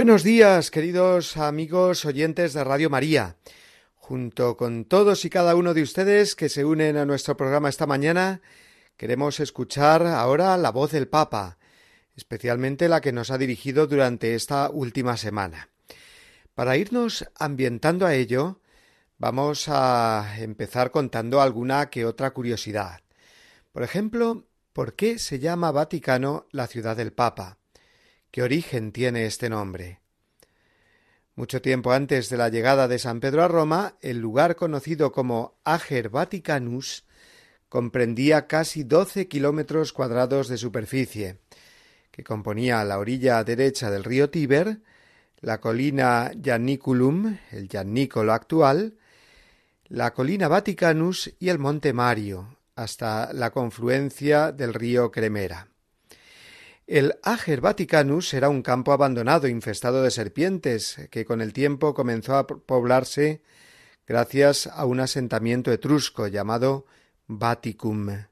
Buenos 0.00 0.22
días, 0.22 0.70
queridos 0.70 1.36
amigos 1.36 2.06
oyentes 2.06 2.54
de 2.54 2.64
Radio 2.64 2.88
María. 2.88 3.36
Junto 3.96 4.56
con 4.56 4.86
todos 4.86 5.26
y 5.26 5.28
cada 5.28 5.54
uno 5.54 5.74
de 5.74 5.82
ustedes 5.82 6.34
que 6.34 6.48
se 6.48 6.64
unen 6.64 6.96
a 6.96 7.04
nuestro 7.04 7.36
programa 7.36 7.68
esta 7.68 7.86
mañana, 7.86 8.40
queremos 8.96 9.40
escuchar 9.40 10.06
ahora 10.06 10.56
la 10.56 10.70
voz 10.70 10.92
del 10.92 11.06
Papa, 11.06 11.58
especialmente 12.16 12.88
la 12.88 13.02
que 13.02 13.12
nos 13.12 13.30
ha 13.30 13.36
dirigido 13.36 13.86
durante 13.86 14.34
esta 14.34 14.70
última 14.70 15.18
semana. 15.18 15.68
Para 16.54 16.78
irnos 16.78 17.26
ambientando 17.38 18.06
a 18.06 18.14
ello, 18.14 18.62
vamos 19.18 19.66
a 19.68 20.34
empezar 20.38 20.92
contando 20.92 21.42
alguna 21.42 21.90
que 21.90 22.06
otra 22.06 22.30
curiosidad. 22.30 23.02
Por 23.70 23.82
ejemplo, 23.82 24.46
¿por 24.72 24.94
qué 24.94 25.18
se 25.18 25.40
llama 25.40 25.72
Vaticano 25.72 26.46
la 26.52 26.68
ciudad 26.68 26.96
del 26.96 27.12
Papa? 27.12 27.59
¿Qué 28.30 28.44
origen 28.44 28.92
tiene 28.92 29.26
este 29.26 29.50
nombre? 29.50 29.98
Mucho 31.34 31.60
tiempo 31.60 31.90
antes 31.90 32.30
de 32.30 32.36
la 32.36 32.48
llegada 32.48 32.86
de 32.86 33.00
San 33.00 33.18
Pedro 33.18 33.42
a 33.42 33.48
Roma, 33.48 33.96
el 34.02 34.18
lugar 34.18 34.54
conocido 34.54 35.10
como 35.10 35.58
Ager 35.64 36.10
Vaticanus 36.10 37.04
comprendía 37.68 38.46
casi 38.46 38.84
doce 38.84 39.26
kilómetros 39.26 39.92
cuadrados 39.92 40.46
de 40.46 40.58
superficie, 40.58 41.38
que 42.12 42.22
componía 42.22 42.84
la 42.84 43.00
orilla 43.00 43.42
derecha 43.42 43.90
del 43.90 44.04
río 44.04 44.30
Tíber, 44.30 44.78
la 45.40 45.60
colina 45.60 46.30
Ianiculum, 46.40 47.36
el 47.50 47.68
Iannicolo 47.68 48.32
actual, 48.32 48.96
la 49.88 50.12
colina 50.12 50.46
Vaticanus 50.46 51.34
y 51.40 51.48
el 51.48 51.58
monte 51.58 51.92
Mario, 51.92 52.58
hasta 52.76 53.32
la 53.32 53.50
confluencia 53.50 54.52
del 54.52 54.72
río 54.72 55.10
Cremera. 55.10 55.69
El 56.90 57.20
Ager 57.22 57.60
Vaticanus 57.60 58.34
era 58.34 58.48
un 58.48 58.62
campo 58.62 58.90
abandonado 58.90 59.46
infestado 59.46 60.02
de 60.02 60.10
serpientes, 60.10 60.96
que 61.12 61.24
con 61.24 61.40
el 61.40 61.52
tiempo 61.52 61.94
comenzó 61.94 62.34
a 62.34 62.48
poblarse 62.48 63.42
gracias 64.08 64.66
a 64.66 64.86
un 64.86 64.98
asentamiento 64.98 65.70
etrusco 65.70 66.26
llamado 66.26 66.86
Vaticum. 67.28 68.24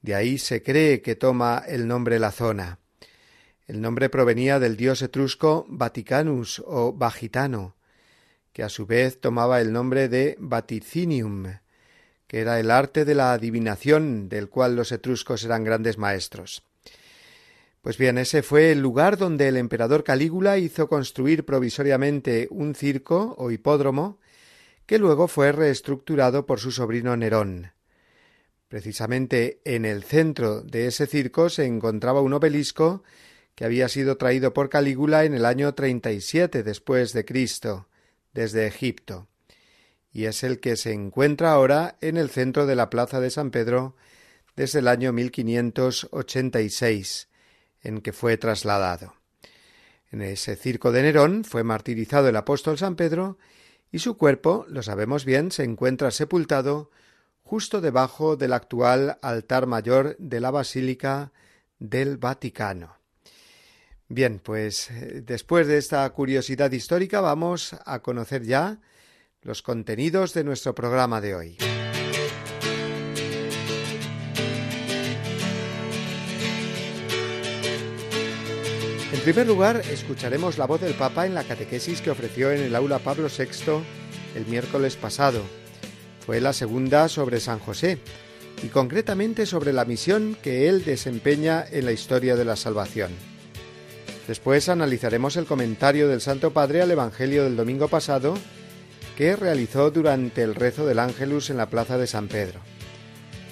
De 0.00 0.14
ahí 0.14 0.38
se 0.38 0.62
cree 0.62 1.02
que 1.02 1.16
toma 1.16 1.62
el 1.68 1.86
nombre 1.86 2.18
la 2.18 2.32
zona. 2.32 2.78
El 3.66 3.82
nombre 3.82 4.08
provenía 4.08 4.58
del 4.58 4.78
dios 4.78 5.02
etrusco 5.02 5.66
Vaticanus 5.68 6.62
o 6.64 6.94
Vagitano, 6.94 7.76
que 8.54 8.62
a 8.62 8.70
su 8.70 8.86
vez 8.86 9.20
tomaba 9.20 9.60
el 9.60 9.70
nombre 9.74 10.08
de 10.08 10.36
Vaticinium, 10.38 11.58
que 12.26 12.40
era 12.40 12.58
el 12.58 12.70
arte 12.70 13.04
de 13.04 13.14
la 13.14 13.34
adivinación 13.34 14.30
del 14.30 14.48
cual 14.48 14.76
los 14.76 14.92
etruscos 14.92 15.44
eran 15.44 15.62
grandes 15.62 15.98
maestros. 15.98 16.62
Pues 17.86 17.98
bien, 17.98 18.18
ese 18.18 18.42
fue 18.42 18.72
el 18.72 18.80
lugar 18.80 19.16
donde 19.16 19.46
el 19.46 19.56
emperador 19.56 20.02
Calígula 20.02 20.58
hizo 20.58 20.88
construir 20.88 21.44
provisoriamente 21.44 22.48
un 22.50 22.74
circo 22.74 23.36
o 23.38 23.52
hipódromo 23.52 24.18
que 24.86 24.98
luego 24.98 25.28
fue 25.28 25.52
reestructurado 25.52 26.46
por 26.46 26.58
su 26.58 26.72
sobrino 26.72 27.16
Nerón. 27.16 27.70
Precisamente 28.66 29.60
en 29.64 29.84
el 29.84 30.02
centro 30.02 30.62
de 30.62 30.88
ese 30.88 31.06
circo 31.06 31.48
se 31.48 31.64
encontraba 31.64 32.22
un 32.22 32.32
obelisco 32.32 33.04
que 33.54 33.64
había 33.64 33.88
sido 33.88 34.16
traído 34.16 34.52
por 34.52 34.68
Calígula 34.68 35.22
en 35.22 35.34
el 35.34 35.44
año 35.44 35.72
37 35.72 36.64
después 36.64 37.12
de 37.12 37.24
Cristo, 37.24 37.86
desde 38.34 38.66
Egipto, 38.66 39.28
y 40.12 40.24
es 40.24 40.42
el 40.42 40.58
que 40.58 40.76
se 40.76 40.92
encuentra 40.92 41.52
ahora 41.52 41.98
en 42.00 42.16
el 42.16 42.30
centro 42.30 42.66
de 42.66 42.74
la 42.74 42.90
plaza 42.90 43.20
de 43.20 43.30
San 43.30 43.52
Pedro 43.52 43.94
desde 44.56 44.80
el 44.80 44.88
año 44.88 45.12
1586, 45.12 47.28
en 47.86 48.00
que 48.00 48.12
fue 48.12 48.36
trasladado. 48.36 49.14
En 50.10 50.22
ese 50.22 50.56
circo 50.56 50.92
de 50.92 51.02
Nerón 51.02 51.44
fue 51.44 51.62
martirizado 51.62 52.28
el 52.28 52.36
apóstol 52.36 52.78
San 52.78 52.96
Pedro 52.96 53.38
y 53.92 54.00
su 54.00 54.16
cuerpo, 54.16 54.66
lo 54.68 54.82
sabemos 54.82 55.24
bien, 55.24 55.52
se 55.52 55.64
encuentra 55.64 56.10
sepultado 56.10 56.90
justo 57.42 57.80
debajo 57.80 58.36
del 58.36 58.52
actual 58.52 59.18
altar 59.22 59.66
mayor 59.66 60.16
de 60.18 60.40
la 60.40 60.50
Basílica 60.50 61.32
del 61.78 62.16
Vaticano. 62.16 62.96
Bien, 64.08 64.40
pues 64.40 64.90
eh, 64.90 65.22
después 65.24 65.66
de 65.66 65.78
esta 65.78 66.08
curiosidad 66.10 66.70
histórica 66.72 67.20
vamos 67.20 67.76
a 67.84 68.00
conocer 68.00 68.42
ya 68.42 68.80
los 69.42 69.62
contenidos 69.62 70.34
de 70.34 70.44
nuestro 70.44 70.74
programa 70.74 71.20
de 71.20 71.34
hoy. 71.34 71.58
Primer 79.26 79.48
lugar, 79.48 79.82
escucharemos 79.90 80.56
la 80.56 80.66
voz 80.66 80.80
del 80.80 80.94
Papa 80.94 81.26
en 81.26 81.34
la 81.34 81.42
catequesis 81.42 82.00
que 82.00 82.12
ofreció 82.12 82.52
en 82.52 82.62
el 82.62 82.76
aula 82.76 83.00
Pablo 83.00 83.26
VI 83.26 83.82
el 84.36 84.46
miércoles 84.46 84.94
pasado. 84.94 85.42
Fue 86.24 86.40
la 86.40 86.52
segunda 86.52 87.08
sobre 87.08 87.40
San 87.40 87.58
José, 87.58 87.98
y 88.62 88.68
concretamente 88.68 89.44
sobre 89.44 89.72
la 89.72 89.84
misión 89.84 90.36
que 90.40 90.68
él 90.68 90.84
desempeña 90.84 91.64
en 91.68 91.86
la 91.86 91.90
historia 91.90 92.36
de 92.36 92.44
la 92.44 92.54
salvación. 92.54 93.10
Después 94.28 94.68
analizaremos 94.68 95.34
el 95.34 95.46
comentario 95.46 96.06
del 96.06 96.20
Santo 96.20 96.52
Padre 96.52 96.82
al 96.82 96.92
Evangelio 96.92 97.42
del 97.42 97.56
domingo 97.56 97.88
pasado, 97.88 98.38
que 99.16 99.34
realizó 99.34 99.90
durante 99.90 100.44
el 100.44 100.54
rezo 100.54 100.86
del 100.86 101.00
Ángelus 101.00 101.50
en 101.50 101.56
la 101.56 101.66
plaza 101.66 101.98
de 101.98 102.06
San 102.06 102.28
Pedro. 102.28 102.60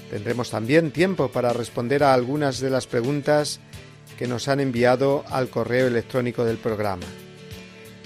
Tendremos 0.09 0.51
también 0.51 0.93
tiempo 0.93 1.33
para 1.33 1.53
responder 1.53 2.05
a 2.05 2.15
algunas 2.15 2.61
de 2.61 2.71
las 2.71 2.87
preguntas 2.87 3.59
que 4.19 4.27
nos 4.27 4.49
han 4.49 4.61
enviado 4.61 5.25
al 5.31 5.49
correo 5.49 5.87
electrónico 5.87 6.45
del 6.45 6.59
programa. 6.59 7.07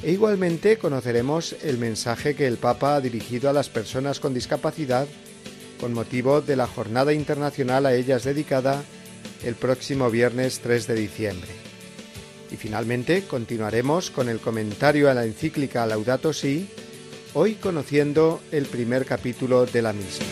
E 0.03 0.12
igualmente 0.12 0.78
conoceremos 0.78 1.56
el 1.62 1.78
mensaje 1.78 2.34
que 2.34 2.47
el 2.47 2.56
Papa 2.56 2.97
ha 2.97 3.00
dirigido 3.00 3.50
a 3.50 3.53
las 3.53 3.69
personas 3.69 4.20
con 4.20 4.32
discapacidad 4.32 5.06
con 5.78 5.94
motivo 5.94 6.41
de 6.41 6.56
la 6.56 6.66
Jornada 6.66 7.12
Internacional 7.12 7.87
a 7.87 7.94
ellas 7.94 8.25
dedicada 8.25 8.82
el 9.44 9.55
próximo 9.55 10.11
viernes 10.11 10.61
3 10.61 10.87
de 10.87 10.94
diciembre. 10.94 11.49
Y 12.50 12.56
finalmente 12.56 13.25
continuaremos 13.25 14.11
con 14.11 14.28
el 14.28 14.40
comentario 14.40 15.11
a 15.11 15.14
la 15.14 15.25
encíclica 15.25 15.87
Laudato 15.87 16.32
Si, 16.32 16.69
hoy 17.34 17.55
conociendo 17.55 18.40
el 18.50 18.67
primer 18.67 19.05
capítulo 19.05 19.67
de 19.67 19.82
la 19.82 19.93
misma. 19.93 20.26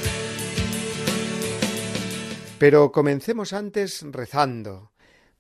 Pero 2.59 2.91
comencemos 2.91 3.53
antes 3.53 4.03
rezando, 4.11 4.91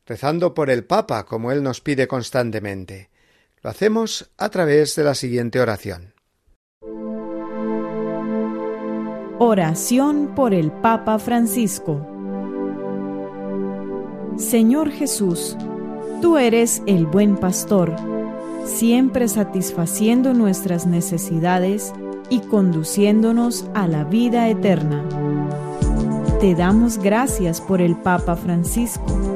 rezando 0.06 0.55
por 0.55 0.70
el 0.70 0.85
Papa, 0.85 1.26
como 1.26 1.50
él 1.50 1.62
nos 1.62 1.81
pide 1.81 2.06
constantemente. 2.06 3.11
Lo 3.62 3.70
hacemos 3.70 4.31
a 4.38 4.49
través 4.49 4.94
de 4.94 5.05
la 5.05 5.14
siguiente 5.14 5.61
oración. 5.61 6.14
Oración 9.38 10.35
por 10.35 10.55
el 10.55 10.70
Papa 10.70 11.19
Francisco. 11.19 12.06
Señor 14.38 14.91
Jesús, 14.91 15.56
tú 16.23 16.38
eres 16.38 16.82
el 16.87 17.06
buen 17.06 17.37
pastor, 17.37 17.94
siempre 18.64 19.29
satisfaciendo 19.29 20.32
nuestras 20.32 20.87
necesidades 20.87 21.93
y 22.31 22.41
conduciéndonos 22.41 23.67
a 23.75 23.88
la 23.88 24.05
vida 24.05 24.49
eterna. 24.49 25.05
Te 26.41 26.55
damos 26.55 26.99
gracias 26.99 27.61
por 27.61 27.81
el 27.81 27.97
Papa 27.97 28.37
Francisco 28.37 29.36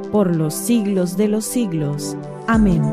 por 0.11 0.35
los 0.35 0.53
siglos 0.53 1.17
de 1.17 1.27
los 1.27 1.45
siglos. 1.45 2.15
Amén. 2.47 2.83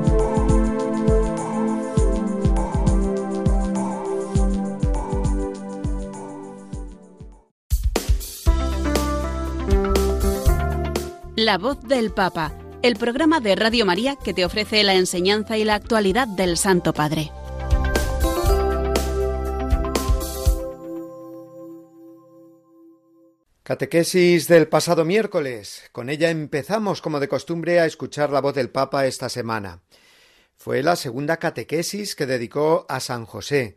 La 11.36 11.56
voz 11.56 11.80
del 11.82 12.10
Papa, 12.10 12.52
el 12.82 12.96
programa 12.96 13.40
de 13.40 13.54
Radio 13.54 13.86
María 13.86 14.16
que 14.16 14.34
te 14.34 14.44
ofrece 14.44 14.82
la 14.82 14.94
enseñanza 14.94 15.56
y 15.56 15.64
la 15.64 15.76
actualidad 15.76 16.26
del 16.28 16.56
Santo 16.56 16.92
Padre. 16.92 17.30
Catequesis 23.68 24.48
del 24.48 24.66
pasado 24.66 25.04
miércoles. 25.04 25.90
Con 25.92 26.08
ella 26.08 26.30
empezamos, 26.30 27.02
como 27.02 27.20
de 27.20 27.28
costumbre, 27.28 27.80
a 27.80 27.84
escuchar 27.84 28.30
la 28.30 28.40
voz 28.40 28.54
del 28.54 28.70
Papa 28.70 29.04
esta 29.04 29.28
semana. 29.28 29.82
Fue 30.56 30.82
la 30.82 30.96
segunda 30.96 31.36
catequesis 31.36 32.16
que 32.16 32.24
dedicó 32.24 32.86
a 32.88 32.98
San 32.98 33.26
José, 33.26 33.76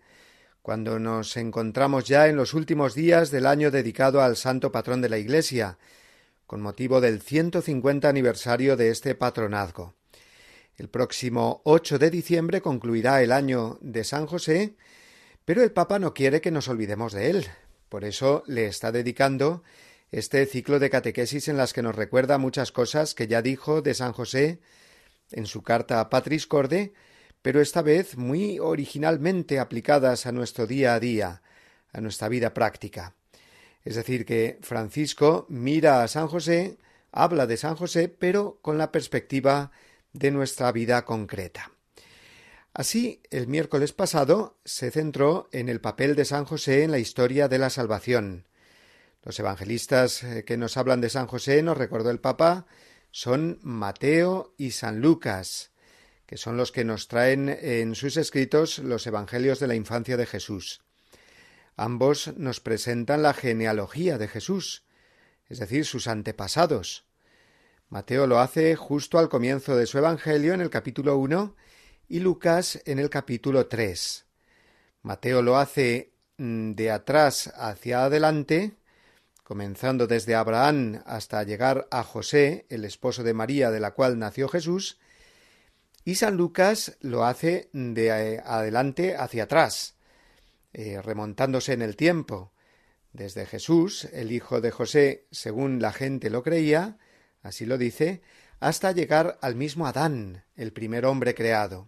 cuando 0.61 0.97
nos 0.97 1.35
encontramos 1.35 2.05
ya 2.05 2.29
en 2.29 2.37
los 2.37 2.53
últimos 2.53 2.95
días 2.95 3.31
del 3.31 3.45
año 3.45 3.69
dedicado 3.69 4.21
al 4.21 4.37
santo 4.37 4.71
patrón 4.71 5.01
de 5.01 5.09
la 5.09 5.17
Iglesia, 5.17 5.77
con 6.47 6.61
motivo 6.61 7.01
del 7.01 7.21
150 7.21 8.07
aniversario 8.07 8.77
de 8.77 8.91
este 8.91 9.13
patronazgo. 9.13 9.95
El 10.77 10.87
próximo 10.87 11.61
8 11.65 11.99
de 11.99 12.09
diciembre 12.09 12.61
concluirá 12.61 13.21
el 13.21 13.33
año 13.33 13.77
de 13.81 14.05
San 14.05 14.25
José, 14.25 14.77
pero 15.43 15.61
el 15.61 15.73
Papa 15.73 15.99
no 15.99 16.13
quiere 16.13 16.39
que 16.39 16.49
nos 16.49 16.69
olvidemos 16.69 17.11
de 17.11 17.29
él. 17.29 17.47
Por 17.91 18.05
eso 18.05 18.43
le 18.47 18.67
está 18.67 18.93
dedicando 18.93 19.63
este 20.13 20.45
ciclo 20.45 20.79
de 20.79 20.89
catequesis 20.89 21.49
en 21.49 21.57
las 21.57 21.73
que 21.73 21.81
nos 21.81 21.93
recuerda 21.93 22.37
muchas 22.37 22.71
cosas 22.71 23.13
que 23.13 23.27
ya 23.27 23.41
dijo 23.41 23.81
de 23.81 23.93
San 23.93 24.13
José 24.13 24.61
en 25.33 25.45
su 25.45 25.61
carta 25.61 25.99
a 25.99 26.09
Patris 26.09 26.47
Corde, 26.47 26.93
pero 27.41 27.59
esta 27.59 27.81
vez 27.81 28.15
muy 28.15 28.59
originalmente 28.59 29.59
aplicadas 29.59 30.25
a 30.25 30.31
nuestro 30.31 30.67
día 30.67 30.93
a 30.93 31.01
día, 31.01 31.41
a 31.91 31.99
nuestra 31.99 32.29
vida 32.29 32.53
práctica. 32.53 33.13
Es 33.83 33.95
decir, 33.95 34.25
que 34.25 34.57
Francisco 34.61 35.45
mira 35.49 36.01
a 36.01 36.07
San 36.07 36.29
José, 36.29 36.77
habla 37.11 37.45
de 37.45 37.57
San 37.57 37.75
José, 37.75 38.07
pero 38.07 38.57
con 38.61 38.77
la 38.77 38.93
perspectiva 38.93 39.71
de 40.13 40.31
nuestra 40.31 40.71
vida 40.71 41.03
concreta. 41.03 41.73
Así, 42.73 43.21
el 43.31 43.47
miércoles 43.47 43.91
pasado 43.91 44.57
se 44.63 44.91
centró 44.91 45.49
en 45.51 45.67
el 45.67 45.81
papel 45.81 46.15
de 46.15 46.23
San 46.23 46.45
José 46.45 46.83
en 46.83 46.91
la 46.91 46.99
historia 46.99 47.49
de 47.49 47.57
la 47.57 47.69
salvación. 47.69 48.47
Los 49.23 49.37
evangelistas 49.39 50.23
eh, 50.23 50.45
que 50.45 50.55
nos 50.55 50.77
hablan 50.77 51.01
de 51.01 51.09
San 51.09 51.27
José, 51.27 51.61
nos 51.63 51.77
recordó 51.77 52.11
el 52.11 52.21
Papa, 52.21 52.65
son 53.11 53.59
Mateo 53.61 54.53
y 54.57 54.71
San 54.71 55.01
Lucas, 55.01 55.71
que 56.25 56.37
son 56.37 56.55
los 56.55 56.71
que 56.71 56.85
nos 56.85 57.09
traen 57.09 57.49
en 57.49 57.93
sus 57.93 58.15
escritos 58.15 58.79
los 58.79 59.05
evangelios 59.05 59.59
de 59.59 59.67
la 59.67 59.75
infancia 59.75 60.15
de 60.15 60.25
Jesús. 60.25 60.81
Ambos 61.75 62.33
nos 62.37 62.61
presentan 62.61 63.21
la 63.21 63.33
genealogía 63.33 64.17
de 64.17 64.29
Jesús, 64.29 64.85
es 65.49 65.59
decir, 65.59 65.85
sus 65.85 66.07
antepasados. 66.07 67.05
Mateo 67.89 68.27
lo 68.27 68.39
hace 68.39 68.77
justo 68.77 69.19
al 69.19 69.27
comienzo 69.27 69.75
de 69.75 69.85
su 69.87 69.97
Evangelio 69.97 70.53
en 70.53 70.61
el 70.61 70.69
capítulo 70.69 71.17
1 71.17 71.53
y 72.11 72.19
Lucas 72.19 72.81
en 72.83 72.99
el 72.99 73.09
capítulo 73.09 73.67
3. 73.67 74.25
Mateo 75.01 75.41
lo 75.41 75.55
hace 75.57 76.11
mm, 76.37 76.73
de 76.73 76.91
atrás 76.91 77.53
hacia 77.55 78.03
adelante, 78.03 78.73
comenzando 79.45 80.07
desde 80.07 80.35
Abraham 80.35 81.01
hasta 81.05 81.41
llegar 81.43 81.87
a 81.89 82.03
José, 82.03 82.65
el 82.67 82.83
esposo 82.83 83.23
de 83.23 83.33
María 83.33 83.71
de 83.71 83.79
la 83.79 83.91
cual 83.91 84.19
nació 84.19 84.49
Jesús, 84.49 84.99
y 86.03 86.15
San 86.15 86.35
Lucas 86.35 86.97
lo 86.99 87.23
hace 87.23 87.69
de 87.71 88.07
eh, 88.07 88.41
adelante 88.43 89.15
hacia 89.15 89.43
atrás, 89.43 89.95
eh, 90.73 91.01
remontándose 91.01 91.71
en 91.71 91.81
el 91.81 91.95
tiempo, 91.95 92.51
desde 93.13 93.45
Jesús, 93.45 94.03
el 94.11 94.33
hijo 94.33 94.59
de 94.59 94.71
José, 94.71 95.27
según 95.31 95.81
la 95.81 95.93
gente 95.93 96.29
lo 96.29 96.43
creía, 96.43 96.97
así 97.41 97.65
lo 97.65 97.77
dice, 97.77 98.21
hasta 98.59 98.91
llegar 98.91 99.39
al 99.41 99.55
mismo 99.55 99.87
Adán, 99.87 100.43
el 100.57 100.73
primer 100.73 101.05
hombre 101.05 101.33
creado. 101.33 101.87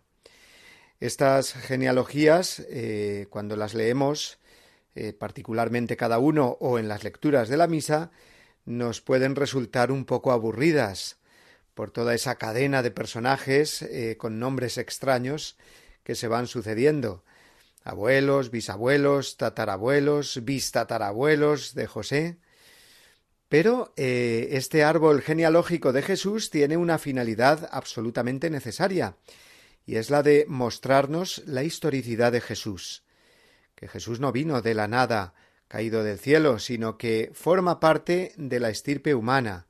Estas 0.99 1.53
genealogías, 1.53 2.59
eh, 2.69 3.27
cuando 3.29 3.55
las 3.55 3.73
leemos, 3.73 4.39
eh, 4.95 5.13
particularmente 5.13 5.97
cada 5.97 6.19
uno 6.19 6.57
o 6.59 6.79
en 6.79 6.87
las 6.87 7.03
lecturas 7.03 7.49
de 7.49 7.57
la 7.57 7.67
misa, 7.67 8.11
nos 8.65 9.01
pueden 9.01 9.35
resultar 9.35 9.91
un 9.91 10.05
poco 10.05 10.31
aburridas 10.31 11.17
por 11.73 11.91
toda 11.91 12.13
esa 12.13 12.35
cadena 12.35 12.81
de 12.81 12.91
personajes 12.91 13.85
con 14.17 14.39
nombres 14.39 14.77
extraños 14.77 15.57
que 16.03 16.13
se 16.13 16.27
van 16.27 16.47
sucediendo 16.47 17.23
abuelos, 17.83 18.49
bisabuelos, 18.49 19.37
tatarabuelos, 19.37 20.43
bistatarabuelos 20.43 21.73
de 21.73 21.87
José. 21.87 22.37
Pero 23.49 23.93
eh, 23.97 24.49
este 24.51 24.83
árbol 24.83 25.21
genealógico 25.21 25.93
de 25.93 26.01
Jesús 26.01 26.49
tiene 26.49 26.77
una 26.77 26.97
finalidad 26.97 27.69
absolutamente 27.71 28.49
necesaria, 28.49 29.15
y 29.85 29.95
es 29.95 30.09
la 30.09 30.24
de 30.24 30.45
mostrarnos 30.47 31.44
la 31.45 31.63
historicidad 31.63 32.31
de 32.31 32.41
Jesús, 32.41 33.03
que 33.75 33.88
Jesús 33.88 34.19
no 34.19 34.31
vino 34.31 34.62
de 34.62 34.74
la 34.74 34.88
nada, 34.88 35.33
caído 35.68 36.03
del 36.03 36.19
cielo, 36.19 36.59
sino 36.59 36.97
que 36.97 37.31
forma 37.33 37.80
parte 37.80 38.33
de 38.38 38.59
la 38.59 38.69
estirpe 38.69 39.15
humana, 39.15 39.68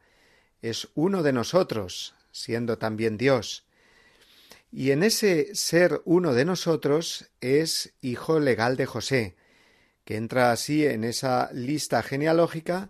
es 0.61 0.89
uno 0.95 1.23
de 1.23 1.33
nosotros, 1.33 2.15
siendo 2.31 2.77
también 2.77 3.17
Dios, 3.17 3.65
y 4.75 4.89
en 4.89 5.03
ese 5.03 5.53
ser 5.53 6.01
uno 6.03 6.33
de 6.33 6.45
nosotros 6.45 7.29
es 7.41 7.93
hijo 8.01 8.39
legal 8.39 8.75
de 8.75 8.87
José, 8.87 9.35
que 10.03 10.15
entra 10.15 10.51
así 10.51 10.85
en 10.85 11.03
esa 11.03 11.51
lista 11.53 12.01
genealógica 12.01 12.89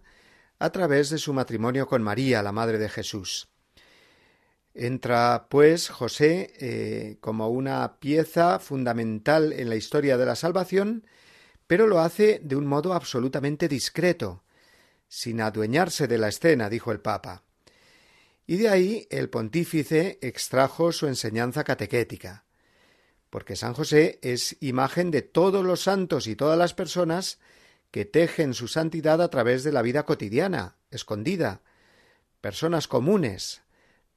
a 0.60 0.72
través 0.72 1.10
de 1.10 1.18
su 1.18 1.34
matrimonio 1.34 1.86
con 1.88 2.02
María, 2.02 2.42
la 2.42 2.54
madre 2.54 2.78
de 2.78 2.88
Jesús. 2.88 3.53
Entra, 4.74 5.48
pues, 5.50 5.90
José 5.90 6.54
eh, 6.60 7.18
como 7.22 7.50
una 7.50 8.00
pieza 8.00 8.60
fundamental 8.60 9.54
en 9.54 9.70
la 9.70 9.76
historia 9.76 10.18
de 10.18 10.26
la 10.26 10.36
salvación, 10.36 11.06
pero 11.68 11.88
lo 11.88 12.00
hace 12.00 12.40
de 12.44 12.56
un 12.56 12.66
modo 12.68 12.94
absolutamente 12.94 13.68
discreto, 13.68 14.44
sin 15.08 15.42
adueñarse 15.42 16.08
de 16.08 16.18
la 16.18 16.28
escena, 16.30 16.70
dijo 16.70 16.92
el 16.92 17.00
Papa. 17.00 17.44
Y 18.46 18.58
de 18.58 18.70
ahí 18.70 19.08
el 19.10 19.30
pontífice 19.30 20.20
extrajo 20.22 20.92
su 20.92 21.08
enseñanza 21.08 21.64
catequética, 21.64 22.46
porque 23.30 23.56
San 23.56 23.74
José 23.74 24.20
es 24.22 24.58
imagen 24.60 25.10
de 25.10 25.24
todos 25.24 25.66
los 25.66 25.82
santos 25.82 26.28
y 26.28 26.36
todas 26.36 26.58
las 26.58 26.76
personas 26.76 27.40
que 27.90 28.06
tejen 28.06 28.54
su 28.54 28.68
santidad 28.68 29.22
a 29.22 29.30
través 29.30 29.64
de 29.64 29.72
la 29.72 29.82
vida 29.82 30.06
cotidiana, 30.06 30.78
escondida, 30.92 31.62
personas 32.42 32.88
comunes, 32.88 33.63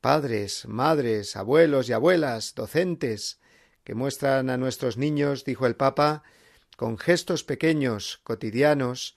padres, 0.01 0.67
madres, 0.67 1.37
abuelos 1.37 1.89
y 1.89 1.93
abuelas, 1.93 2.55
docentes, 2.55 3.41
que 3.85 3.95
muestran 3.95 4.51
a 4.51 4.57
nuestros 4.57 4.97
niños, 4.97 5.45
dijo 5.45 5.67
el 5.67 5.77
Papa, 5.77 6.23
con 6.77 6.99
gestos 6.99 7.45
pequeños, 7.45 8.21
cotidianos, 8.23 9.17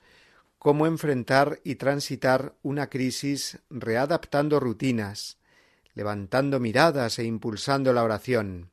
cómo 0.60 0.88
enfrentar 0.88 1.60
y 1.64 1.76
transitar 1.76 2.54
una 2.62 2.90
crisis 2.90 3.60
readaptando 3.70 4.60
rutinas, 4.60 5.38
levantando 5.94 6.60
miradas 6.60 7.18
e 7.20 7.24
impulsando 7.24 7.94
la 7.94 8.04
oración. 8.04 8.70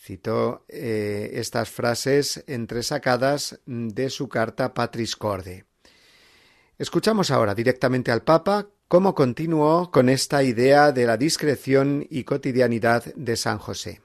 Citó 0.00 0.64
eh, 0.68 1.30
estas 1.34 1.68
frases 1.68 2.44
entresacadas 2.46 3.60
de 3.66 4.08
su 4.10 4.28
carta 4.28 4.72
Patris 4.72 5.16
Corde. 5.16 5.64
Escuchamos 6.78 7.32
ahora 7.32 7.54
directamente 7.54 8.12
al 8.12 8.22
Papa 8.22 8.68
cómo 8.88 9.14
continuó 9.14 9.90
con 9.90 10.08
esta 10.08 10.42
idea 10.42 10.92
de 10.92 11.06
la 11.06 11.16
discreción 11.16 12.06
y 12.10 12.24
cotidianidad 12.24 13.04
de 13.14 13.36
San 13.36 13.58
José. 13.58 14.00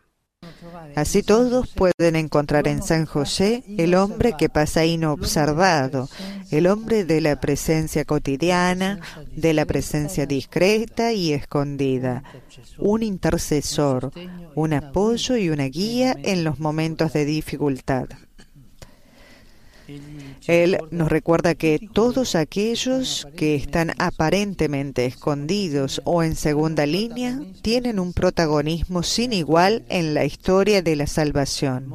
Así 0.96 1.24
todos 1.24 1.70
pueden 1.70 2.16
encontrar 2.16 2.68
en 2.68 2.84
San 2.84 3.06
José 3.06 3.64
el 3.78 3.96
hombre 3.96 4.36
que 4.38 4.50
pasa 4.50 4.86
inobservado, 4.86 6.10
el 6.52 6.68
hombre 6.68 7.06
de 7.06 7.22
la 7.22 7.40
presencia 7.40 8.04
cotidiana, 8.04 9.00
de 9.36 9.54
la 9.54 9.66
presencia 9.66 10.26
discreta 10.26 11.14
y 11.14 11.34
escondida, 11.34 12.24
un 12.78 13.04
intercesor, 13.04 14.12
un 14.54 14.74
apoyo 14.74 15.38
y 15.38 15.50
una 15.50 15.66
guía 15.66 16.16
en 16.22 16.44
los 16.44 16.60
momentos 16.60 17.14
de 17.14 17.26
dificultad. 17.26 18.10
Él 20.48 20.78
nos 20.92 21.10
recuerda 21.10 21.56
que 21.56 21.80
todos 21.94 22.36
aquellos 22.36 23.28
que 23.36 23.56
están 23.56 23.92
aparentemente 23.98 25.06
escondidos 25.06 26.02
o 26.06 26.24
en 26.24 26.36
segunda 26.36 26.86
línea 26.86 27.40
tienen 27.62 28.00
un 28.00 28.14
protagonismo 28.14 29.04
sin 29.04 29.34
igual 29.34 29.84
en 29.90 30.14
la 30.14 30.26
historia 30.26 30.82
de 30.82 30.96
la 30.96 31.08
salvación. 31.08 31.94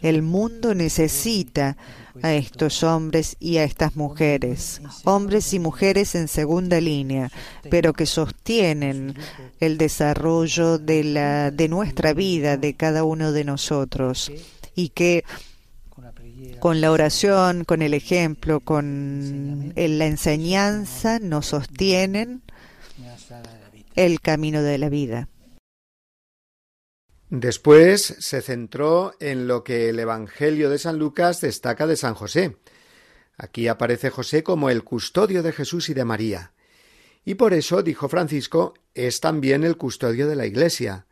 El 0.00 0.22
mundo 0.22 0.74
necesita 0.74 1.76
a 2.22 2.34
estos 2.34 2.82
hombres 2.82 3.36
y 3.38 3.58
a 3.58 3.64
estas 3.64 3.96
mujeres, 3.96 4.80
hombres 5.04 5.52
y 5.54 5.58
mujeres 5.58 6.14
en 6.14 6.28
segunda 6.28 6.80
línea, 6.80 7.30
pero 7.70 7.92
que 7.92 8.06
sostienen 8.06 9.14
el 9.60 9.78
desarrollo 9.78 10.78
de, 10.78 11.04
la, 11.04 11.50
de 11.50 11.68
nuestra 11.68 12.12
vida, 12.12 12.56
de 12.56 12.74
cada 12.74 13.04
uno 13.04 13.32
de 13.32 13.44
nosotros, 13.44 14.32
y 14.74 14.90
que 14.90 15.24
con 16.60 16.80
la 16.80 16.90
oración, 16.90 17.64
con 17.64 17.82
el 17.82 17.94
ejemplo, 17.94 18.60
con 18.60 19.72
la 19.76 20.06
enseñanza 20.06 21.18
nos 21.18 21.46
sostienen 21.46 22.42
el 23.94 24.20
camino 24.20 24.62
de 24.62 24.78
la 24.78 24.88
vida. 24.88 25.28
Después 27.30 28.16
se 28.18 28.40
centró 28.40 29.12
en 29.20 29.46
lo 29.48 29.62
que 29.62 29.90
el 29.90 29.98
Evangelio 29.98 30.70
de 30.70 30.78
San 30.78 30.98
Lucas 30.98 31.40
destaca 31.40 31.86
de 31.86 31.96
San 31.96 32.14
José. 32.14 32.56
Aquí 33.36 33.68
aparece 33.68 34.10
José 34.10 34.42
como 34.42 34.70
el 34.70 34.82
custodio 34.82 35.42
de 35.42 35.52
Jesús 35.52 35.90
y 35.90 35.94
de 35.94 36.04
María. 36.04 36.52
Y 37.24 37.34
por 37.34 37.52
eso, 37.52 37.82
dijo 37.82 38.08
Francisco, 38.08 38.74
es 38.94 39.20
también 39.20 39.62
el 39.62 39.76
custodio 39.76 40.26
de 40.26 40.36
la 40.36 40.46
Iglesia. 40.46 41.06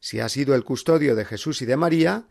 Si 0.00 0.20
ha 0.20 0.28
sido 0.28 0.54
el 0.54 0.64
custodio 0.64 1.14
de 1.14 1.26
Jesús 1.26 1.60
y 1.60 1.66
de 1.66 1.76
María, 1.76 2.28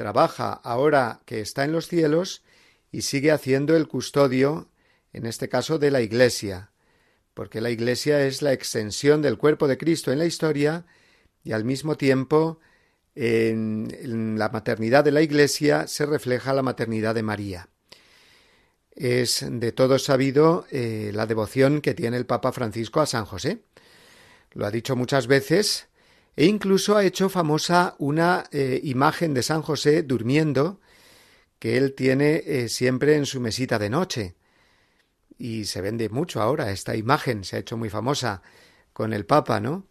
trabaja 0.00 0.54
ahora 0.64 1.20
que 1.26 1.42
está 1.42 1.62
en 1.62 1.72
los 1.72 1.86
cielos 1.86 2.42
y 2.90 3.02
sigue 3.02 3.32
haciendo 3.32 3.76
el 3.76 3.86
custodio, 3.86 4.70
en 5.12 5.26
este 5.26 5.50
caso, 5.50 5.78
de 5.78 5.90
la 5.90 6.00
Iglesia, 6.00 6.70
porque 7.34 7.60
la 7.60 7.68
Iglesia 7.68 8.26
es 8.26 8.40
la 8.40 8.54
extensión 8.54 9.20
del 9.20 9.36
cuerpo 9.36 9.68
de 9.68 9.76
Cristo 9.76 10.10
en 10.10 10.18
la 10.18 10.24
historia 10.24 10.86
y 11.44 11.52
al 11.52 11.66
mismo 11.66 11.98
tiempo 11.98 12.60
en, 13.14 14.38
la 14.38 14.48
maternidad 14.48 15.04
de 15.04 15.12
la 15.12 15.20
Iglesia 15.20 15.86
se 15.86 16.06
refleja 16.06 16.54
la 16.54 16.62
maternidad 16.62 17.14
de 17.14 17.22
María. 17.22 17.68
Es 18.92 19.44
de 19.46 19.70
todo 19.70 19.98
sabido 19.98 20.64
eh, 20.70 21.10
la 21.12 21.26
devoción 21.26 21.82
que 21.82 21.92
tiene 21.92 22.16
el 22.16 22.24
Papa 22.24 22.52
Francisco 22.52 23.02
a 23.02 23.06
San 23.06 23.26
José. 23.26 23.64
Lo 24.52 24.64
ha 24.64 24.70
dicho 24.70 24.96
muchas 24.96 25.26
veces 25.26 25.89
e 26.40 26.46
incluso 26.46 26.96
ha 26.96 27.04
hecho 27.04 27.28
famosa 27.28 27.96
una 27.98 28.46
eh, 28.50 28.80
imagen 28.82 29.34
de 29.34 29.42
San 29.42 29.60
José 29.60 30.02
durmiendo 30.02 30.80
que 31.58 31.76
él 31.76 31.92
tiene 31.92 32.42
eh, 32.46 32.70
siempre 32.70 33.16
en 33.16 33.26
su 33.26 33.40
mesita 33.40 33.78
de 33.78 33.90
noche. 33.90 34.36
Y 35.36 35.66
se 35.66 35.82
vende 35.82 36.08
mucho 36.08 36.40
ahora 36.40 36.70
esta 36.70 36.96
imagen, 36.96 37.44
se 37.44 37.56
ha 37.56 37.58
hecho 37.58 37.76
muy 37.76 37.90
famosa 37.90 38.40
con 38.94 39.12
el 39.12 39.26
Papa, 39.26 39.60
¿no? 39.60 39.86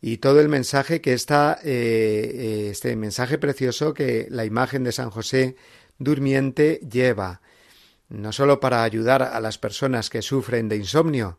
y 0.00 0.16
todo 0.16 0.40
el 0.40 0.48
mensaje 0.48 1.02
que 1.02 1.12
está, 1.12 1.58
eh, 1.64 2.68
este 2.70 2.96
mensaje 2.96 3.36
precioso 3.36 3.92
que 3.92 4.26
la 4.30 4.46
imagen 4.46 4.84
de 4.84 4.92
San 4.92 5.10
José 5.10 5.54
durmiente 5.98 6.80
lleva, 6.90 7.42
no 8.08 8.32
sólo 8.32 8.58
para 8.58 8.84
ayudar 8.84 9.22
a 9.22 9.38
las 9.40 9.58
personas 9.58 10.08
que 10.08 10.22
sufren 10.22 10.70
de 10.70 10.76
insomnio 10.76 11.38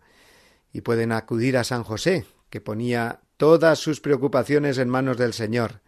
y 0.72 0.82
pueden 0.82 1.14
acudir 1.14 1.58
a 1.58 1.64
San 1.64 1.84
José, 1.84 2.28
que 2.52 2.62
ponía 2.62 3.22
todas 3.38 3.80
sus 3.80 4.02
preocupaciones 4.02 4.78
en 4.78 4.90
manos 4.90 5.18
del 5.18 5.34
Señor, 5.34 5.82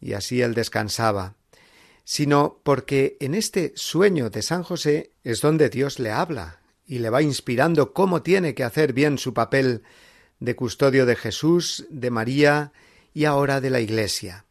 y 0.00 0.12
así 0.12 0.40
él 0.40 0.54
descansaba, 0.54 1.34
sino 2.04 2.60
porque 2.62 3.16
en 3.18 3.34
este 3.34 3.72
sueño 3.74 4.30
de 4.30 4.42
San 4.42 4.62
José 4.62 5.10
es 5.24 5.40
donde 5.40 5.68
Dios 5.68 5.98
le 5.98 6.12
habla 6.12 6.60
y 6.86 7.00
le 7.00 7.10
va 7.10 7.22
inspirando 7.22 7.92
cómo 7.92 8.22
tiene 8.22 8.54
que 8.54 8.62
hacer 8.62 8.92
bien 8.92 9.18
su 9.18 9.34
papel 9.34 9.82
de 10.38 10.54
custodio 10.54 11.06
de 11.06 11.16
Jesús, 11.16 11.86
de 11.90 12.10
María 12.10 12.72
y 13.12 13.24
ahora 13.24 13.60
de 13.60 13.70
la 13.70 13.80
Iglesia. 13.80 14.44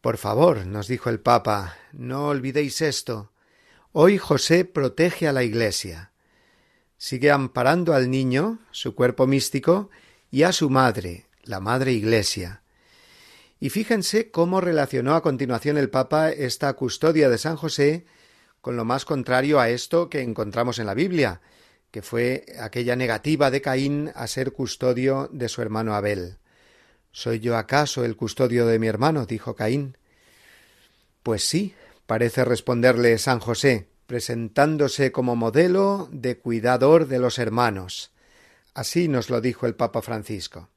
Por 0.00 0.18
favor, 0.18 0.66
nos 0.66 0.88
dijo 0.88 1.10
el 1.10 1.20
Papa, 1.20 1.76
no 1.92 2.28
olvidéis 2.28 2.80
esto. 2.80 3.32
Hoy 3.92 4.18
José 4.18 4.64
protege 4.64 5.26
a 5.26 5.32
la 5.32 5.42
Iglesia. 5.42 6.12
Sigue 6.96 7.30
amparando 7.30 7.94
al 7.94 8.10
niño, 8.10 8.60
su 8.70 8.94
cuerpo 8.94 9.26
místico, 9.26 9.90
y 10.30 10.42
a 10.42 10.52
su 10.52 10.70
madre, 10.70 11.26
la 11.42 11.60
Madre 11.60 11.92
Iglesia. 11.92 12.62
Y 13.58 13.70
fíjense 13.70 14.30
cómo 14.30 14.60
relacionó 14.60 15.14
a 15.14 15.22
continuación 15.22 15.78
el 15.78 15.90
Papa 15.90 16.30
esta 16.30 16.72
custodia 16.74 17.28
de 17.28 17.38
San 17.38 17.56
José 17.56 18.04
con 18.60 18.76
lo 18.76 18.84
más 18.84 19.04
contrario 19.04 19.60
a 19.60 19.68
esto 19.68 20.10
que 20.10 20.22
encontramos 20.22 20.78
en 20.80 20.86
la 20.86 20.94
Biblia, 20.94 21.40
que 21.92 22.02
fue 22.02 22.44
aquella 22.58 22.96
negativa 22.96 23.50
de 23.50 23.62
Caín 23.62 24.10
a 24.14 24.26
ser 24.26 24.52
custodio 24.52 25.30
de 25.32 25.48
su 25.48 25.62
hermano 25.62 25.94
Abel. 25.94 26.38
¿Soy 27.12 27.38
yo 27.38 27.56
acaso 27.56 28.04
el 28.04 28.16
custodio 28.16 28.66
de 28.66 28.78
mi 28.78 28.88
hermano? 28.88 29.24
dijo 29.24 29.54
Caín. 29.54 29.96
Pues 31.22 31.48
sí, 31.48 31.74
parece 32.06 32.44
responderle 32.44 33.16
San 33.18 33.38
José, 33.38 33.88
presentándose 34.06 35.12
como 35.12 35.36
modelo 35.36 36.08
de 36.10 36.36
cuidador 36.36 37.06
de 37.06 37.20
los 37.20 37.38
hermanos. 37.38 38.10
Así 38.76 39.08
nos 39.08 39.30
lo 39.30 39.40
dijo 39.40 39.66
el 39.66 39.74
Papa 39.74 40.02
Francisco. 40.02 40.68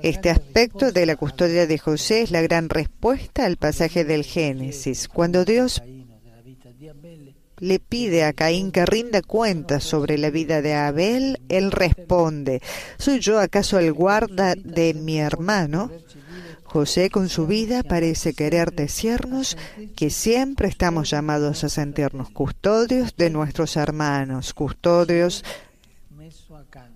Este 0.00 0.30
aspecto 0.30 0.92
de 0.92 1.04
la 1.04 1.16
custodia 1.16 1.66
de 1.66 1.76
José 1.76 2.22
es 2.22 2.30
la 2.30 2.40
gran 2.40 2.68
respuesta 2.68 3.44
al 3.44 3.56
pasaje 3.56 4.04
del 4.04 4.22
Génesis, 4.22 5.08
cuando 5.08 5.44
Dios 5.44 5.82
le 7.58 7.80
pide 7.80 8.22
a 8.22 8.32
Caín 8.32 8.70
que 8.70 8.86
rinda 8.86 9.22
cuentas 9.22 9.82
sobre 9.82 10.18
la 10.18 10.30
vida 10.30 10.62
de 10.62 10.74
Abel, 10.74 11.40
él 11.48 11.72
responde, 11.72 12.62
¿soy 12.96 13.18
yo 13.18 13.40
acaso 13.40 13.80
el 13.80 13.92
guarda 13.92 14.54
de 14.54 14.94
mi 14.94 15.18
hermano? 15.18 15.90
José 16.62 17.10
con 17.10 17.28
su 17.28 17.48
vida 17.48 17.82
parece 17.82 18.34
querer 18.34 18.72
decirnos 18.72 19.58
que 19.96 20.10
siempre 20.10 20.68
estamos 20.68 21.10
llamados 21.10 21.64
a 21.64 21.68
sentirnos 21.68 22.30
custodios 22.30 23.16
de 23.16 23.30
nuestros 23.30 23.76
hermanos, 23.76 24.54
custodios 24.54 25.42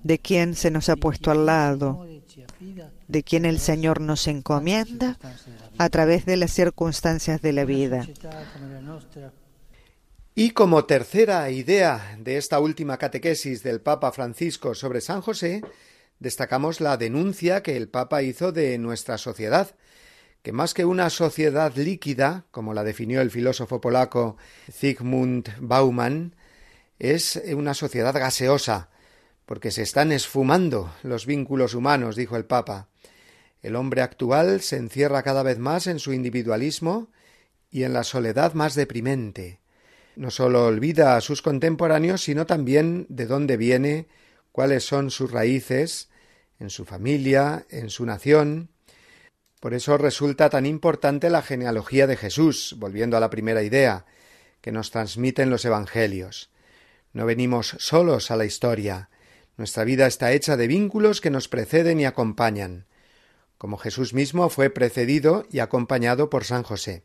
de 0.03 0.19
quien 0.19 0.55
se 0.55 0.71
nos 0.71 0.89
ha 0.89 0.97
puesto 0.97 1.31
al 1.31 1.47
lado, 1.47 2.07
de 3.09 3.23
quien 3.23 3.45
el 3.45 3.59
Señor 3.59 4.01
nos 4.01 4.27
encomienda 4.27 5.19
a 5.79 5.89
través 5.89 6.25
de 6.27 6.37
las 6.37 6.53
circunstancias 6.53 7.43
de 7.43 7.53
la 7.53 7.65
vida. 7.65 8.07
Y 10.35 10.51
como 10.51 10.85
tercera 10.85 11.49
idea 11.51 12.17
de 12.19 12.37
esta 12.37 12.59
última 12.59 12.99
catequesis 12.99 13.63
del 13.63 13.81
Papa 13.81 14.11
Francisco 14.11 14.75
sobre 14.75 15.01
San 15.01 15.21
José, 15.21 15.63
destacamos 16.19 16.81
la 16.81 16.97
denuncia 16.97 17.63
que 17.63 17.77
el 17.77 17.89
Papa 17.89 18.23
hizo 18.23 18.51
de 18.51 18.77
nuestra 18.79 19.17
sociedad, 19.17 19.77
que 20.43 20.53
más 20.53 20.75
que 20.75 20.85
una 20.85 21.09
sociedad 21.09 21.75
líquida, 21.77 22.47
como 22.51 22.75
la 22.75 22.83
definió 22.83 23.21
el 23.21 23.31
filósofo 23.31 23.81
polaco 23.81 24.37
Zygmunt 24.71 25.51
Bauman, 25.61 26.35
es 26.99 27.41
una 27.55 27.75
sociedad 27.75 28.15
gaseosa, 28.15 28.91
porque 29.47 29.71
se 29.71 29.83
están 29.83 30.13
esfumando 30.13 30.93
los 31.03 31.27
vínculos 31.27 31.75
humanos, 31.75 32.17
dijo 32.17 32.37
el 32.37 32.45
Papa. 32.45 32.89
El 33.63 33.77
hombre 33.77 34.03
actual 34.03 34.61
se 34.61 34.77
encierra 34.77 35.23
cada 35.23 35.43
vez 35.43 35.59
más 35.59 35.87
en 35.87 35.99
su 35.99 36.13
individualismo 36.13 37.11
y 37.71 37.85
en 37.85 37.93
la 37.93 38.05
soledad 38.05 38.55
más 38.55 38.75
deprimente. 38.75 39.61
No 40.17 40.31
sólo 40.31 40.67
olvida 40.67 41.17
a 41.17 41.21
sus 41.21 41.43
contemporáneos, 41.43 42.23
sino 42.23 42.47
también 42.47 43.07
de 43.09 43.27
dónde 43.27 43.57
viene, 43.57 44.07
cuáles 44.53 44.85
son 44.85 45.11
sus 45.11 45.33
raíces, 45.33 46.09
en 46.61 46.71
su 46.71 46.85
familia, 46.85 47.67
en 47.71 47.91
su 47.91 48.07
nación. 48.07 48.71
Por 49.61 49.75
eso 49.75 49.99
resulta 49.99 50.51
tan 50.51 50.67
importante 50.67 51.31
la 51.31 51.43
genealogía 51.43 52.07
de 52.07 52.17
Jesús, 52.17 52.77
volviendo 52.79 53.17
a 53.17 53.21
la 53.21 53.31
primera 53.31 53.63
idea, 53.63 54.07
que 54.61 54.73
nos 54.73 54.91
transmiten 54.91 55.51
los 55.51 55.65
Evangelios. 55.65 56.51
No 57.13 57.27
venimos 57.27 57.77
solos 57.79 58.31
a 58.31 58.37
la 58.37 58.45
historia. 58.45 59.09
Nuestra 59.57 59.85
vida 59.85 60.07
está 60.07 60.33
hecha 60.33 60.57
de 60.57 60.67
vínculos 60.67 61.21
que 61.21 61.31
nos 61.31 61.49
preceden 61.49 62.01
y 62.01 62.05
acompañan, 62.05 62.87
como 63.59 63.77
Jesús 63.77 64.13
mismo 64.13 64.49
fue 64.49 64.71
precedido 64.71 65.47
y 65.51 65.61
acompañado 65.61 66.29
por 66.29 66.45
San 66.45 66.63
José. 66.63 67.05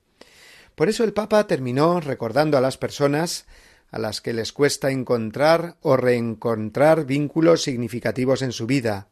Por 0.75 0.89
eso 0.89 1.03
el 1.03 1.13
Papa 1.13 1.45
terminó 1.45 1.99
recordando 1.99 2.57
a 2.57 2.61
las 2.61 2.77
personas 2.77 3.45
a 3.91 3.99
las 3.99 4.21
que 4.21 4.33
les 4.33 4.53
cuesta 4.53 4.91
encontrar 4.91 5.77
o 5.81 5.97
reencontrar 5.97 7.05
vínculos 7.05 7.63
significativos 7.63 8.41
en 8.41 8.51
su 8.51 8.67
vida, 8.67 9.07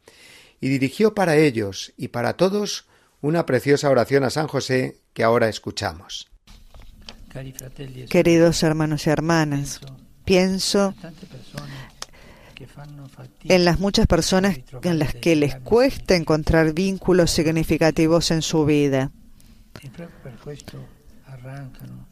y 0.59 0.69
dirigió 0.69 1.13
para 1.13 1.35
ellos 1.35 1.93
y 1.97 2.09
para 2.09 2.33
todos 2.33 2.87
una 3.21 3.45
preciosa 3.45 3.89
oración 3.89 4.23
a 4.23 4.29
San 4.29 4.47
José 4.47 4.99
que 5.13 5.23
ahora 5.23 5.49
escuchamos. 5.49 6.29
Queridos 8.09 8.63
hermanos 8.63 9.05
y 9.05 9.09
hermanas, 9.09 9.79
pienso 10.25 10.95
en 13.43 13.65
las 13.65 13.79
muchas 13.79 14.07
personas 14.07 14.59
en 14.83 14.99
las 14.99 15.13
que 15.13 15.35
les 15.35 15.55
cuesta 15.55 16.15
encontrar 16.15 16.73
vínculos 16.73 17.31
significativos 17.31 18.31
en 18.31 18.41
su 18.41 18.65
vida. 18.65 19.11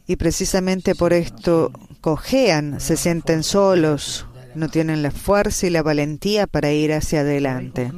Y 0.06 0.16
precisamente 0.16 0.94
por 0.94 1.12
esto 1.12 1.72
cojean, 2.00 2.80
se 2.80 2.96
sienten 2.96 3.42
solos, 3.42 4.26
no 4.54 4.68
tienen 4.68 5.02
la 5.02 5.10
fuerza 5.10 5.66
y 5.66 5.70
la 5.70 5.82
valentía 5.82 6.46
para 6.46 6.72
ir 6.72 6.92
hacia 6.92 7.20
adelante. 7.20 7.92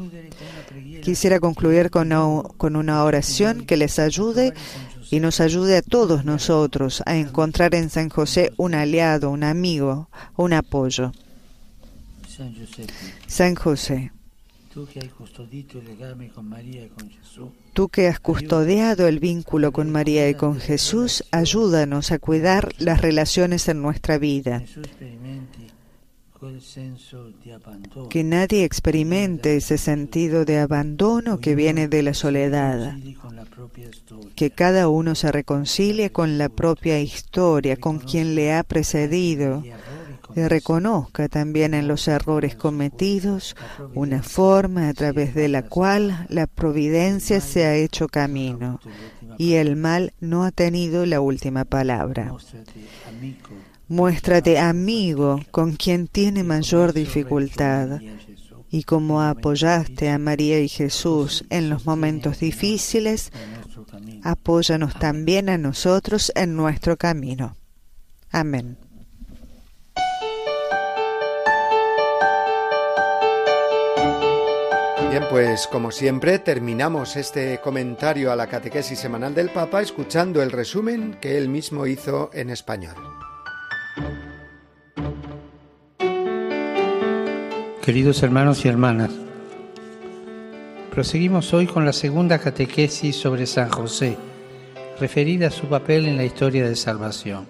quisiera 1.02 1.38
concluir 1.40 1.90
con 1.90 2.10
con 2.56 2.76
una 2.76 3.04
oración 3.04 3.66
que 3.66 3.76
les 3.76 3.98
ayude 3.98 4.52
y 5.10 5.20
nos 5.20 5.40
ayude 5.40 5.76
a 5.76 5.82
todos 5.82 6.24
nosotros 6.24 7.02
a 7.06 7.16
encontrar 7.16 7.74
en 7.74 7.88
San 7.90 8.08
José 8.08 8.52
un 8.56 8.74
aliado, 8.74 9.30
un 9.30 9.44
amigo, 9.44 10.08
un 10.36 10.52
apoyo. 10.52 11.12
San 13.26 13.54
José, 13.54 14.12
tú 17.72 17.88
que 17.88 18.06
has 18.06 18.20
custodiado 18.20 19.08
el 19.08 19.18
vínculo 19.18 19.72
con 19.72 19.90
María 19.90 20.28
y 20.28 20.34
con 20.34 20.60
Jesús, 20.60 21.24
ayúdanos 21.30 22.12
a 22.12 22.18
cuidar 22.18 22.72
las 22.78 23.00
relaciones 23.00 23.68
en 23.68 23.82
nuestra 23.82 24.18
vida. 24.18 24.62
Que 28.10 28.22
nadie 28.22 28.62
experimente 28.62 29.56
ese 29.56 29.76
sentido 29.76 30.44
de 30.44 30.58
abandono 30.58 31.40
que 31.40 31.56
viene 31.56 31.88
de 31.88 32.02
la 32.02 32.14
soledad. 32.14 32.96
Que 34.36 34.50
cada 34.50 34.88
uno 34.88 35.16
se 35.16 35.32
reconcilie 35.32 36.12
con 36.12 36.38
la 36.38 36.48
propia 36.48 37.00
historia, 37.00 37.76
con 37.76 37.98
quien 37.98 38.36
le 38.36 38.54
ha 38.54 38.62
precedido 38.62 39.64
y 40.38 40.48
reconozca 40.48 41.28
también 41.28 41.74
en 41.74 41.88
los 41.88 42.08
errores 42.08 42.54
cometidos 42.54 43.56
una 43.94 44.22
forma 44.22 44.88
a 44.88 44.94
través 44.94 45.34
de 45.34 45.48
la 45.48 45.62
cual 45.62 46.26
la 46.28 46.46
providencia 46.46 47.40
se 47.40 47.64
ha 47.64 47.74
hecho 47.74 48.08
camino 48.08 48.80
y 49.36 49.54
el 49.54 49.76
mal 49.76 50.12
no 50.20 50.44
ha 50.44 50.50
tenido 50.50 51.06
la 51.06 51.20
última 51.20 51.64
palabra. 51.64 52.32
Muéstrate 53.88 54.58
amigo 54.58 55.40
con 55.50 55.76
quien 55.76 56.08
tiene 56.08 56.44
mayor 56.44 56.92
dificultad 56.92 58.00
y 58.70 58.82
como 58.82 59.22
apoyaste 59.22 60.10
a 60.10 60.18
María 60.18 60.60
y 60.60 60.68
Jesús 60.68 61.44
en 61.48 61.70
los 61.70 61.86
momentos 61.86 62.40
difíciles, 62.40 63.32
apóyanos 64.22 64.98
también 64.98 65.48
a 65.48 65.56
nosotros 65.56 66.30
en 66.34 66.54
nuestro 66.54 66.96
camino. 66.96 67.56
Amén. 68.30 68.76
Bien, 75.10 75.24
pues 75.30 75.66
como 75.66 75.90
siempre 75.90 76.38
terminamos 76.38 77.16
este 77.16 77.60
comentario 77.62 78.30
a 78.30 78.36
la 78.36 78.46
catequesis 78.46 78.98
semanal 78.98 79.34
del 79.34 79.48
Papa 79.48 79.80
escuchando 79.80 80.42
el 80.42 80.52
resumen 80.52 81.16
que 81.18 81.38
él 81.38 81.48
mismo 81.48 81.86
hizo 81.86 82.28
en 82.34 82.50
español. 82.50 82.94
Queridos 87.80 88.22
hermanos 88.22 88.62
y 88.66 88.68
hermanas, 88.68 89.10
proseguimos 90.90 91.54
hoy 91.54 91.66
con 91.66 91.86
la 91.86 91.94
segunda 91.94 92.38
catequesis 92.38 93.16
sobre 93.16 93.46
San 93.46 93.70
José, 93.70 94.18
referida 95.00 95.46
a 95.46 95.50
su 95.50 95.68
papel 95.68 96.06
en 96.06 96.18
la 96.18 96.24
historia 96.24 96.68
de 96.68 96.76
salvación. 96.76 97.46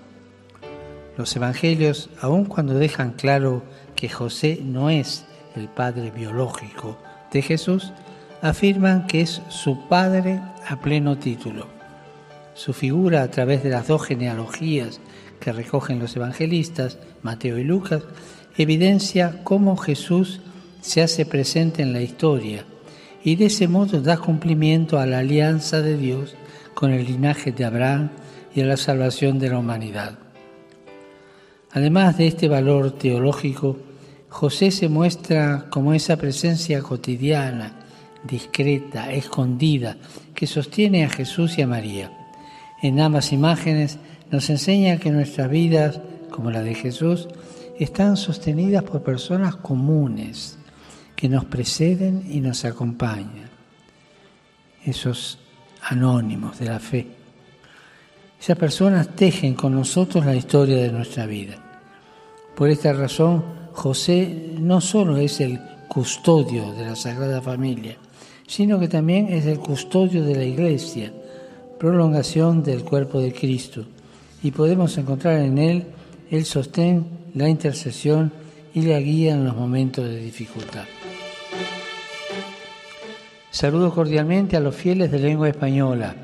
Los 1.17 1.35
evangelios, 1.35 2.09
aun 2.21 2.45
cuando 2.45 2.75
dejan 2.75 3.15
claro 3.15 3.65
que 3.97 4.09
José 4.09 4.61
no 4.63 4.91
es 4.91 5.27
el 5.57 5.67
padre 5.67 6.13
biológico 6.13 6.97
de 7.33 7.43
Jesús, 7.43 7.93
afirman 8.43 9.07
que 9.07 9.23
es 9.23 9.43
su 9.49 9.89
padre 9.89 10.41
a 10.67 10.81
pleno 10.81 11.19
título. 11.19 11.67
Su 12.55 12.73
figura 12.73 13.23
a 13.23 13.31
través 13.31 13.63
de 13.63 13.71
las 13.71 13.89
dos 13.89 14.03
genealogías 14.05 15.01
que 15.41 15.53
recogen 15.53 15.99
los 15.99 16.17
evangelistas, 16.17 16.99
Mateo 17.23 17.59
y 17.59 17.65
Lucas, 17.65 18.03
evidencia 18.57 19.41
cómo 19.45 19.77
Jesús 19.77 20.41
se 20.81 21.03
hace 21.03 21.27
presente 21.27 21.83
en 21.83 21.93
la 21.93 22.01
historia 22.01 22.65
y 23.23 23.37
de 23.37 23.47
ese 23.47 23.69
modo 23.69 24.01
da 24.01 24.17
cumplimiento 24.17 24.99
a 24.99 25.07
la 25.07 25.19
alianza 25.19 25.83
de 25.83 25.97
Dios 25.97 26.35
con 26.75 26.93
el 26.93 27.07
linaje 27.07 27.53
de 27.53 27.65
Abraham 27.65 28.11
y 28.55 28.61
a 28.61 28.67
la 28.67 28.77
salvación 28.77 29.39
de 29.39 29.51
la 29.51 29.59
humanidad. 29.59 30.19
Además 31.73 32.17
de 32.17 32.27
este 32.27 32.49
valor 32.49 32.93
teológico, 32.93 33.77
José 34.29 34.71
se 34.71 34.89
muestra 34.89 35.67
como 35.71 35.95
esa 35.95 36.17
presencia 36.17 36.83
cotidiana, 36.83 37.73
discreta, 38.25 39.13
escondida, 39.13 39.97
que 40.35 40.47
sostiene 40.47 41.05
a 41.05 41.09
Jesús 41.11 41.59
y 41.59 41.63
a 41.63 41.67
María. 41.67 42.13
En 42.83 43.01
ambas 43.01 43.33
imágenes 43.33 43.99
nos 44.31 44.51
enseña 44.51 44.99
que 44.99 45.11
nuestras 45.11 45.51
vidas, 45.51 46.01
como 46.31 46.51
la 46.51 46.63
de 46.63 46.75
Jesús, 46.75 47.29
están 47.79 48.17
sostenidas 48.17 48.83
por 48.83 49.03
personas 49.03 49.57
comunes 49.57 50.59
que 51.17 51.29
nos 51.29 51.45
preceden 51.47 52.25
y 52.31 52.41
nos 52.41 52.65
acompañan, 52.65 53.49
esos 54.85 55.39
anónimos 55.83 56.59
de 56.59 56.67
la 56.67 56.79
fe. 56.79 57.07
Esas 58.41 58.57
personas 58.57 59.17
tejen 59.17 59.55
con 59.55 59.75
nosotros 59.75 60.25
la 60.25 60.37
historia 60.37 60.77
de 60.77 60.93
nuestra 60.93 61.27
vida. 61.27 61.57
Por 62.55 62.71
esta 62.71 62.93
razón, 62.93 63.58
José 63.79 64.57
no 64.59 64.81
solo 64.81 65.19
es 65.19 65.41
el 65.41 65.61
custodio 65.87 66.73
de 66.73 66.85
la 66.85 66.97
Sagrada 66.97 67.41
Familia, 67.41 67.97
sino 68.45 68.81
que 68.81 68.89
también 68.89 69.29
es 69.29 69.47
el 69.47 69.61
custodio 69.61 70.25
de 70.25 70.35
la 70.35 70.43
Iglesia, 70.43 71.13
prolongación 71.79 72.65
del 72.65 72.83
cuerpo 72.83 73.21
de 73.21 73.33
Cristo, 73.33 73.85
y 74.43 74.51
podemos 74.51 74.99
encontrar 74.99 75.39
en 75.39 75.59
él 75.59 75.85
el 76.29 76.45
sostén 76.45 77.07
la 77.35 77.49
intercesión 77.49 78.33
y 78.75 78.83
la 78.83 78.99
guía 78.99 79.35
en 79.35 79.45
los 79.45 79.55
momentos 79.55 80.07
de 80.07 80.23
dificultad. 80.23 80.85
Saludo 83.53 83.95
cordialmente 83.95 84.57
a 84.57 84.61
los 84.61 84.75
fieles 84.75 85.13
de 85.13 85.21
lengua 85.21 85.51
española. 85.51 86.17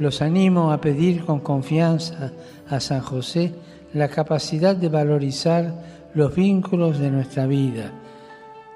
Los 0.00 0.20
animo 0.20 0.72
a 0.72 0.80
pedir 0.80 1.24
con 1.24 1.38
confianza 1.38 2.32
a 2.68 2.80
San 2.80 3.02
José 3.02 3.54
la 3.94 4.08
capacidad 4.08 4.74
de 4.74 4.88
valorizar 4.88 5.96
los 6.16 6.34
vínculos 6.34 6.98
de 6.98 7.10
nuestra 7.10 7.46
vida, 7.46 7.92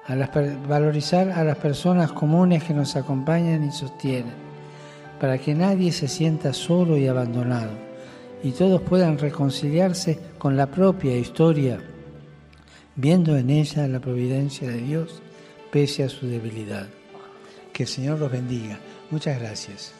a 0.06 0.14
valorizar 0.68 1.30
a 1.30 1.42
las 1.42 1.56
personas 1.56 2.12
comunes 2.12 2.62
que 2.62 2.74
nos 2.74 2.94
acompañan 2.96 3.64
y 3.64 3.72
sostienen, 3.72 4.34
para 5.18 5.38
que 5.38 5.54
nadie 5.54 5.90
se 5.90 6.06
sienta 6.06 6.52
solo 6.52 6.96
y 6.96 7.08
abandonado 7.08 7.90
y 8.42 8.52
todos 8.52 8.82
puedan 8.82 9.18
reconciliarse 9.18 10.18
con 10.38 10.56
la 10.56 10.66
propia 10.66 11.16
historia, 11.16 11.80
viendo 12.96 13.36
en 13.36 13.50
ella 13.50 13.88
la 13.88 14.00
providencia 14.00 14.68
de 14.68 14.78
Dios 14.78 15.22
pese 15.70 16.04
a 16.04 16.08
su 16.08 16.26
debilidad. 16.26 16.88
Que 17.72 17.84
el 17.84 17.88
Señor 17.88 18.18
los 18.18 18.30
bendiga. 18.30 18.78
Muchas 19.10 19.38
gracias. 19.38 19.99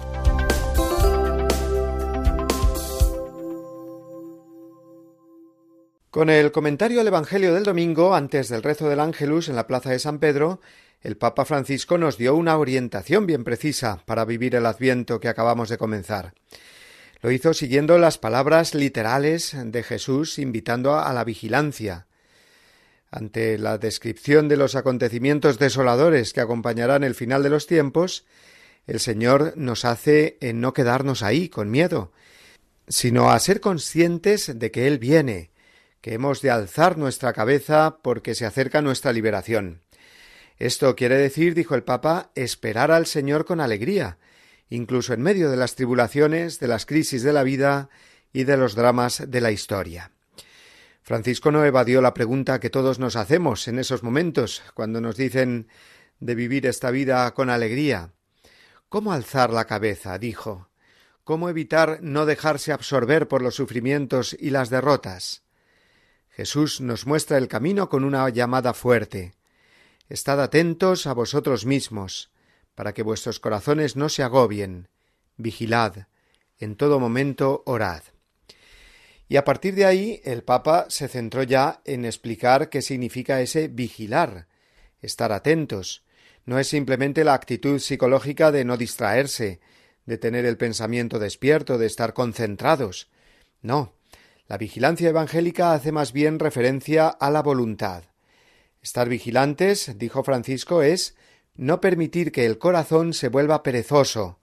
Con 6.11 6.29
el 6.29 6.51
comentario 6.51 6.99
al 6.99 7.07
Evangelio 7.07 7.53
del 7.53 7.63
domingo, 7.63 8.13
antes 8.13 8.49
del 8.49 8.63
rezo 8.63 8.89
del 8.89 8.99
Ángelus 8.99 9.47
en 9.47 9.55
la 9.55 9.65
plaza 9.65 9.91
de 9.91 9.99
San 9.99 10.19
Pedro, 10.19 10.59
el 10.99 11.15
Papa 11.15 11.45
Francisco 11.45 11.97
nos 11.97 12.17
dio 12.17 12.35
una 12.35 12.57
orientación 12.57 13.25
bien 13.25 13.45
precisa 13.45 14.03
para 14.05 14.25
vivir 14.25 14.55
el 14.55 14.65
Adviento 14.65 15.21
que 15.21 15.29
acabamos 15.29 15.69
de 15.69 15.77
comenzar. 15.77 16.33
Lo 17.21 17.31
hizo 17.31 17.53
siguiendo 17.53 17.97
las 17.97 18.17
palabras 18.17 18.75
literales 18.75 19.55
de 19.55 19.83
Jesús 19.83 20.37
invitando 20.37 20.99
a 20.99 21.13
la 21.13 21.23
vigilancia. 21.23 22.07
Ante 23.09 23.57
la 23.57 23.77
descripción 23.77 24.49
de 24.49 24.57
los 24.57 24.75
acontecimientos 24.75 25.59
desoladores 25.59 26.33
que 26.33 26.41
acompañarán 26.41 27.05
el 27.05 27.15
final 27.15 27.41
de 27.41 27.51
los 27.51 27.67
tiempos, 27.67 28.25
el 28.85 28.99
Señor 28.99 29.53
nos 29.55 29.85
hace 29.85 30.37
en 30.41 30.59
no 30.59 30.73
quedarnos 30.73 31.23
ahí 31.23 31.47
con 31.47 31.71
miedo, 31.71 32.11
sino 32.89 33.31
a 33.31 33.39
ser 33.39 33.61
conscientes 33.61 34.59
de 34.59 34.71
que 34.71 34.87
Él 34.87 34.99
viene, 34.99 35.50
que 36.01 36.13
hemos 36.13 36.41
de 36.41 36.49
alzar 36.49 36.97
nuestra 36.97 37.31
cabeza 37.33 37.97
porque 38.01 38.35
se 38.35 38.45
acerca 38.45 38.81
nuestra 38.81 39.13
liberación. 39.13 39.81
Esto 40.57 40.95
quiere 40.95 41.17
decir, 41.17 41.55
dijo 41.55 41.75
el 41.75 41.83
Papa, 41.83 42.31
esperar 42.35 42.91
al 42.91 43.05
Señor 43.05 43.45
con 43.45 43.61
alegría, 43.61 44.17
incluso 44.69 45.13
en 45.13 45.21
medio 45.21 45.49
de 45.49 45.57
las 45.57 45.75
tribulaciones, 45.75 46.59
de 46.59 46.67
las 46.67 46.85
crisis 46.85 47.23
de 47.23 47.33
la 47.33 47.43
vida 47.43 47.89
y 48.33 48.43
de 48.43 48.57
los 48.57 48.75
dramas 48.75 49.23
de 49.27 49.41
la 49.41 49.51
historia. 49.51 50.11
Francisco 51.03 51.51
no 51.51 51.65
evadió 51.65 52.01
la 52.01 52.13
pregunta 52.13 52.59
que 52.59 52.69
todos 52.69 52.99
nos 52.99 53.15
hacemos 53.15 53.67
en 53.67 53.79
esos 53.79 54.03
momentos, 54.03 54.61
cuando 54.73 55.01
nos 55.01 55.17
dicen 55.17 55.67
de 56.19 56.35
vivir 56.35 56.67
esta 56.67 56.91
vida 56.91 57.33
con 57.33 57.49
alegría. 57.49 58.13
¿Cómo 58.87 59.13
alzar 59.13 59.51
la 59.51 59.65
cabeza? 59.65 60.17
dijo. 60.19 60.69
¿Cómo 61.23 61.49
evitar 61.49 61.99
no 62.01 62.25
dejarse 62.25 62.71
absorber 62.71 63.27
por 63.27 63.41
los 63.41 63.55
sufrimientos 63.55 64.35
y 64.39 64.51
las 64.51 64.69
derrotas? 64.69 65.43
Jesús 66.41 66.81
nos 66.81 67.05
muestra 67.05 67.37
el 67.37 67.47
camino 67.47 67.87
con 67.87 68.03
una 68.03 68.27
llamada 68.29 68.73
fuerte. 68.73 69.35
Estad 70.09 70.41
atentos 70.41 71.05
a 71.05 71.13
vosotros 71.13 71.67
mismos, 71.67 72.31
para 72.73 72.95
que 72.95 73.03
vuestros 73.03 73.39
corazones 73.39 73.95
no 73.95 74.09
se 74.09 74.23
agobien. 74.23 74.87
Vigilad, 75.37 76.07
en 76.57 76.77
todo 76.77 76.99
momento 76.99 77.61
orad. 77.67 78.01
Y 79.29 79.37
a 79.37 79.45
partir 79.45 79.75
de 79.75 79.85
ahí 79.85 80.19
el 80.23 80.41
Papa 80.41 80.87
se 80.89 81.07
centró 81.07 81.43
ya 81.43 81.83
en 81.85 82.05
explicar 82.05 82.69
qué 82.69 82.81
significa 82.81 83.39
ese 83.39 83.67
vigilar, 83.67 84.47
estar 84.99 85.31
atentos. 85.31 86.03
No 86.47 86.57
es 86.57 86.67
simplemente 86.67 87.23
la 87.23 87.35
actitud 87.35 87.77
psicológica 87.77 88.51
de 88.51 88.65
no 88.65 88.77
distraerse, 88.77 89.59
de 90.07 90.17
tener 90.17 90.45
el 90.45 90.57
pensamiento 90.57 91.19
despierto, 91.19 91.77
de 91.77 91.85
estar 91.85 92.15
concentrados. 92.15 93.11
No, 93.61 93.93
la 94.51 94.57
vigilancia 94.57 95.07
evangélica 95.07 95.71
hace 95.71 95.93
más 95.93 96.11
bien 96.11 96.37
referencia 96.37 97.07
a 97.07 97.31
la 97.31 97.41
voluntad. 97.41 98.03
Estar 98.81 99.07
vigilantes, 99.07 99.93
dijo 99.97 100.25
Francisco, 100.25 100.81
es 100.81 101.15
no 101.55 101.79
permitir 101.79 102.33
que 102.33 102.45
el 102.45 102.57
corazón 102.57 103.13
se 103.13 103.29
vuelva 103.29 103.63
perezoso 103.63 104.39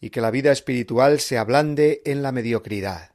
y 0.00 0.08
que 0.08 0.22
la 0.22 0.30
vida 0.30 0.52
espiritual 0.52 1.20
se 1.20 1.36
ablande 1.36 2.00
en 2.06 2.22
la 2.22 2.32
mediocridad. 2.32 3.10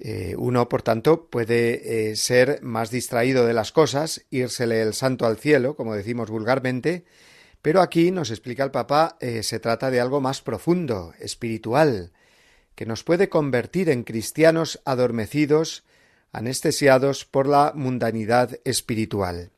Eh, 0.00 0.34
uno, 0.36 0.68
por 0.68 0.82
tanto, 0.82 1.30
puede 1.30 2.10
eh, 2.10 2.16
ser 2.16 2.58
más 2.60 2.90
distraído 2.90 3.46
de 3.46 3.54
las 3.54 3.70
cosas, 3.70 4.26
írsele 4.30 4.82
el 4.82 4.94
santo 4.94 5.26
al 5.26 5.36
cielo, 5.36 5.76
como 5.76 5.94
decimos 5.94 6.28
vulgarmente, 6.28 7.04
pero 7.62 7.80
aquí, 7.80 8.10
nos 8.10 8.30
explica 8.30 8.64
el 8.64 8.72
Papa, 8.72 9.16
eh, 9.20 9.44
se 9.44 9.60
trata 9.60 9.92
de 9.92 10.00
algo 10.00 10.20
más 10.20 10.42
profundo, 10.42 11.14
espiritual, 11.20 12.10
que 12.76 12.86
nos 12.86 13.02
puede 13.02 13.28
convertir 13.28 13.88
en 13.90 14.04
cristianos 14.04 14.80
adormecidos, 14.84 15.84
anestesiados 16.30 17.24
por 17.24 17.48
la 17.48 17.72
mundanidad 17.74 18.60
espiritual. 18.64 19.50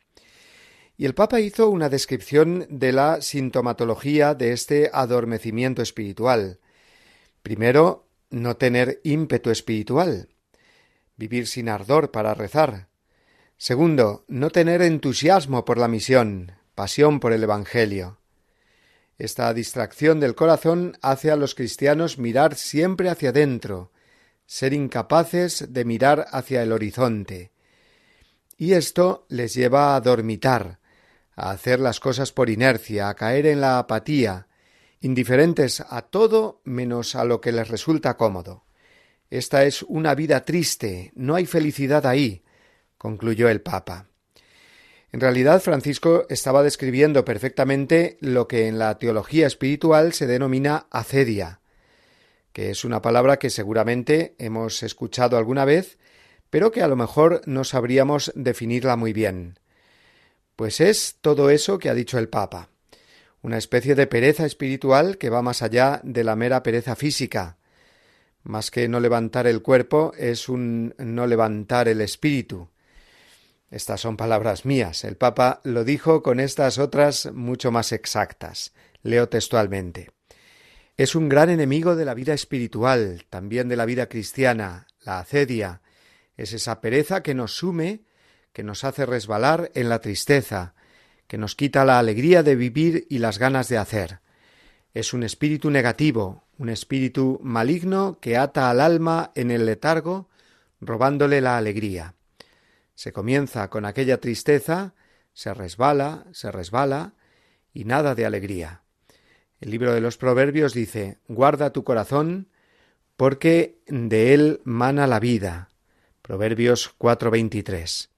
Y 0.97 1.05
el 1.05 1.15
Papa 1.15 1.41
hizo 1.41 1.69
una 1.69 1.89
descripción 1.89 2.67
de 2.71 2.93
la 2.93 3.21
sintomatología 3.21 4.35
de 4.35 4.53
este 4.53 4.91
adormecimiento 4.93 5.83
espiritual. 5.83 6.59
Primero, 7.43 8.07
no 8.31 8.57
tener 8.57 9.01
ímpetu 9.05 9.51
espiritual, 9.51 10.29
vivir 11.17 11.47
sin 11.47 11.69
ardor 11.69 12.11
para 12.11 12.35
rezar. 12.35 12.89
Segundo, 13.57 14.25
no 14.29 14.51
tener 14.51 14.83
entusiasmo 14.83 15.65
por 15.65 15.79
la 15.79 15.89
misión, 15.89 16.53
pasión 16.75 17.19
por 17.19 17.33
el 17.33 17.43
Evangelio. 17.43 18.18
Esta 19.19 19.53
distracción 19.53 20.21
del 20.21 20.37
corazón 20.37 20.97
hace 21.03 21.33
a 21.33 21.37
los 21.37 21.57
cristianos 21.57 22.19
mirar 22.19 22.55
siempre 22.55 23.09
hacia 23.09 23.31
adentro, 23.31 23.91
ser 24.47 24.73
incapaces 24.73 25.73
de 25.73 25.85
mirar 25.85 26.27
hacia 26.31 26.63
el 26.63 26.71
horizonte. 26.71 27.51
Y 28.57 28.75
esto 28.75 29.27
les 29.29 29.55
lleva 29.55 29.97
a 29.97 30.01
dormitar, 30.01 30.79
a 31.35 31.51
hacer 31.51 31.81
las 31.81 31.99
cosas 31.99 32.33
por 32.33 32.49
inercia, 32.49 33.09
a 33.09 33.15
caer 33.15 33.47
en 33.47 33.61
la 33.61 33.81
apatía, 33.81 34.47
indiferentes 35.01 35.81
a 35.81 36.03
todo 36.03 36.61
menos 36.65 37.17
a 37.17 37.25
lo 37.25 37.41
que 37.41 37.53
les 37.53 37.69
resulta 37.69 38.17
cómodo. 38.17 38.65
Esta 39.31 39.65
es 39.65 39.83
una 39.83 40.15
vida 40.15 40.45
triste, 40.45 41.13
no 41.15 41.35
hay 41.35 41.45
felicidad 41.45 42.07
ahí, 42.07 42.45
concluyó 42.97 43.49
el 43.49 43.61
Papa. 43.61 44.07
En 45.11 45.21
realidad, 45.21 45.62
Francisco 45.62 46.27
estaba 46.29 46.62
describiendo 46.62 47.25
perfectamente 47.25 48.18
lo 48.21 48.47
que 48.47 48.68
en 48.68 48.79
la 48.79 48.99
teología 48.99 49.47
espiritual 49.47 50.12
se 50.12 50.27
denomina 50.27 50.87
acedia, 50.90 51.61
que 52.53 52.71
es 52.71 52.85
una 52.85 53.01
palabra 53.01 53.38
que 53.38 53.49
seguramente 53.49 54.35
hemos 54.38 54.83
escuchado 54.83 55.38
alguna 55.38 55.64
vez, 55.64 55.99
pero 56.51 56.71
que 56.73 56.83
a 56.83 56.88
lo 56.88 56.97
mejor 56.97 57.40
no 57.47 57.64
sabríamos 57.64 58.33
definirla 58.35 58.97
muy 58.97 59.14
bien. 59.14 59.59
Pues 60.57 60.81
es 60.81 61.16
todo 61.23 61.49
eso 61.49 61.79
que 61.79 61.88
ha 61.88 61.94
dicho 61.94 62.18
el 62.18 62.29
Papa, 62.29 62.68
una 63.40 63.57
especie 63.57 63.94
de 63.94 64.07
pereza 64.07 64.44
espiritual 64.44 65.16
que 65.16 65.31
va 65.31 65.40
más 65.40 65.62
allá 65.62 66.01
de 66.05 66.25
la 66.25 66.37
mera 66.37 66.62
pereza 66.62 66.97
física. 66.97 67.57
Más 68.42 68.71
que 68.71 68.88
no 68.88 69.01
levantar 69.01 69.47
el 69.47 69.62
cuerpo, 69.62 70.12
es 70.18 70.49
un 70.49 70.94
no 70.99 71.27
levantar 71.27 71.88
el 71.88 72.01
espíritu, 72.01 72.68
estas 73.71 74.01
son 74.01 74.17
palabras 74.17 74.65
mías. 74.65 75.05
El 75.05 75.17
Papa 75.17 75.61
lo 75.65 75.85
dijo 75.85 76.23
con 76.23 76.41
estas 76.41 76.79
otras 76.79 77.31
mucho 77.33 77.71
más 77.71 77.93
exactas. 77.93 78.73
Leo 79.03 79.29
textualmente. 79.29 80.11
Es 80.97 81.15
un 81.15 81.29
gran 81.29 81.51
enemigo 81.51 81.95
de 81.95 82.05
la 82.05 82.15
vida 82.15 82.35
espiritual, 82.35 83.25
también 83.31 83.69
de 83.69 83.77
la 83.77 83.85
vida 83.85 84.09
cristiana, 84.09 84.87
la 85.05 85.21
acedia. 85.21 85.83
Es 86.37 86.53
esa 86.53 86.81
pereza 86.81 87.23
que 87.23 87.35
nos 87.35 87.57
sume, 87.57 88.03
que 88.53 88.65
nos 88.65 88.85
hace 88.85 89.07
resbalar 89.07 89.71
en 89.75 89.89
la 89.89 90.01
tristeza, 90.01 90.75
que 91.27 91.39
nos 91.39 91.55
quita 91.55 91.85
la 91.85 91.99
alegría 91.99 92.43
de 92.43 92.57
vivir 92.57 93.07
y 93.11 93.19
las 93.19 93.39
ganas 93.39 93.69
de 93.69 93.79
hacer. 93.79 94.21
Es 94.95 95.13
un 95.13 95.23
espíritu 95.23 95.71
negativo, 95.71 96.45
un 96.57 96.71
espíritu 96.71 97.39
maligno 97.43 98.19
que 98.21 98.37
ata 98.37 98.71
al 98.71 98.81
alma 98.81 99.31
en 99.35 99.51
el 99.51 99.67
letargo, 99.67 100.29
robándole 100.81 101.41
la 101.41 101.59
alegría. 101.59 102.15
Se 102.99 103.13
comienza 103.13 103.71
con 103.71 103.85
aquella 103.85 104.19
tristeza, 104.19 104.93
se 105.33 105.55
resbala, 105.55 106.27
se 106.33 106.51
resbala, 106.51 107.15
y 107.73 107.85
nada 107.85 108.17
de 108.17 108.27
alegría. 108.27 108.83
El 109.61 109.71
libro 109.71 109.95
de 109.95 110.01
los 110.01 110.17
Proverbios 110.17 110.75
dice 110.75 111.19
Guarda 111.29 111.73
tu 111.73 111.85
corazón, 111.85 112.49
porque 113.17 113.79
de 113.87 114.35
él 114.35 114.61
mana 114.65 115.07
la 115.07 115.21
vida. 115.21 115.69
Proverbios 116.23 116.93
4:23. 116.99 118.11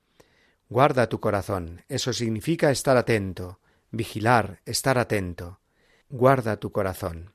Guarda 0.70 1.10
tu 1.10 1.20
corazón. 1.20 1.84
Eso 1.90 2.14
significa 2.14 2.70
estar 2.70 2.96
atento, 2.96 3.60
vigilar, 3.90 4.62
estar 4.64 4.96
atento. 4.96 5.60
Guarda 6.08 6.56
tu 6.56 6.72
corazón. 6.72 7.34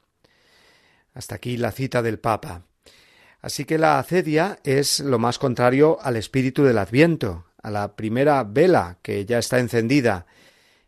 Hasta 1.13 1.35
aquí 1.35 1.57
la 1.57 1.71
cita 1.71 2.01
del 2.01 2.17
Papa. 2.17 2.63
Así 3.45 3.63
que 3.65 3.77
la 3.77 3.99
acedia 3.99 4.57
es 4.63 5.01
lo 5.01 5.19
más 5.19 5.37
contrario 5.37 5.99
al 6.01 6.15
espíritu 6.15 6.63
del 6.63 6.79
Adviento, 6.79 7.45
a 7.61 7.69
la 7.69 7.95
primera 7.95 8.43
vela 8.43 8.97
que 9.03 9.23
ya 9.23 9.37
está 9.37 9.59
encendida 9.59 10.25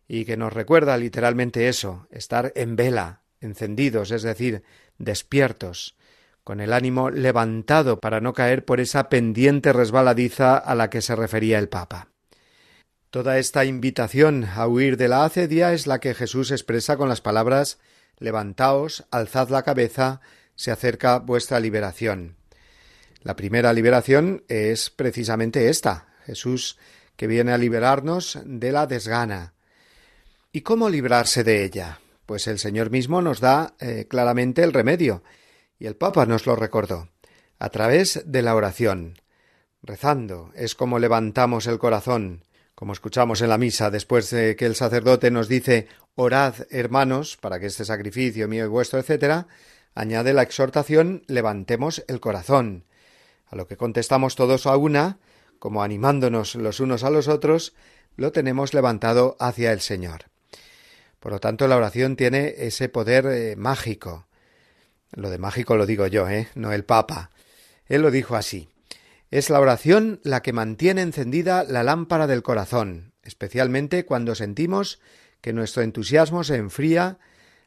y 0.08 0.26
que 0.26 0.38
nos 0.38 0.52
recuerda 0.52 0.98
literalmente 0.98 1.68
eso, 1.68 2.08
estar 2.10 2.52
en 2.56 2.76
vela, 2.76 3.22
encendidos, 3.42 4.10
es 4.10 4.24
decir, 4.24 4.64
despiertos, 4.98 5.98
con 6.44 6.60
el 6.60 6.74
ánimo 6.74 7.12
levantado 7.12 8.00
para 8.00 8.22
no 8.22 8.34
caer 8.34 8.66
por 8.66 8.80
esa 8.80 9.08
pendiente 9.08 9.72
resbaladiza 9.72 10.58
a 10.58 10.74
la 10.74 10.90
que 10.90 11.04
se 11.04 11.16
refería 11.16 11.60
el 11.60 11.70
Papa. 11.70 12.08
Toda 13.12 13.38
esta 13.38 13.66
invitación 13.66 14.46
a 14.46 14.66
huir 14.68 14.98
de 14.98 15.10
la 15.10 15.26
acedia 15.26 15.74
es 15.74 15.86
la 15.86 16.00
que 16.00 16.16
Jesús 16.16 16.50
expresa 16.50 16.98
con 16.98 17.08
las 17.08 17.22
palabras 17.22 17.78
Levantaos, 18.18 19.06
alzad 19.12 19.50
la 19.50 19.62
cabeza, 19.62 20.22
se 20.56 20.72
acerca 20.72 21.20
vuestra 21.20 21.60
liberación. 21.60 22.37
La 23.24 23.36
primera 23.36 23.74
liberación 23.74 24.44
es 24.48 24.90
precisamente 24.90 25.70
esta, 25.70 26.08
Jesús 26.26 26.78
que 27.16 27.28
viene 27.28 27.52
a 27.52 27.58
liberarnos 27.58 28.40
de 28.46 28.72
la 28.72 28.88
desgana. 28.88 29.54
¿Y 30.52 30.62
cómo 30.62 30.90
librarse 30.90 31.44
de 31.44 31.66
ella? 31.66 32.00
Pues 32.26 32.48
el 32.48 32.60
Señor 32.60 32.92
mismo 32.92 33.22
nos 33.22 33.40
da 33.40 33.76
eh, 33.80 34.06
claramente 34.08 34.64
el 34.64 34.72
remedio, 34.72 35.24
y 35.80 35.88
el 35.88 35.96
Papa 35.96 36.26
nos 36.26 36.46
lo 36.46 36.56
recordó, 36.56 37.10
a 37.60 37.70
través 37.70 38.22
de 38.26 38.42
la 38.42 38.56
oración. 38.56 39.20
rezando, 39.84 40.52
es 40.56 40.76
como 40.76 41.00
levantamos 41.00 41.68
el 41.68 41.80
corazón, 41.80 42.44
como 42.76 42.94
escuchamos 42.94 43.42
en 43.42 43.50
la 43.50 43.58
misa, 43.58 43.90
después 43.90 44.30
de 44.30 44.56
que 44.56 44.66
el 44.66 44.76
sacerdote 44.76 45.32
nos 45.32 45.48
dice 45.48 45.88
orad, 46.16 46.56
hermanos, 46.70 47.38
para 47.38 47.60
que 47.60 47.68
este 47.68 47.86
sacrificio 47.86 48.48
mío 48.48 48.66
y 48.66 48.68
vuestro, 48.68 49.00
etcétera, 49.00 49.48
añade 49.96 50.34
la 50.34 50.44
exhortación 50.44 51.24
levantemos 51.28 52.04
el 52.08 52.20
corazón, 52.20 52.86
a 53.50 53.56
lo 53.56 53.68
que 53.68 53.78
contestamos 53.78 54.36
todos 54.36 54.66
a 54.66 54.78
una, 54.78 55.20
como 55.60 55.84
animándonos 55.84 56.56
los 56.56 56.80
unos 56.80 57.04
a 57.04 57.10
los 57.10 57.28
otros, 57.28 57.74
lo 58.16 58.32
tenemos 58.32 58.74
levantado 58.74 59.36
hacia 59.40 59.72
el 59.72 59.82
Señor. 59.82 60.26
Por 61.20 61.32
lo 61.32 61.40
tanto, 61.40 61.68
la 61.68 61.78
oración 61.78 62.16
tiene 62.16 62.54
ese 62.58 62.90
poder 62.90 63.26
eh, 63.26 63.56
mágico. 63.56 64.28
Lo 65.12 65.30
de 65.30 65.38
mágico 65.38 65.76
lo 65.76 65.86
digo 65.86 66.08
yo, 66.08 66.30
¿eh? 66.30 66.48
no 66.56 66.72
el 66.74 66.84
Papa. 66.84 67.32
Él 67.86 68.02
lo 68.02 68.12
dijo 68.12 68.36
así. 68.36 68.70
Es 69.30 69.50
la 69.50 69.60
oración 69.60 70.20
la 70.24 70.42
que 70.42 70.54
mantiene 70.54 71.02
encendida 71.02 71.64
la 71.64 71.84
lámpara 71.84 72.28
del 72.28 72.44
corazón, 72.44 73.14
especialmente 73.24 74.06
cuando 74.06 74.36
sentimos 74.36 75.00
que 75.42 75.54
nuestro 75.54 75.84
entusiasmo 75.84 76.44
se 76.44 76.56
enfría, 76.56 77.20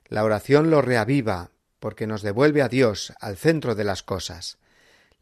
la 0.06 0.24
oración 0.24 0.70
lo 0.70 0.82
reaviva, 0.82 1.50
porque 1.78 2.06
nos 2.06 2.22
devuelve 2.22 2.62
a 2.62 2.68
Dios, 2.68 3.12
al 3.20 3.36
centro 3.36 3.74
de 3.74 3.84
las 3.84 4.02
cosas. 4.02 4.58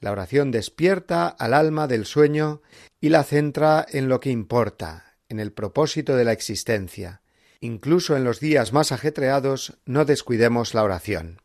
La 0.00 0.12
oración 0.12 0.50
despierta 0.50 1.28
al 1.28 1.54
alma 1.54 1.86
del 1.86 2.06
sueño 2.06 2.62
y 3.00 3.08
la 3.08 3.24
centra 3.24 3.84
en 3.88 4.08
lo 4.08 4.20
que 4.20 4.30
importa, 4.30 5.16
en 5.28 5.40
el 5.40 5.52
propósito 5.52 6.16
de 6.16 6.24
la 6.24 6.32
existencia. 6.32 7.22
Incluso 7.60 8.16
en 8.16 8.24
los 8.24 8.38
días 8.38 8.72
más 8.72 8.92
ajetreados 8.92 9.78
no 9.84 10.04
descuidemos 10.04 10.74
la 10.74 10.84
oración. 10.84 11.40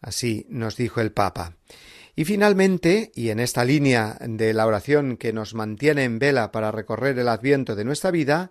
Así 0.00 0.46
nos 0.48 0.76
dijo 0.76 1.00
el 1.00 1.12
Papa. 1.12 1.56
Y 2.14 2.24
finalmente, 2.24 3.12
y 3.14 3.30
en 3.30 3.40
esta 3.40 3.64
línea 3.64 4.18
de 4.20 4.52
la 4.52 4.66
oración 4.66 5.16
que 5.16 5.32
nos 5.32 5.54
mantiene 5.54 6.04
en 6.04 6.18
vela 6.18 6.50
para 6.52 6.72
recorrer 6.72 7.18
el 7.18 7.28
adviento 7.28 7.76
de 7.76 7.84
nuestra 7.84 8.10
vida, 8.10 8.50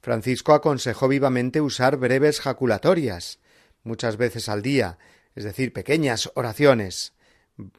Francisco 0.00 0.54
aconsejó 0.54 1.08
vivamente 1.08 1.60
usar 1.60 1.96
breves 1.96 2.40
jaculatorias, 2.40 3.38
muchas 3.84 4.16
veces 4.16 4.48
al 4.48 4.62
día, 4.62 4.98
es 5.34 5.44
decir, 5.44 5.72
pequeñas 5.72 6.30
oraciones, 6.34 7.12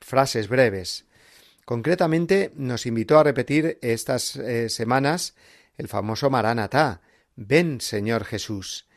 frases 0.01 0.47
breves. 0.47 1.05
Concretamente 1.65 2.51
nos 2.55 2.85
invitó 2.85 3.19
a 3.19 3.23
repetir 3.23 3.77
estas 3.81 4.35
eh, 4.35 4.69
semanas 4.69 5.35
el 5.77 5.87
famoso 5.87 6.29
Maranatá, 6.29 7.01
Ven 7.35 7.81
Señor 7.81 8.25
Jesús. 8.25 8.87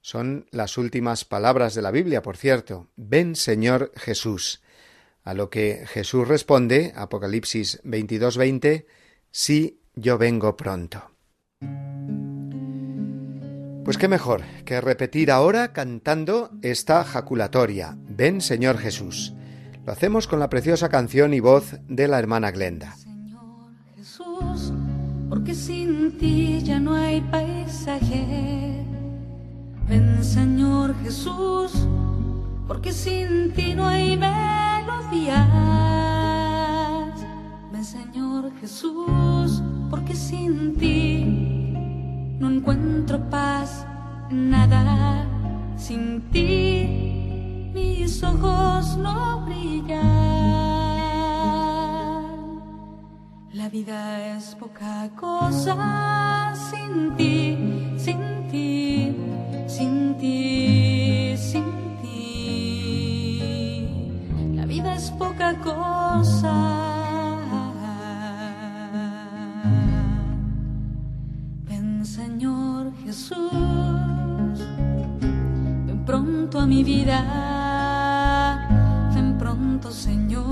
Son 0.00 0.46
las 0.50 0.78
últimas 0.78 1.24
palabras 1.24 1.74
de 1.74 1.82
la 1.82 1.90
Biblia, 1.90 2.22
por 2.22 2.36
cierto. 2.36 2.88
Ven 2.96 3.36
Señor 3.36 3.92
Jesús. 3.96 4.62
A 5.24 5.34
lo 5.34 5.50
que 5.50 5.84
Jesús 5.88 6.28
responde, 6.28 6.92
Apocalipsis 6.94 7.80
22:20, 7.82 8.86
sí, 9.30 9.80
yo 9.94 10.18
vengo 10.18 10.56
pronto. 10.56 11.10
Pues 13.84 13.98
qué 13.98 14.08
mejor 14.08 14.42
que 14.64 14.80
repetir 14.80 15.30
ahora 15.30 15.72
cantando 15.72 16.50
esta 16.62 17.04
jaculatoria, 17.04 17.96
Ven 18.08 18.40
Señor 18.40 18.78
Jesús. 18.78 19.32
Lo 19.86 19.92
hacemos 19.92 20.26
con 20.26 20.40
la 20.40 20.50
preciosa 20.50 20.88
canción 20.88 21.32
y 21.32 21.38
voz 21.38 21.76
de 21.86 22.08
la 22.08 22.18
hermana 22.18 22.50
Glenda. 22.50 22.96
Señor 22.96 23.70
Jesús, 23.94 24.72
porque 25.28 25.54
sin 25.54 26.18
ti 26.18 26.60
ya 26.64 26.80
no 26.80 26.92
hay 26.92 27.20
paisaje. 27.20 28.84
Ven 29.88 30.24
Señor 30.24 30.92
Jesús, 31.04 31.86
porque 32.66 32.92
sin 32.92 33.52
ti 33.52 33.74
no 33.76 33.86
hay 33.86 34.16
melodías. 34.16 35.36
Ven 37.72 37.84
Señor 37.84 38.50
Jesús, 38.60 39.62
porque 39.88 40.16
sin 40.16 40.74
ti 40.74 41.24
no 42.40 42.50
encuentro 42.50 43.20
paz 43.30 43.86
en 44.32 44.50
nada. 44.50 45.24
Sin 45.76 46.22
ti 46.32 47.15
mis 47.76 48.22
ojos 48.22 48.96
no 48.96 49.42
brillan. 49.44 50.02
La 53.52 53.68
vida 53.68 53.98
es 54.36 54.54
poca 54.54 55.10
cosa 55.20 56.54
sin 56.68 57.14
ti, 57.16 57.36
sin 58.04 58.48
ti, 58.50 59.14
sin 59.66 60.16
ti, 60.20 61.34
sin 61.36 61.68
ti. 62.02 62.22
La 64.54 64.64
vida 64.64 64.94
es 64.94 65.10
poca 65.10 65.48
cosa. 65.68 66.54
Ven 71.68 72.04
Señor 72.04 72.92
Jesús, 73.04 74.58
ven 75.86 76.02
pronto 76.06 76.60
a 76.60 76.66
mi 76.66 76.82
vida, 76.82 77.18
Señor, 79.90 80.44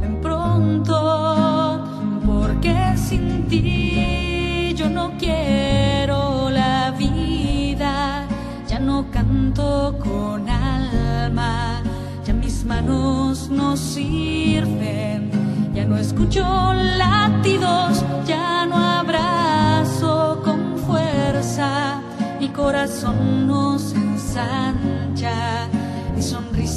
ven 0.00 0.20
pronto, 0.20 1.84
porque 2.26 2.96
sin 2.96 3.46
ti 3.48 4.74
yo 4.76 4.88
no 4.90 5.12
quiero 5.18 6.50
la 6.50 6.90
vida, 6.92 8.26
ya 8.68 8.78
no 8.78 9.10
canto 9.10 9.98
con 9.98 10.48
alma, 10.48 11.82
ya 12.24 12.34
mis 12.34 12.64
manos 12.64 13.48
no 13.48 13.76
sirven, 13.76 15.30
ya 15.74 15.84
no 15.84 15.96
escucho 15.96 16.44
latidos, 16.74 18.04
ya 18.26 18.66
no 18.66 18.76
abrazo 18.76 20.42
con 20.44 20.76
fuerza, 20.78 22.00
mi 22.38 22.48
corazón 22.50 23.46
no 23.46 23.78
se 23.78 23.96
ensancha, 23.96 25.65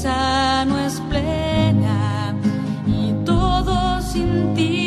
no 0.03 0.79
es 0.79 1.01
plena 1.09 2.33
y 2.87 3.11
todo 3.25 4.01
sin 4.01 4.53
ti, 4.53 4.78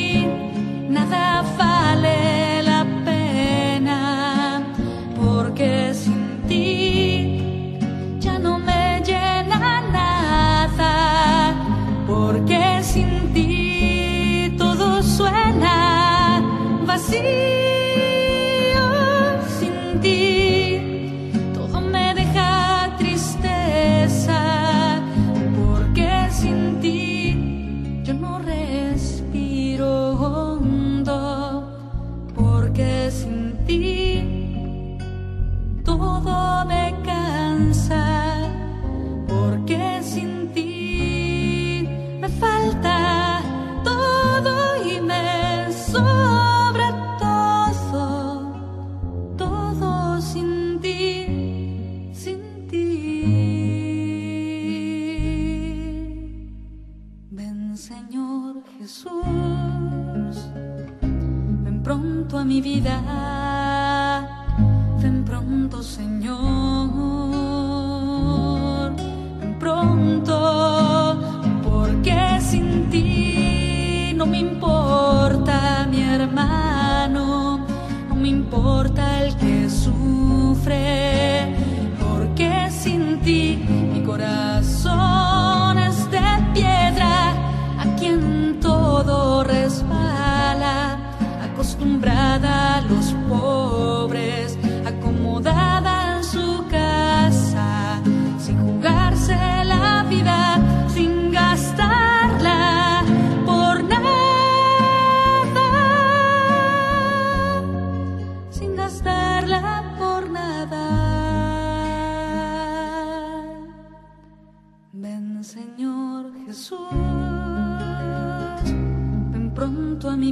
ti 83.24 83.58
mi 83.92 84.00
corazón 84.02 85.21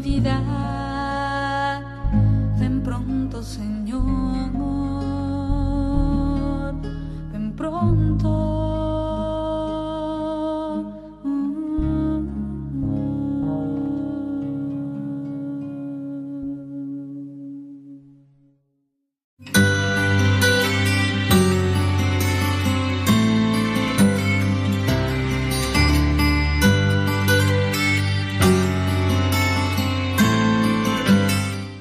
vida, 0.00 0.59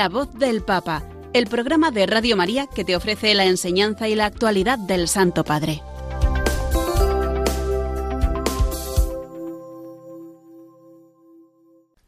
La 0.00 0.08
voz 0.08 0.32
del 0.32 0.62
Papa, 0.62 1.04
el 1.34 1.46
programa 1.46 1.90
de 1.90 2.06
Radio 2.06 2.34
María 2.34 2.66
que 2.66 2.86
te 2.86 2.96
ofrece 2.96 3.34
la 3.34 3.44
enseñanza 3.44 4.08
y 4.08 4.14
la 4.14 4.24
actualidad 4.24 4.78
del 4.78 5.08
Santo 5.08 5.44
Padre. 5.44 5.82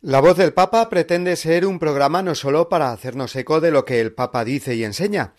La 0.01 0.23
voz 0.23 0.39
del 0.39 0.55
Papa 0.55 0.89
pretende 0.89 1.37
ser 1.37 1.67
un 1.67 1.79
programa 1.79 2.23
no 2.23 2.35
solo 2.35 2.71
para 2.71 2.93
hacernos 2.93 3.37
eco 3.37 3.61
de 3.61 3.71
lo 3.71 3.85
que 3.85 4.01
el 4.01 4.15
Papa 4.15 4.43
dice 4.43 4.75
y 4.75 4.85
enseña, 4.85 5.35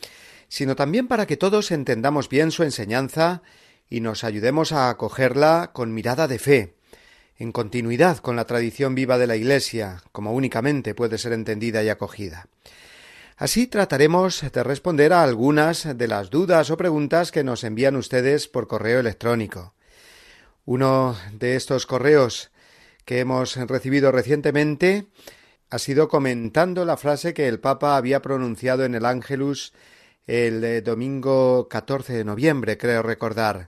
sino 0.47 0.75
también 0.75 1.07
para 1.07 1.25
que 1.25 1.37
todos 1.37 1.71
entendamos 1.71 2.29
bien 2.29 2.51
su 2.51 2.61
enseñanza 2.61 3.41
y 3.89 3.99
nos 3.99 4.23
ayudemos 4.23 4.73
a 4.73 4.89
acogerla 4.89 5.71
con 5.73 5.91
mirada 5.91 6.27
de 6.27 6.37
fe, 6.37 6.75
en 7.43 7.51
continuidad 7.51 8.19
con 8.19 8.37
la 8.37 8.45
tradición 8.45 8.95
viva 8.95 9.17
de 9.17 9.27
la 9.27 9.35
Iglesia, 9.35 10.01
como 10.13 10.31
únicamente 10.31 10.95
puede 10.95 11.17
ser 11.17 11.33
entendida 11.33 11.83
y 11.83 11.89
acogida. 11.89 12.47
Así 13.35 13.67
trataremos 13.67 14.45
de 14.49 14.63
responder 14.63 15.11
a 15.11 15.23
algunas 15.23 15.97
de 15.97 16.07
las 16.07 16.29
dudas 16.29 16.69
o 16.69 16.77
preguntas 16.77 17.33
que 17.33 17.43
nos 17.43 17.65
envían 17.65 17.97
ustedes 17.97 18.47
por 18.47 18.67
correo 18.67 19.01
electrónico. 19.01 19.73
Uno 20.63 21.17
de 21.33 21.57
estos 21.57 21.85
correos 21.85 22.49
que 23.03 23.19
hemos 23.19 23.57
recibido 23.57 24.13
recientemente 24.13 25.07
ha 25.69 25.79
sido 25.79 26.07
comentando 26.07 26.85
la 26.85 26.95
frase 26.95 27.33
que 27.33 27.49
el 27.49 27.59
Papa 27.59 27.97
había 27.97 28.21
pronunciado 28.21 28.85
en 28.85 28.95
el 28.95 29.05
Ángelus 29.05 29.73
el 30.27 30.63
eh, 30.63 30.81
domingo 30.81 31.67
14 31.67 32.13
de 32.13 32.23
noviembre, 32.23 32.77
creo 32.77 33.03
recordar, 33.03 33.67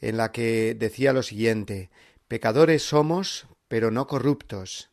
en 0.00 0.16
la 0.16 0.32
que 0.32 0.74
decía 0.76 1.12
lo 1.12 1.22
siguiente 1.22 1.88
Pecadores 2.28 2.82
somos, 2.82 3.46
pero 3.68 3.92
no 3.92 4.08
corruptos. 4.08 4.90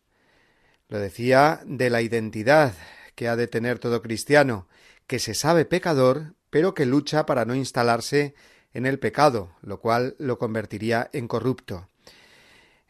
Lo 0.87 0.99
decía 0.99 1.61
de 1.65 1.89
la 1.89 2.03
identidad 2.03 2.75
que 3.15 3.27
ha 3.27 3.35
de 3.35 3.47
tener 3.47 3.79
todo 3.79 4.03
cristiano, 4.03 4.67
que 5.07 5.17
se 5.17 5.33
sabe 5.33 5.65
pecador, 5.65 6.35
pero 6.51 6.75
que 6.75 6.85
lucha 6.85 7.25
para 7.25 7.45
no 7.45 7.55
instalarse 7.55 8.35
en 8.73 8.85
el 8.85 8.99
pecado, 8.99 9.55
lo 9.61 9.79
cual 9.79 10.15
lo 10.19 10.37
convertiría 10.37 11.09
en 11.11 11.27
corrupto. 11.27 11.87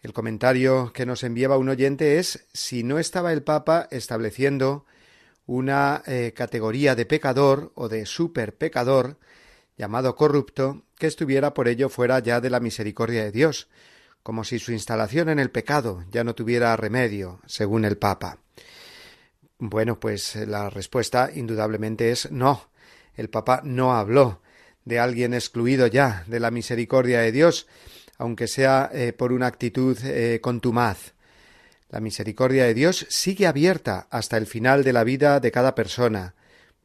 El 0.01 0.11
comentario 0.11 0.91
que 0.91 1.05
nos 1.05 1.23
enviaba 1.23 1.57
un 1.57 1.69
oyente 1.69 2.19
es 2.19 2.45
si 2.51 2.83
no 2.83 2.99
estaba 2.99 3.31
el 3.31 3.43
Papa 3.43 3.87
estableciendo 3.91 4.85
una 5.45 6.03
eh, 6.05 6.33
categoría 6.35 6.95
de 6.95 7.05
pecador 7.05 7.71
o 7.75 7.87
de 7.87 8.05
superpecador 8.05 9.17
llamado 9.77 10.15
corrupto 10.15 10.83
que 10.97 11.07
estuviera 11.07 11.53
por 11.53 11.69
ello 11.69 11.87
fuera 11.87 12.19
ya 12.19 12.41
de 12.41 12.49
la 12.49 12.59
misericordia 12.59 13.23
de 13.23 13.31
Dios, 13.31 13.69
como 14.23 14.45
si 14.45 14.57
su 14.57 14.71
instalación 14.71 15.29
en 15.29 15.39
el 15.39 15.51
pecado 15.51 16.03
ya 16.09 16.23
no 16.23 16.33
tuviera 16.33 16.75
remedio, 16.77 17.39
según 17.45 17.85
el 17.85 17.97
Papa. 17.97 18.39
Bueno, 19.59 19.99
pues 19.99 20.35
eh, 20.35 20.47
la 20.47 20.69
respuesta 20.69 21.29
indudablemente 21.33 22.11
es 22.11 22.31
no. 22.31 22.69
El 23.15 23.29
Papa 23.29 23.61
no 23.63 23.93
habló 23.93 24.41
de 24.85 24.99
alguien 24.99 25.33
excluido 25.33 25.87
ya 25.87 26.23
de 26.27 26.39
la 26.39 26.51
misericordia 26.51 27.19
de 27.19 27.31
Dios, 27.31 27.67
aunque 28.17 28.47
sea 28.47 28.89
eh, 28.93 29.13
por 29.13 29.31
una 29.33 29.47
actitud 29.47 29.97
eh, 30.03 30.39
contumaz. 30.41 31.13
La 31.89 31.99
misericordia 31.99 32.63
de 32.65 32.73
Dios 32.73 33.05
sigue 33.09 33.45
abierta 33.45 34.07
hasta 34.09 34.37
el 34.37 34.47
final 34.47 34.83
de 34.83 34.93
la 34.93 35.03
vida 35.03 35.39
de 35.39 35.51
cada 35.51 35.75
persona, 35.75 36.33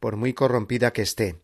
por 0.00 0.16
muy 0.16 0.34
corrompida 0.34 0.92
que 0.92 1.02
esté. 1.02 1.36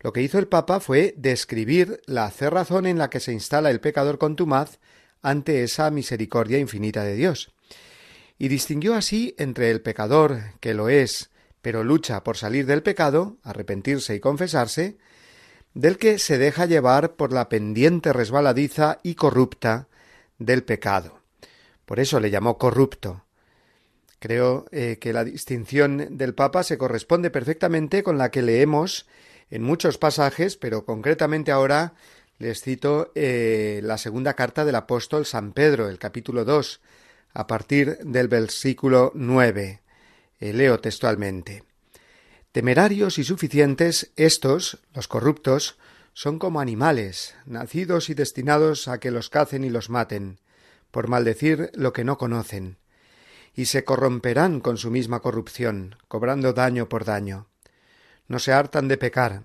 Lo 0.00 0.12
que 0.12 0.22
hizo 0.22 0.38
el 0.38 0.48
Papa 0.48 0.80
fue 0.80 1.14
describir 1.16 2.00
la 2.06 2.30
cerrazón 2.30 2.86
en 2.86 2.98
la 2.98 3.10
que 3.10 3.20
se 3.20 3.32
instala 3.32 3.70
el 3.70 3.80
pecador 3.80 4.18
contumaz 4.18 4.78
ante 5.22 5.62
esa 5.62 5.90
misericordia 5.90 6.58
infinita 6.58 7.04
de 7.04 7.14
Dios. 7.14 7.52
Y 8.38 8.48
distinguió 8.48 8.94
así 8.94 9.34
entre 9.38 9.70
el 9.70 9.82
pecador, 9.82 10.40
que 10.60 10.74
lo 10.74 10.88
es, 10.88 11.30
pero 11.62 11.84
lucha 11.84 12.24
por 12.24 12.36
salir 12.36 12.66
del 12.66 12.82
pecado, 12.82 13.36
arrepentirse 13.42 14.14
y 14.14 14.20
confesarse, 14.20 14.96
del 15.74 15.98
que 15.98 16.18
se 16.18 16.38
deja 16.38 16.66
llevar 16.66 17.14
por 17.14 17.32
la 17.32 17.48
pendiente 17.48 18.12
resbaladiza 18.12 18.98
y 19.02 19.14
corrupta 19.14 19.88
del 20.38 20.64
pecado. 20.64 21.20
Por 21.84 22.00
eso 22.00 22.18
le 22.20 22.30
llamó 22.30 22.58
corrupto. 22.58 23.24
Creo 24.18 24.66
eh, 24.70 24.98
que 25.00 25.12
la 25.12 25.24
distinción 25.24 26.16
del 26.16 26.34
Papa 26.34 26.62
se 26.62 26.78
corresponde 26.78 27.30
perfectamente 27.30 28.02
con 28.02 28.18
la 28.18 28.30
que 28.30 28.42
leemos 28.42 29.06
en 29.50 29.62
muchos 29.62 29.98
pasajes, 29.98 30.56
pero 30.56 30.84
concretamente 30.84 31.50
ahora 31.50 31.94
les 32.40 32.62
cito 32.62 33.12
eh, 33.14 33.80
la 33.84 33.98
segunda 33.98 34.32
carta 34.32 34.64
del 34.64 34.74
apóstol 34.74 35.26
San 35.26 35.52
Pedro, 35.52 35.90
el 35.90 35.98
capítulo 35.98 36.46
2, 36.46 36.80
a 37.34 37.46
partir 37.46 37.98
del 37.98 38.28
versículo 38.28 39.12
9. 39.14 39.82
Eh, 40.40 40.52
leo 40.54 40.80
textualmente. 40.80 41.64
Temerarios 42.50 43.18
y 43.18 43.24
suficientes, 43.24 44.10
estos, 44.16 44.78
los 44.94 45.06
corruptos, 45.06 45.76
son 46.14 46.38
como 46.38 46.62
animales, 46.62 47.34
nacidos 47.44 48.08
y 48.08 48.14
destinados 48.14 48.88
a 48.88 48.98
que 48.98 49.10
los 49.10 49.28
cacen 49.28 49.62
y 49.62 49.68
los 49.68 49.90
maten, 49.90 50.40
por 50.90 51.08
maldecir 51.08 51.70
lo 51.74 51.92
que 51.92 52.04
no 52.04 52.16
conocen, 52.16 52.78
y 53.54 53.66
se 53.66 53.84
corromperán 53.84 54.60
con 54.60 54.78
su 54.78 54.90
misma 54.90 55.20
corrupción, 55.20 55.96
cobrando 56.08 56.54
daño 56.54 56.88
por 56.88 57.04
daño. 57.04 57.48
No 58.28 58.38
se 58.38 58.54
hartan 58.54 58.88
de 58.88 58.96
pecar, 58.96 59.42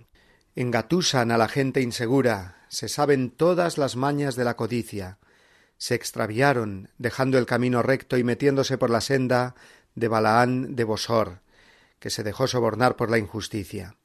engatusan 0.55 1.31
a 1.31 1.37
la 1.37 1.49
gente 1.49 1.81
insegura, 1.81 2.54
se 2.67 2.89
saben 2.89 3.31
todas 3.31 3.77
las 3.77 3.95
mañas 3.95 4.35
de 4.35 4.43
la 4.43 4.55
codicia, 4.55 5.17
se 5.77 5.95
extraviaron, 5.95 6.89
dejando 6.97 7.37
el 7.37 7.45
camino 7.45 7.81
recto 7.81 8.17
y 8.17 8.23
metiéndose 8.23 8.77
por 8.77 8.89
la 8.89 9.01
senda 9.01 9.55
de 9.93 10.07
Balaán 10.07 10.75
de 10.75 10.83
Bosor, 10.83 11.39
que 11.99 12.09
se 12.09 12.23
dejó 12.23 12.47
sobornar 12.47 12.95
por 12.95 13.09
la 13.09 13.17
injusticia. 13.17 13.95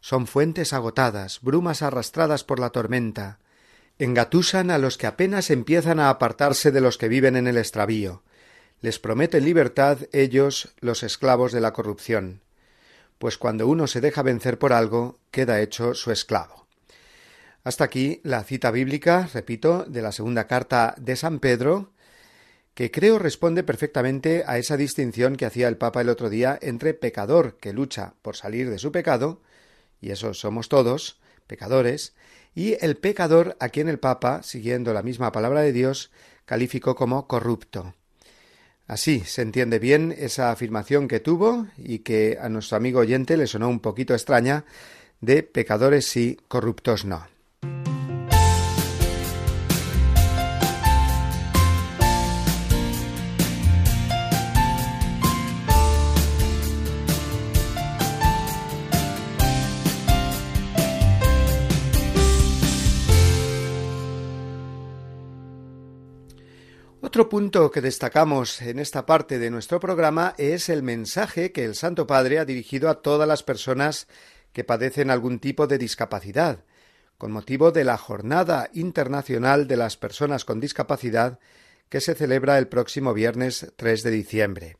Son 0.00 0.26
fuentes 0.26 0.72
agotadas, 0.72 1.40
brumas 1.40 1.82
arrastradas 1.82 2.44
por 2.44 2.58
la 2.58 2.70
tormenta, 2.70 3.38
engatusan 3.98 4.70
a 4.70 4.78
los 4.78 4.98
que 4.98 5.06
apenas 5.06 5.50
empiezan 5.50 6.00
a 6.00 6.10
apartarse 6.10 6.72
de 6.72 6.80
los 6.80 6.98
que 6.98 7.08
viven 7.08 7.36
en 7.36 7.46
el 7.46 7.56
extravío, 7.56 8.22
les 8.80 8.98
prometen 8.98 9.44
libertad 9.44 9.98
ellos 10.12 10.74
los 10.80 11.02
esclavos 11.02 11.52
de 11.52 11.60
la 11.60 11.72
corrupción, 11.72 12.42
pues 13.18 13.38
cuando 13.38 13.66
uno 13.66 13.86
se 13.86 14.02
deja 14.02 14.22
vencer 14.22 14.58
por 14.58 14.72
algo, 14.72 15.20
queda 15.30 15.62
hecho 15.62 15.94
su 15.94 16.10
esclavo. 16.10 16.63
Hasta 17.64 17.84
aquí 17.84 18.20
la 18.24 18.44
cita 18.44 18.70
bíblica, 18.70 19.30
repito, 19.32 19.86
de 19.88 20.02
la 20.02 20.12
segunda 20.12 20.46
carta 20.46 20.94
de 20.98 21.16
San 21.16 21.38
Pedro, 21.38 21.92
que 22.74 22.90
creo 22.90 23.18
responde 23.18 23.62
perfectamente 23.62 24.44
a 24.46 24.58
esa 24.58 24.76
distinción 24.76 25.36
que 25.36 25.46
hacía 25.46 25.68
el 25.68 25.78
Papa 25.78 26.02
el 26.02 26.10
otro 26.10 26.28
día 26.28 26.58
entre 26.60 26.92
pecador 26.92 27.56
que 27.56 27.72
lucha 27.72 28.14
por 28.20 28.36
salir 28.36 28.68
de 28.68 28.78
su 28.78 28.92
pecado, 28.92 29.40
y 30.02 30.10
eso 30.10 30.34
somos 30.34 30.68
todos, 30.68 31.18
pecadores, 31.46 32.14
y 32.54 32.76
el 32.84 32.98
pecador 32.98 33.56
a 33.60 33.70
quien 33.70 33.88
el 33.88 33.98
Papa, 33.98 34.42
siguiendo 34.42 34.92
la 34.92 35.02
misma 35.02 35.32
palabra 35.32 35.62
de 35.62 35.72
Dios, 35.72 36.10
calificó 36.44 36.94
como 36.94 37.26
corrupto. 37.26 37.94
Así 38.86 39.20
se 39.20 39.40
entiende 39.40 39.78
bien 39.78 40.14
esa 40.18 40.50
afirmación 40.50 41.08
que 41.08 41.18
tuvo 41.18 41.66
y 41.78 42.00
que 42.00 42.36
a 42.38 42.50
nuestro 42.50 42.76
amigo 42.76 43.00
oyente 43.00 43.38
le 43.38 43.46
sonó 43.46 43.70
un 43.70 43.80
poquito 43.80 44.12
extraña 44.12 44.66
de 45.22 45.42
pecadores 45.42 46.04
sí, 46.04 46.38
corruptos 46.48 47.06
no. 47.06 47.33
Otro 67.14 67.28
punto 67.28 67.70
que 67.70 67.80
destacamos 67.80 68.60
en 68.60 68.80
esta 68.80 69.06
parte 69.06 69.38
de 69.38 69.48
nuestro 69.48 69.78
programa 69.78 70.34
es 70.36 70.68
el 70.68 70.82
mensaje 70.82 71.52
que 71.52 71.64
el 71.64 71.76
Santo 71.76 72.08
Padre 72.08 72.40
ha 72.40 72.44
dirigido 72.44 72.90
a 72.90 73.02
todas 73.02 73.28
las 73.28 73.44
personas 73.44 74.08
que 74.52 74.64
padecen 74.64 75.12
algún 75.12 75.38
tipo 75.38 75.68
de 75.68 75.78
discapacidad, 75.78 76.64
con 77.16 77.30
motivo 77.30 77.70
de 77.70 77.84
la 77.84 77.98
Jornada 77.98 78.68
Internacional 78.72 79.68
de 79.68 79.76
las 79.76 79.96
Personas 79.96 80.44
con 80.44 80.58
Discapacidad 80.58 81.38
que 81.88 82.00
se 82.00 82.16
celebra 82.16 82.58
el 82.58 82.66
próximo 82.66 83.14
viernes 83.14 83.72
3 83.76 84.02
de 84.02 84.10
diciembre. 84.10 84.76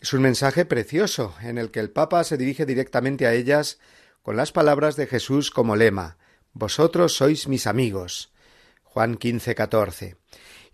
Es 0.00 0.12
un 0.12 0.20
mensaje 0.20 0.66
precioso 0.66 1.34
en 1.40 1.56
el 1.56 1.70
que 1.70 1.80
el 1.80 1.88
Papa 1.88 2.24
se 2.24 2.36
dirige 2.36 2.66
directamente 2.66 3.26
a 3.26 3.32
ellas 3.32 3.78
con 4.22 4.36
las 4.36 4.52
palabras 4.52 4.96
de 4.96 5.06
Jesús 5.06 5.50
como 5.50 5.76
lema 5.76 6.18
Vosotros 6.52 7.14
sois 7.14 7.48
mis 7.48 7.66
amigos. 7.66 8.34
Juan 8.82 9.16
15, 9.16 9.54
14 9.54 10.27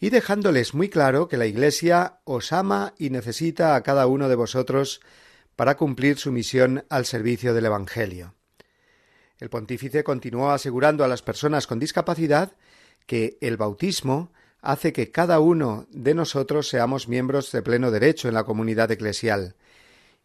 y 0.05 0.11
dejándoles 0.11 0.74
muy 0.74 0.90
claro 0.90 1.28
que 1.28 1.38
la 1.38 1.46
Iglesia 1.46 2.20
os 2.24 2.52
ama 2.52 2.92
y 2.98 3.09
necesita 3.09 3.74
a 3.74 3.82
cada 3.82 4.07
uno 4.07 4.28
de 4.28 4.34
vosotros 4.34 5.00
para 5.57 5.78
cumplir 5.78 6.18
su 6.18 6.30
misión 6.30 6.84
al 6.90 7.07
servicio 7.07 7.55
del 7.55 7.64
Evangelio. 7.64 8.34
El 9.38 9.48
pontífice 9.48 10.05
continuó 10.05 10.50
asegurando 10.50 11.05
a 11.05 11.09
las 11.09 11.22
personas 11.22 11.66
con 11.66 11.78
discapacidad 11.78 12.52
que 13.07 13.38
el 13.40 13.57
bautismo 13.57 14.30
hace 14.61 14.92
que 14.92 15.11
cada 15.11 15.40
uno 15.40 15.86
de 15.88 16.12
nosotros 16.12 16.68
seamos 16.68 17.09
miembros 17.09 17.50
de 17.50 17.62
pleno 17.62 17.90
derecho 17.90 18.28
en 18.28 18.34
la 18.34 18.44
comunidad 18.44 18.90
eclesial, 18.90 19.57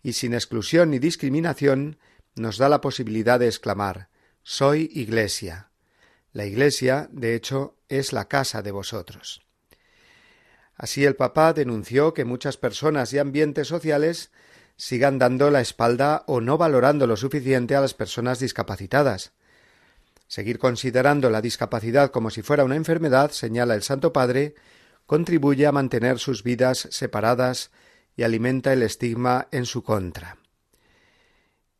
y 0.03 0.11
sin 0.11 0.33
exclusión 0.33 0.89
ni 0.89 0.99
discriminación 0.99 1.99
nos 2.35 2.57
da 2.57 2.67
la 2.67 2.81
posibilidad 2.81 3.39
de 3.39 3.47
exclamar 3.47 4.09
Soy 4.43 4.91
Iglesia. 4.93 5.71
La 6.33 6.45
Iglesia, 6.45 7.07
de 7.13 7.33
hecho, 7.33 7.77
es 7.87 8.11
la 8.11 8.27
casa 8.27 8.61
de 8.61 8.71
vosotros. 8.71 9.48
Así 10.79 11.03
el 11.03 11.17
Papa 11.17 11.51
denunció 11.51 12.13
que 12.13 12.23
muchas 12.23 12.55
personas 12.55 13.11
y 13.11 13.19
ambientes 13.19 13.67
sociales 13.67 14.31
sigan 14.77 15.19
dando 15.19 15.51
la 15.51 15.59
espalda 15.59 16.23
o 16.25 16.39
no 16.39 16.57
valorando 16.57 17.05
lo 17.05 17.17
suficiente 17.17 17.75
a 17.75 17.81
las 17.81 17.93
personas 17.93 18.39
discapacitadas. 18.39 19.33
Seguir 20.27 20.57
considerando 20.57 21.29
la 21.29 21.41
discapacidad 21.41 22.11
como 22.11 22.29
si 22.29 22.43
fuera 22.43 22.63
una 22.63 22.77
enfermedad, 22.77 23.31
señala 23.31 23.75
el 23.75 23.83
Santo 23.83 24.13
Padre, 24.13 24.55
contribuye 25.05 25.67
a 25.67 25.73
mantener 25.73 26.17
sus 26.17 26.43
vidas 26.43 26.87
separadas 26.91 27.71
y 28.15 28.23
alimenta 28.23 28.71
el 28.71 28.81
estigma 28.81 29.49
en 29.51 29.65
su 29.65 29.83
contra. 29.83 30.37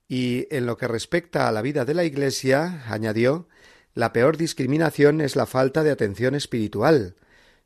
Y 0.09 0.45
en 0.53 0.65
lo 0.65 0.75
que 0.75 0.89
respecta 0.89 1.47
a 1.47 1.53
la 1.53 1.61
vida 1.61 1.85
de 1.85 1.93
la 1.93 2.03
Iglesia, 2.03 2.83
añadió, 2.89 3.47
la 3.93 4.11
peor 4.11 4.35
discriminación 4.35 5.21
es 5.21 5.37
la 5.37 5.45
falta 5.45 5.83
de 5.83 5.91
atención 5.91 6.35
espiritual, 6.35 7.15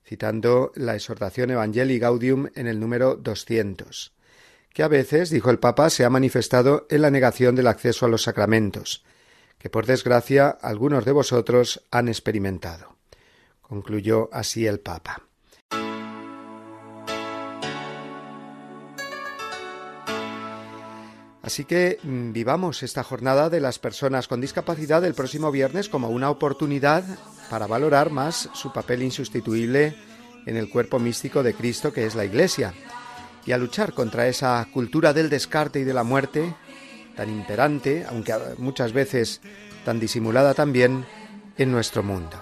citando 0.06 0.72
la 0.76 0.96
exhortación 0.96 1.52
Evangelii 1.52 2.00
Gaudium 2.00 2.48
en 2.56 2.68
el 2.68 2.80
número 2.80 3.16
200, 3.16 4.14
que 4.74 4.84
a 4.84 4.88
veces, 4.88 5.30
dijo 5.30 5.50
el 5.50 5.60
Papa, 5.60 5.90
se 5.90 6.04
ha 6.06 6.10
manifestado 6.10 6.88
en 6.90 7.02
la 7.02 7.12
negación 7.12 7.56
del 7.56 7.68
acceso 7.68 8.06
a 8.06 8.10
los 8.10 8.24
sacramentos, 8.24 9.06
que 9.58 9.70
por 9.70 9.86
desgracia 9.86 10.50
algunos 10.50 11.06
de 11.06 11.12
vosotros 11.12 11.86
han 11.92 12.10
experimentado. 12.10 12.98
Concluyó 13.62 14.30
así 14.34 14.68
el 14.68 14.80
Papa. 14.80 15.24
Así 21.44 21.66
que 21.66 22.00
mm, 22.02 22.32
vivamos 22.32 22.82
esta 22.84 23.04
jornada 23.04 23.50
de 23.50 23.60
las 23.60 23.78
personas 23.78 24.28
con 24.28 24.42
discapacidad 24.42 25.04
el 25.06 25.14
próximo 25.14 25.52
viernes 25.52 25.90
como 25.90 26.10
una 26.10 26.30
oportunidad 26.30 27.04
para 27.50 27.68
valorar 27.68 28.10
más 28.10 28.50
su 28.54 28.72
papel 28.72 29.04
insustituible 29.04 29.96
en 30.46 30.56
el 30.56 30.70
cuerpo 30.70 31.00
místico 31.00 31.44
de 31.44 31.54
Cristo 31.54 31.92
que 31.94 32.06
es 32.06 32.16
la 32.16 32.26
Iglesia 32.26 32.74
y 33.46 33.52
a 33.52 33.58
luchar 33.58 33.94
contra 33.94 34.28
esa 34.28 34.66
cultura 34.72 35.14
del 35.14 35.30
descarte 35.30 35.82
y 35.82 35.84
de 35.84 35.94
la 35.94 36.04
muerte 36.04 36.56
tan 37.16 37.30
imperante, 37.30 38.06
aunque 38.10 38.34
muchas 38.58 38.94
veces 38.94 39.42
tan 39.86 40.00
disimulada 40.00 40.54
también, 40.54 41.06
en 41.58 41.72
nuestro 41.72 42.02
mundo. 42.04 42.38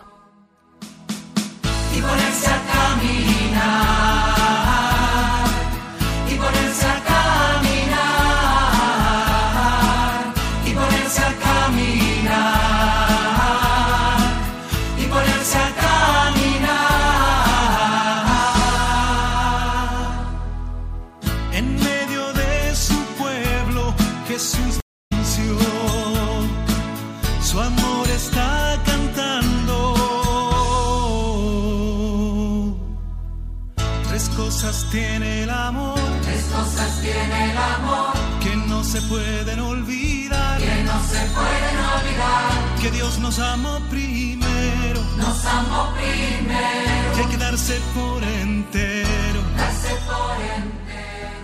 Dios 43.12 43.20
nos 43.20 43.40
amó 43.40 43.78
primero. 43.90 45.02
Nos 45.18 45.46
amó 45.46 45.94
primero. 45.96 47.14
Que 47.14 47.20
hay 47.20 47.28
que 47.28 47.38
darse 47.38 47.78
por 47.94 48.24
entero. 48.24 49.42
Darse 49.58 49.90
por 50.08 50.38
entero. 50.56 51.42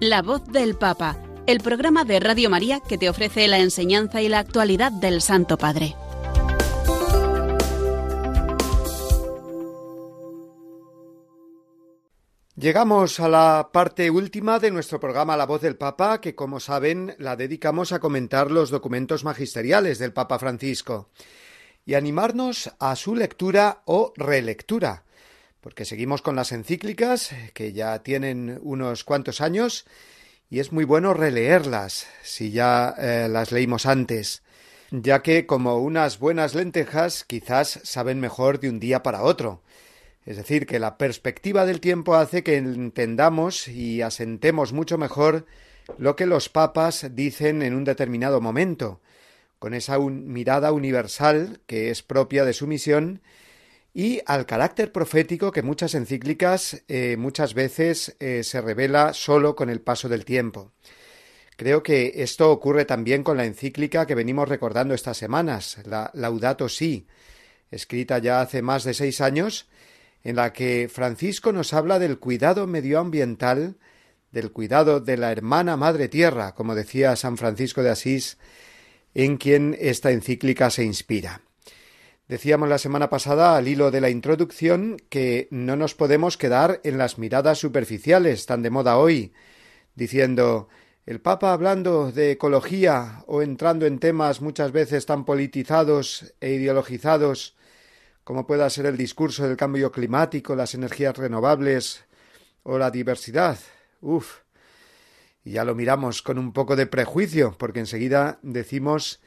La 0.00 0.20
voz 0.20 0.44
del 0.48 0.76
Papa, 0.76 1.16
el 1.46 1.60
programa 1.60 2.04
de 2.04 2.20
Radio 2.20 2.50
María 2.50 2.80
que 2.80 2.98
te 2.98 3.08
ofrece 3.08 3.48
la 3.48 3.58
enseñanza 3.58 4.20
y 4.20 4.28
la 4.28 4.40
actualidad 4.40 4.92
del 4.92 5.22
Santo 5.22 5.56
Padre. 5.56 5.96
Llegamos 12.60 13.20
a 13.20 13.28
la 13.30 13.70
parte 13.72 14.10
última 14.10 14.58
de 14.58 14.70
nuestro 14.70 15.00
programa 15.00 15.34
La 15.34 15.46
voz 15.46 15.62
del 15.62 15.76
Papa, 15.76 16.20
que 16.20 16.34
como 16.34 16.60
saben 16.60 17.14
la 17.16 17.34
dedicamos 17.34 17.90
a 17.90 18.00
comentar 18.00 18.50
los 18.50 18.68
documentos 18.68 19.24
magisteriales 19.24 19.98
del 19.98 20.12
Papa 20.12 20.38
Francisco 20.38 21.08
y 21.86 21.94
animarnos 21.94 22.70
a 22.78 22.96
su 22.96 23.14
lectura 23.14 23.80
o 23.86 24.12
relectura, 24.14 25.04
porque 25.62 25.86
seguimos 25.86 26.20
con 26.20 26.36
las 26.36 26.52
encíclicas, 26.52 27.30
que 27.54 27.72
ya 27.72 28.02
tienen 28.02 28.60
unos 28.62 29.04
cuantos 29.04 29.40
años, 29.40 29.86
y 30.50 30.60
es 30.60 30.70
muy 30.70 30.84
bueno 30.84 31.14
releerlas, 31.14 32.08
si 32.22 32.50
ya 32.50 32.94
eh, 32.98 33.28
las 33.30 33.52
leímos 33.52 33.86
antes, 33.86 34.42
ya 34.90 35.22
que 35.22 35.46
como 35.46 35.78
unas 35.78 36.18
buenas 36.18 36.54
lentejas 36.54 37.24
quizás 37.24 37.80
saben 37.84 38.20
mejor 38.20 38.60
de 38.60 38.68
un 38.68 38.80
día 38.80 39.02
para 39.02 39.22
otro, 39.22 39.62
es 40.26 40.36
decir, 40.36 40.66
que 40.66 40.78
la 40.78 40.98
perspectiva 40.98 41.64
del 41.64 41.80
tiempo 41.80 42.14
hace 42.14 42.42
que 42.42 42.56
entendamos 42.56 43.68
y 43.68 44.02
asentemos 44.02 44.72
mucho 44.72 44.98
mejor 44.98 45.46
lo 45.98 46.16
que 46.16 46.26
los 46.26 46.48
papas 46.48 47.08
dicen 47.12 47.62
en 47.62 47.74
un 47.74 47.84
determinado 47.84 48.40
momento, 48.40 49.00
con 49.58 49.74
esa 49.74 49.98
mirada 49.98 50.72
universal 50.72 51.60
que 51.66 51.90
es 51.90 52.02
propia 52.02 52.44
de 52.44 52.52
su 52.52 52.66
misión 52.66 53.22
y 53.92 54.20
al 54.26 54.46
carácter 54.46 54.92
profético 54.92 55.50
que 55.52 55.62
muchas 55.62 55.94
encíclicas 55.94 56.82
eh, 56.88 57.16
muchas 57.18 57.54
veces 57.54 58.16
eh, 58.20 58.42
se 58.44 58.60
revela 58.60 59.12
solo 59.14 59.56
con 59.56 59.68
el 59.68 59.80
paso 59.80 60.08
del 60.08 60.24
tiempo. 60.24 60.72
Creo 61.56 61.82
que 61.82 62.12
esto 62.16 62.50
ocurre 62.50 62.84
también 62.84 63.22
con 63.22 63.36
la 63.36 63.44
encíclica 63.44 64.06
que 64.06 64.14
venimos 64.14 64.48
recordando 64.48 64.94
estas 64.94 65.18
semanas, 65.18 65.78
la 65.84 66.10
Laudato 66.14 66.68
Si, 66.68 67.06
escrita 67.70 68.18
ya 68.18 68.40
hace 68.40 68.62
más 68.62 68.84
de 68.84 68.94
seis 68.94 69.20
años 69.20 69.68
en 70.24 70.36
la 70.36 70.52
que 70.52 70.88
Francisco 70.92 71.52
nos 71.52 71.72
habla 71.72 71.98
del 71.98 72.18
cuidado 72.18 72.66
medioambiental 72.66 73.76
del 74.32 74.52
cuidado 74.52 75.00
de 75.00 75.16
la 75.16 75.32
hermana 75.32 75.76
Madre 75.76 76.08
Tierra, 76.08 76.54
como 76.54 76.74
decía 76.74 77.16
San 77.16 77.36
Francisco 77.36 77.82
de 77.82 77.90
Asís, 77.90 78.38
en 79.14 79.36
quien 79.38 79.76
esta 79.80 80.12
encíclica 80.12 80.70
se 80.70 80.84
inspira. 80.84 81.42
Decíamos 82.28 82.68
la 82.68 82.78
semana 82.78 83.10
pasada, 83.10 83.56
al 83.56 83.66
hilo 83.66 83.90
de 83.90 84.00
la 84.00 84.08
introducción, 84.08 84.98
que 85.08 85.48
no 85.50 85.74
nos 85.74 85.96
podemos 85.96 86.36
quedar 86.36 86.80
en 86.84 86.96
las 86.96 87.18
miradas 87.18 87.58
superficiales 87.58 88.46
tan 88.46 88.62
de 88.62 88.70
moda 88.70 88.98
hoy, 88.98 89.32
diciendo 89.96 90.68
el 91.06 91.20
Papa 91.20 91.52
hablando 91.52 92.12
de 92.12 92.32
ecología 92.32 93.24
o 93.26 93.42
entrando 93.42 93.84
en 93.86 93.98
temas 93.98 94.40
muchas 94.40 94.70
veces 94.70 95.06
tan 95.06 95.24
politizados 95.24 96.34
e 96.40 96.52
ideologizados 96.52 97.56
como 98.30 98.46
pueda 98.46 98.70
ser 98.70 98.86
el 98.86 98.96
discurso 98.96 99.48
del 99.48 99.56
cambio 99.56 99.90
climático, 99.90 100.54
las 100.54 100.76
energías 100.76 101.16
renovables 101.16 102.04
o 102.62 102.78
la 102.78 102.92
diversidad. 102.92 103.58
Uf. 104.00 104.42
Y 105.42 105.50
ya 105.50 105.64
lo 105.64 105.74
miramos 105.74 106.22
con 106.22 106.38
un 106.38 106.52
poco 106.52 106.76
de 106.76 106.86
prejuicio, 106.86 107.56
porque 107.58 107.80
enseguida 107.80 108.38
decimos 108.42 109.18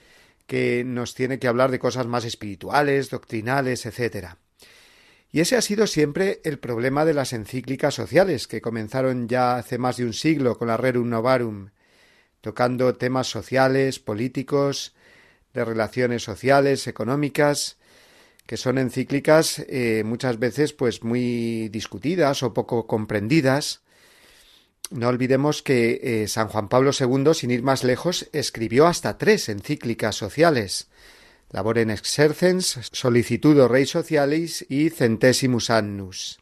que 0.48 0.86
nos 0.86 1.16
tiene 1.16 1.38
que 1.38 1.50
hablar 1.50 1.70
de 1.70 1.80
cosas 1.80 2.08
más 2.08 2.24
espirituales, 2.24 3.10
doctrinales, 3.10 3.86
etc. 3.86 4.38
Y 5.34 5.42
ese 5.42 5.58
ha 5.58 5.62
sido 5.62 5.86
siempre 5.86 6.40
el 6.46 6.58
problema 6.58 7.04
de 7.04 7.14
las 7.14 7.34
encíclicas 7.34 7.94
sociales, 7.94 8.48
que 8.48 8.62
comenzaron 8.62 9.28
ya 9.28 9.58
hace 9.58 9.78
más 9.78 9.98
de 9.98 10.06
un 10.06 10.14
siglo 10.14 10.58
con 10.58 10.70
la 10.70 10.78
Rerum 10.78 11.10
Novarum, 11.10 11.72
tocando 12.40 12.96
temas 12.96 13.28
sociales, 13.28 14.00
políticos, 14.00 14.96
de 15.54 15.66
relaciones 15.66 16.24
sociales, 16.24 16.88
económicas, 16.88 17.76
que 18.46 18.58
son 18.58 18.78
encíclicas 18.78 19.60
eh, 19.68 20.04
muchas 20.06 20.40
veces 20.40 20.74
pues 20.74 21.04
muy 21.04 21.70
discutidas 21.70 22.44
o 22.44 22.54
poco 22.54 22.88
comprendidas. 22.88 23.82
No 24.92 25.08
olvidemos 25.08 25.64
que 25.64 26.00
eh, 26.04 26.28
San 26.28 26.50
Juan 26.50 26.68
Pablo 26.68 26.92
II, 26.98 27.34
sin 27.34 27.52
ir 27.52 27.64
más 27.64 27.84
lejos, 27.84 28.30
escribió 28.34 28.86
hasta 28.88 29.18
tres 29.18 29.50
encíclicas 29.50 30.16
sociales. 30.16 30.90
Laboren 31.50 31.90
exercens, 31.90 32.80
Solicitudo 32.92 33.68
Rei 33.68 33.86
Socialis 33.86 34.66
y 34.70 34.90
Centesimus 34.90 35.70
Annus. 35.70 36.40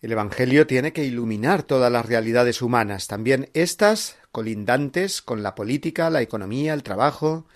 El 0.00 0.12
Evangelio 0.12 0.66
tiene 0.66 0.92
que 0.92 1.04
iluminar 1.04 1.62
todas 1.62 1.92
las 1.92 2.06
realidades 2.06 2.62
humanas, 2.62 3.06
también 3.06 3.50
estas 3.54 4.16
colindantes 4.32 5.22
con 5.22 5.44
la 5.44 5.54
política, 5.54 6.10
la 6.10 6.22
economía, 6.22 6.74
el 6.74 6.82
trabajo, 6.82 7.46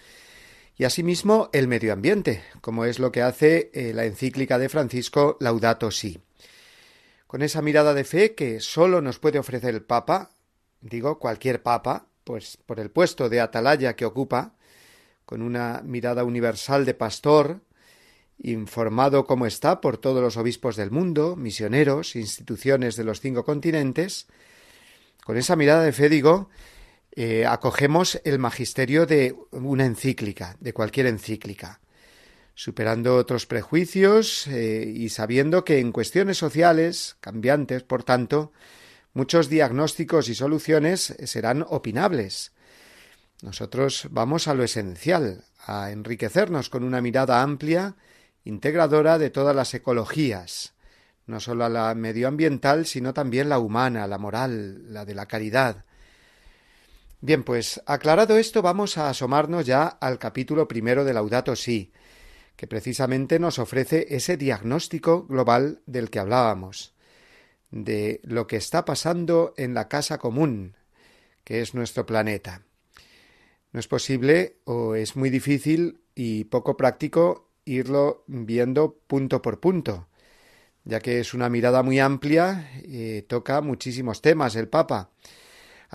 y 0.79 0.85
asimismo 0.85 1.49
el 1.53 1.69
medio 1.69 1.93
ambiente, 1.93 2.43
como 2.61 2.85
es 2.85 2.99
lo 2.99 3.11
que 3.11 3.23
hace 3.23 3.71
eh, 3.73 3.93
la 3.95 4.05
encíclica 4.05 4.59
de 4.59 4.69
Francisco 4.69 5.37
Laudato 5.41 5.91
Si. 5.91 6.21
Con 7.27 7.43
esa 7.43 7.63
mirada 7.63 7.95
de 7.95 8.05
fe 8.05 8.35
que 8.35 8.61
sólo 8.61 9.01
nos 9.01 9.19
puede 9.19 9.39
ofrecer 9.39 9.75
el 9.75 9.83
Papa, 9.83 10.31
digo 10.83 11.19
cualquier 11.19 11.63
Papa, 11.63 12.07
pues 12.25 12.59
por 12.59 12.79
el 12.79 12.91
puesto 12.91 13.29
de 13.29 13.41
atalaya 13.41 13.97
que 13.97 14.05
ocupa, 14.05 14.55
con 15.25 15.43
una 15.43 15.83
mirada 15.85 16.25
universal 16.25 16.85
de 16.85 16.95
pastor, 16.95 17.61
informado 18.39 19.25
como 19.25 19.47
está 19.47 19.81
por 19.81 19.97
todos 19.97 20.23
los 20.23 20.37
obispos 20.37 20.77
del 20.77 20.91
mundo, 20.91 21.37
misioneros, 21.37 22.17
instituciones 22.17 22.97
de 22.97 23.05
los 23.05 23.21
cinco 23.21 23.45
continentes, 23.45 24.27
con 25.25 25.37
esa 25.37 25.57
mirada 25.57 25.83
de 25.83 25.93
fe 25.93 26.09
digo 26.09 26.51
eh, 27.19 27.47
acogemos 27.47 28.21
el 28.25 28.39
magisterio 28.39 29.07
de 29.07 29.35
una 29.51 29.87
encíclica, 29.87 30.59
de 30.61 30.75
cualquier 30.75 31.07
encíclica, 31.07 31.81
superando 32.55 33.17
otros 33.17 33.47
prejuicios 33.47 34.47
eh, 34.49 34.85
y 34.95 35.09
sabiendo 35.09 35.65
que 35.65 35.79
en 35.79 35.93
cuestiones 35.93 36.37
sociales, 36.37 37.17
cambiantes, 37.21 37.85
por 37.85 38.05
tanto, 38.05 38.53
muchos 39.15 39.49
diagnósticos 39.49 40.29
y 40.29 40.35
soluciones 40.35 41.17
serán 41.25 41.65
opinables. 41.67 42.53
Nosotros 43.41 44.09
vamos 44.11 44.47
a 44.47 44.53
lo 44.53 44.63
esencial, 44.63 45.45
a 45.67 45.91
enriquecernos 45.91 46.69
con 46.69 46.85
una 46.85 47.01
mirada 47.01 47.41
amplia, 47.41 47.97
integradora 48.45 49.17
de 49.17 49.31
todas 49.31 49.57
las 49.57 49.73
ecologías, 49.73 50.75
no 51.27 51.41
sólo 51.41 51.67
la 51.71 51.95
medioambiental, 51.95 52.85
sino 52.85 53.15
también 53.15 53.49
la 53.49 53.59
humana, 53.59 54.07
la 54.07 54.19
moral, 54.19 54.93
la 54.93 55.07
de 55.07 55.15
la 55.15 55.27
caridad, 55.27 55.87
Bien, 57.23 57.45
pues 57.45 57.83
aclarado 57.87 58.37
esto, 58.37 58.61
vamos 58.61 58.99
a 58.99 59.09
asomarnos 59.09 59.65
ya 59.65 59.87
al 59.87 60.19
capítulo 60.19 60.69
primero 60.69 61.03
de 61.03 61.15
Laudato 61.15 61.57
Si, 61.57 61.91
que 62.57 62.67
precisamente 62.67 63.39
nos 63.39 63.59
ofrece 63.59 64.07
ese 64.11 64.37
diagnóstico 64.37 65.27
global 65.27 65.81
del 65.87 66.11
que 66.11 66.19
hablábamos, 66.19 66.95
de 67.71 68.21
lo 68.23 68.47
que 68.47 68.57
está 68.57 68.85
pasando 68.85 69.55
en 69.57 69.73
la 69.73 69.89
casa 69.89 70.19
común, 70.19 70.77
que 71.43 71.63
es 71.63 71.75
nuestro 71.75 72.05
planeta. 72.05 72.67
No 73.73 73.81
es 73.81 73.89
posible 73.89 74.59
o 74.65 74.95
es 74.95 75.17
muy 75.17 75.31
difícil 75.31 76.01
y 76.15 76.45
poco 76.45 76.77
práctico 76.77 77.49
irlo 77.65 78.25
viendo 78.27 79.01
punto 79.07 79.41
por 79.41 79.59
punto, 79.59 80.07
ya 80.85 81.01
que 81.01 81.21
es 81.21 81.33
una 81.33 81.49
mirada 81.49 81.83
muy 81.83 81.99
amplia 81.99 82.71
y 82.85 83.23
toca 83.23 83.63
muchísimos 83.63 84.21
temas 84.21 84.55
el 84.55 84.69
Papa 84.69 85.13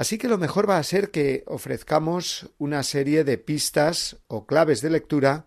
Así 0.02 0.18
que 0.18 0.28
lo 0.28 0.40
mejor 0.40 0.68
va 0.68 0.80
a 0.80 0.84
ser 0.84 1.12
que 1.12 1.44
ofrezcamos 1.46 2.50
una 2.58 2.82
serie 2.82 3.24
de 3.24 3.38
pistas 3.38 4.18
o 4.28 4.48
claves 4.48 4.82
de 4.82 4.90
lectura 4.90 5.46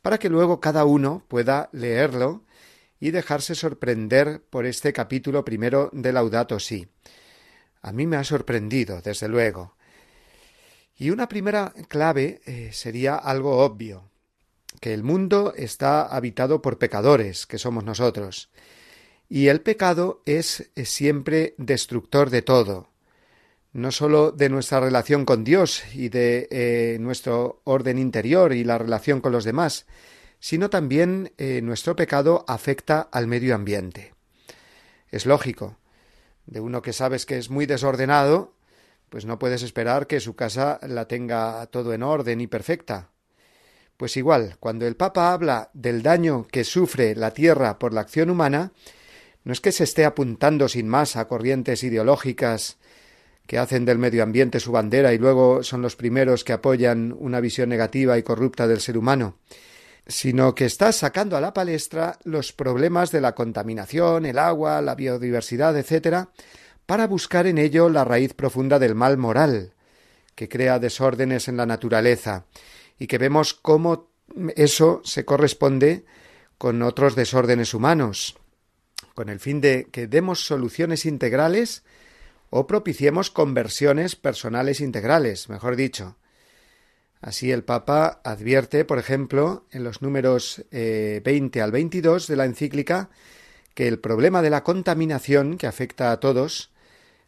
para 0.00 0.16
que 0.18 0.28
luego 0.28 0.60
cada 0.60 0.84
uno 0.84 1.24
pueda 1.26 1.68
leerlo 1.72 2.44
y 3.00 3.10
dejarse 3.10 3.56
sorprender 3.56 4.44
por 4.48 4.64
este 4.64 4.92
capítulo 4.92 5.44
primero 5.44 5.90
de 5.92 6.12
Laudato 6.12 6.60
Si. 6.60 6.86
A 7.82 7.90
mí 7.90 8.06
me 8.06 8.16
ha 8.16 8.22
sorprendido, 8.22 9.02
desde 9.02 9.26
luego. 9.26 9.74
Y 10.96 11.10
una 11.10 11.28
primera 11.28 11.74
clave 11.88 12.42
eh, 12.46 12.70
sería 12.72 13.16
algo 13.16 13.58
obvio, 13.58 14.08
que 14.80 14.94
el 14.94 15.02
mundo 15.02 15.52
está 15.56 16.02
habitado 16.02 16.62
por 16.62 16.78
pecadores, 16.78 17.44
que 17.44 17.58
somos 17.58 17.82
nosotros, 17.82 18.50
y 19.28 19.48
el 19.48 19.62
pecado 19.62 20.22
es 20.26 20.70
siempre 20.76 21.56
destructor 21.58 22.30
de 22.30 22.42
todo, 22.42 22.89
no 23.72 23.92
sólo 23.92 24.32
de 24.32 24.48
nuestra 24.48 24.80
relación 24.80 25.24
con 25.24 25.44
Dios 25.44 25.82
y 25.94 26.08
de 26.08 26.48
eh, 26.50 26.98
nuestro 27.00 27.60
orden 27.64 27.98
interior 27.98 28.52
y 28.52 28.64
la 28.64 28.78
relación 28.78 29.20
con 29.20 29.32
los 29.32 29.44
demás, 29.44 29.86
sino 30.40 30.70
también 30.70 31.32
eh, 31.38 31.60
nuestro 31.62 31.94
pecado 31.94 32.44
afecta 32.48 33.00
al 33.00 33.26
medio 33.26 33.54
ambiente. 33.54 34.14
Es 35.10 35.26
lógico. 35.26 35.76
De 36.46 36.60
uno 36.60 36.82
que 36.82 36.92
sabes 36.92 37.26
que 37.26 37.38
es 37.38 37.50
muy 37.50 37.66
desordenado, 37.66 38.54
pues 39.08 39.24
no 39.24 39.38
puedes 39.38 39.62
esperar 39.62 40.06
que 40.06 40.20
su 40.20 40.34
casa 40.34 40.80
la 40.82 41.06
tenga 41.06 41.66
todo 41.66 41.92
en 41.92 42.02
orden 42.02 42.40
y 42.40 42.46
perfecta. 42.46 43.10
Pues 43.96 44.16
igual, 44.16 44.56
cuando 44.58 44.86
el 44.86 44.96
Papa 44.96 45.32
habla 45.32 45.70
del 45.74 46.02
daño 46.02 46.46
que 46.50 46.64
sufre 46.64 47.14
la 47.14 47.32
tierra 47.32 47.78
por 47.78 47.92
la 47.92 48.00
acción 48.00 48.30
humana, 48.30 48.72
no 49.44 49.52
es 49.52 49.60
que 49.60 49.72
se 49.72 49.84
esté 49.84 50.04
apuntando 50.04 50.68
sin 50.68 50.88
más 50.88 51.16
a 51.16 51.28
corrientes 51.28 51.84
ideológicas 51.84 52.78
que 53.50 53.58
hacen 53.58 53.84
del 53.84 53.98
medio 53.98 54.22
ambiente 54.22 54.60
su 54.60 54.70
bandera 54.70 55.12
y 55.12 55.18
luego 55.18 55.64
son 55.64 55.82
los 55.82 55.96
primeros 55.96 56.44
que 56.44 56.52
apoyan 56.52 57.12
una 57.18 57.40
visión 57.40 57.68
negativa 57.68 58.16
y 58.16 58.22
corrupta 58.22 58.68
del 58.68 58.78
ser 58.78 58.96
humano, 58.96 59.38
sino 60.06 60.54
que 60.54 60.66
está 60.66 60.92
sacando 60.92 61.36
a 61.36 61.40
la 61.40 61.52
palestra 61.52 62.16
los 62.22 62.52
problemas 62.52 63.10
de 63.10 63.20
la 63.20 63.34
contaminación, 63.34 64.24
el 64.24 64.38
agua, 64.38 64.80
la 64.80 64.94
biodiversidad, 64.94 65.76
etc., 65.76 66.28
para 66.86 67.08
buscar 67.08 67.48
en 67.48 67.58
ello 67.58 67.88
la 67.88 68.04
raíz 68.04 68.34
profunda 68.34 68.78
del 68.78 68.94
mal 68.94 69.18
moral, 69.18 69.74
que 70.36 70.48
crea 70.48 70.78
desórdenes 70.78 71.48
en 71.48 71.56
la 71.56 71.66
naturaleza, 71.66 72.44
y 73.00 73.08
que 73.08 73.18
vemos 73.18 73.52
cómo 73.52 74.10
eso 74.54 75.00
se 75.02 75.24
corresponde 75.24 76.04
con 76.56 76.82
otros 76.82 77.16
desórdenes 77.16 77.74
humanos, 77.74 78.36
con 79.16 79.28
el 79.28 79.40
fin 79.40 79.60
de 79.60 79.88
que 79.90 80.06
demos 80.06 80.46
soluciones 80.46 81.04
integrales 81.04 81.82
o 82.50 82.66
propiciemos 82.66 83.30
conversiones 83.30 84.16
personales 84.16 84.80
integrales, 84.80 85.48
mejor 85.48 85.76
dicho. 85.76 86.16
Así 87.20 87.52
el 87.52 87.64
Papa 87.64 88.20
advierte, 88.24 88.84
por 88.84 88.98
ejemplo, 88.98 89.66
en 89.70 89.84
los 89.84 90.02
números 90.02 90.64
20 90.70 91.58
eh, 91.58 91.62
al 91.62 91.70
22 91.70 92.26
de 92.26 92.36
la 92.36 92.44
encíclica, 92.46 93.10
que 93.74 93.86
el 93.86 94.00
problema 94.00 94.42
de 94.42 94.50
la 94.50 94.64
contaminación 94.64 95.58
que 95.58 95.66
afecta 95.66 96.12
a 96.12 96.20
todos 96.20 96.70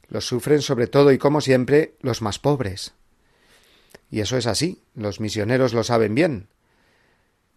lo 0.08 0.20
sufren 0.20 0.60
sobre 0.60 0.88
todo 0.88 1.12
y 1.12 1.18
como 1.18 1.40
siempre 1.40 1.94
los 2.00 2.20
más 2.20 2.38
pobres. 2.38 2.94
Y 4.10 4.20
eso 4.20 4.36
es 4.36 4.46
así, 4.46 4.82
los 4.94 5.20
misioneros 5.20 5.72
lo 5.72 5.84
saben 5.84 6.14
bien. 6.14 6.48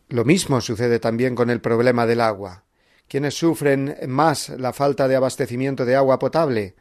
Lo 0.08 0.24
mismo 0.24 0.62
sucede 0.62 1.00
también 1.00 1.36
con 1.36 1.50
el 1.50 1.62
problema 1.62 2.06
del 2.06 2.22
agua. 2.22 2.64
¿Quiénes 3.08 3.38
sufren 3.38 3.98
más 4.08 4.50
la 4.50 4.72
falta 4.72 5.08
de 5.08 5.16
abastecimiento 5.16 5.84
de 5.86 5.96
agua 5.96 6.20
potable? 6.20 6.76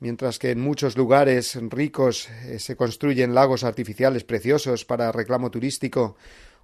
Mientras 0.00 0.38
que 0.38 0.50
en 0.50 0.60
muchos 0.60 0.96
lugares 0.96 1.58
ricos 1.70 2.28
eh, 2.44 2.58
se 2.60 2.76
construyen 2.76 3.34
lagos 3.34 3.64
artificiales 3.64 4.24
preciosos 4.24 4.84
para 4.84 5.10
reclamo 5.10 5.50
turístico 5.50 6.16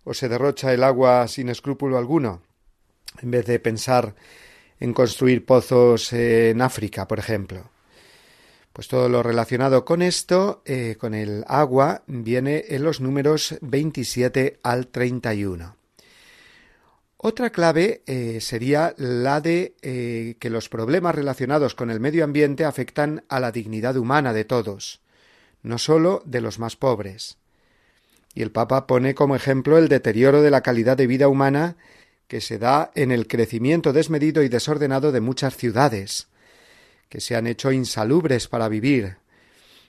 o 0.04 0.14
se 0.14 0.28
derrocha 0.28 0.72
el 0.72 0.84
agua 0.84 1.26
sin 1.26 1.48
escrúpulo 1.48 1.98
alguno, 1.98 2.42
en 3.20 3.30
vez 3.30 3.46
de 3.46 3.58
pensar 3.58 4.14
en 4.78 4.92
construir 4.92 5.44
pozos 5.44 6.12
en 6.12 6.60
África, 6.62 7.08
por 7.08 7.18
ejemplo. 7.18 7.70
Pues 8.72 8.88
todo 8.88 9.08
lo 9.08 9.22
relacionado 9.22 9.84
con 9.84 10.02
esto, 10.02 10.62
eh, 10.64 10.96
con 10.98 11.14
el 11.14 11.44
agua, 11.46 12.02
viene 12.06 12.64
en 12.68 12.82
los 12.82 13.00
números 13.00 13.56
27 13.60 14.58
al 14.62 14.88
31. 14.88 15.76
Otra 17.26 17.48
clave 17.48 18.02
eh, 18.04 18.38
sería 18.42 18.94
la 18.98 19.40
de 19.40 19.76
eh, 19.80 20.36
que 20.38 20.50
los 20.50 20.68
problemas 20.68 21.14
relacionados 21.14 21.74
con 21.74 21.90
el 21.90 21.98
medio 21.98 22.22
ambiente 22.22 22.66
afectan 22.66 23.24
a 23.30 23.40
la 23.40 23.50
dignidad 23.50 23.96
humana 23.96 24.34
de 24.34 24.44
todos, 24.44 25.00
no 25.62 25.78
sólo 25.78 26.22
de 26.26 26.42
los 26.42 26.58
más 26.58 26.76
pobres. 26.76 27.38
Y 28.34 28.42
el 28.42 28.50
Papa 28.50 28.86
pone 28.86 29.14
como 29.14 29.36
ejemplo 29.36 29.78
el 29.78 29.88
deterioro 29.88 30.42
de 30.42 30.50
la 30.50 30.60
calidad 30.60 30.98
de 30.98 31.06
vida 31.06 31.28
humana 31.28 31.78
que 32.28 32.42
se 32.42 32.58
da 32.58 32.90
en 32.94 33.10
el 33.10 33.26
crecimiento 33.26 33.94
desmedido 33.94 34.42
y 34.42 34.50
desordenado 34.50 35.10
de 35.10 35.22
muchas 35.22 35.56
ciudades, 35.56 36.28
que 37.08 37.22
se 37.22 37.36
han 37.36 37.46
hecho 37.46 37.72
insalubres 37.72 38.48
para 38.48 38.68
vivir, 38.68 39.16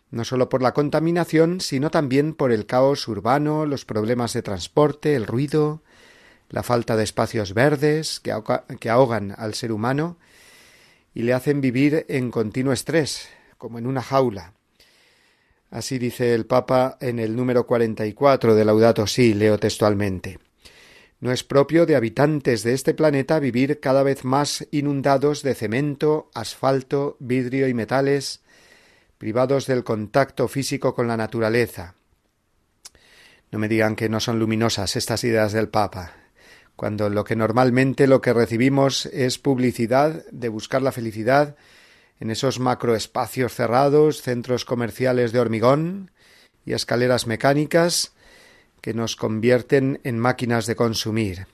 no 0.10 0.24
sólo 0.24 0.48
por 0.48 0.62
la 0.62 0.74
contaminación, 0.74 1.60
sino 1.60 1.92
también 1.92 2.34
por 2.34 2.54
el 2.54 2.66
caos 2.66 3.10
urbano, 3.10 3.66
los 3.66 3.84
problemas 3.84 4.32
de 4.32 4.42
transporte, 4.42 5.18
el 5.18 5.28
ruido, 5.28 5.82
la 6.50 6.64
falta 6.64 6.96
de 6.96 7.04
espacios 7.04 7.54
verdes 7.54 8.20
que, 8.20 8.34
que 8.80 8.89
ahogan 8.89 9.34
al 9.38 9.54
ser 9.54 9.72
humano 9.72 10.18
y 11.14 11.24
le 11.24 11.34
hacen 11.34 11.62
vivir 11.62 12.06
en 12.10 12.30
continuo 12.32 12.74
estrés, 12.74 13.30
como 13.58 13.80
en 13.80 13.88
una 13.88 14.02
jaula. 14.02 14.54
Así 15.72 15.98
dice 15.98 16.34
el 16.34 16.46
Papa 16.46 16.98
en 17.02 17.20
el 17.20 17.36
número 17.36 17.66
44 17.66 18.56
de 18.56 18.66
Laudato 18.66 19.08
Si, 19.08 19.34
leo 19.34 19.58
textualmente. 19.58 20.39
No 21.20 21.32
es 21.32 21.43
propio 21.43 21.86
de 21.86 21.96
habitantes 21.96 22.64
de 22.64 22.74
este 22.74 22.93
planeta 22.93 23.39
vivir 23.39 23.80
cada 23.80 24.04
vez 24.04 24.26
más 24.26 24.68
inundados 24.72 25.41
de 25.41 25.56
cemento, 25.56 26.30
asfalto, 26.34 27.18
vidrio 27.20 27.68
y 27.68 27.74
metales, 27.74 28.41
privados 29.18 29.66
del 29.66 29.84
contacto 29.84 30.48
físico 30.48 30.93
con 30.93 31.08
la 31.08 31.18
naturaleza. 31.18 31.96
No 33.52 33.60
me 33.60 33.70
digan 33.70 33.96
que 33.96 34.10
no 34.10 34.20
son 34.20 34.38
luminosas 34.38 34.96
estas 34.98 35.24
ideas 35.24 35.54
del 35.54 35.70
Papa, 35.70 36.14
cuando 36.76 37.10
lo 37.10 37.24
que 37.24 37.36
normalmente 37.36 38.08
lo 38.08 38.22
que 38.22 38.34
recibimos 38.34 39.06
es 39.08 39.40
publicidad 39.40 40.26
de 40.32 40.50
buscar 40.50 40.82
la 40.82 40.92
felicidad 40.92 41.56
en 42.20 42.32
esos 42.32 42.60
macroespacios 42.60 43.54
cerrados, 43.54 44.22
centros 44.22 44.66
comerciales 44.66 45.32
de 45.32 45.40
hormigón 45.40 46.12
y 46.66 46.74
escaleras 46.74 47.28
mecánicas 47.28 48.14
que 48.82 48.94
nos 48.94 49.16
convierten 49.16 50.00
en 50.04 50.20
máquinas 50.20 50.66
de 50.66 50.76
consumir. 50.76 51.48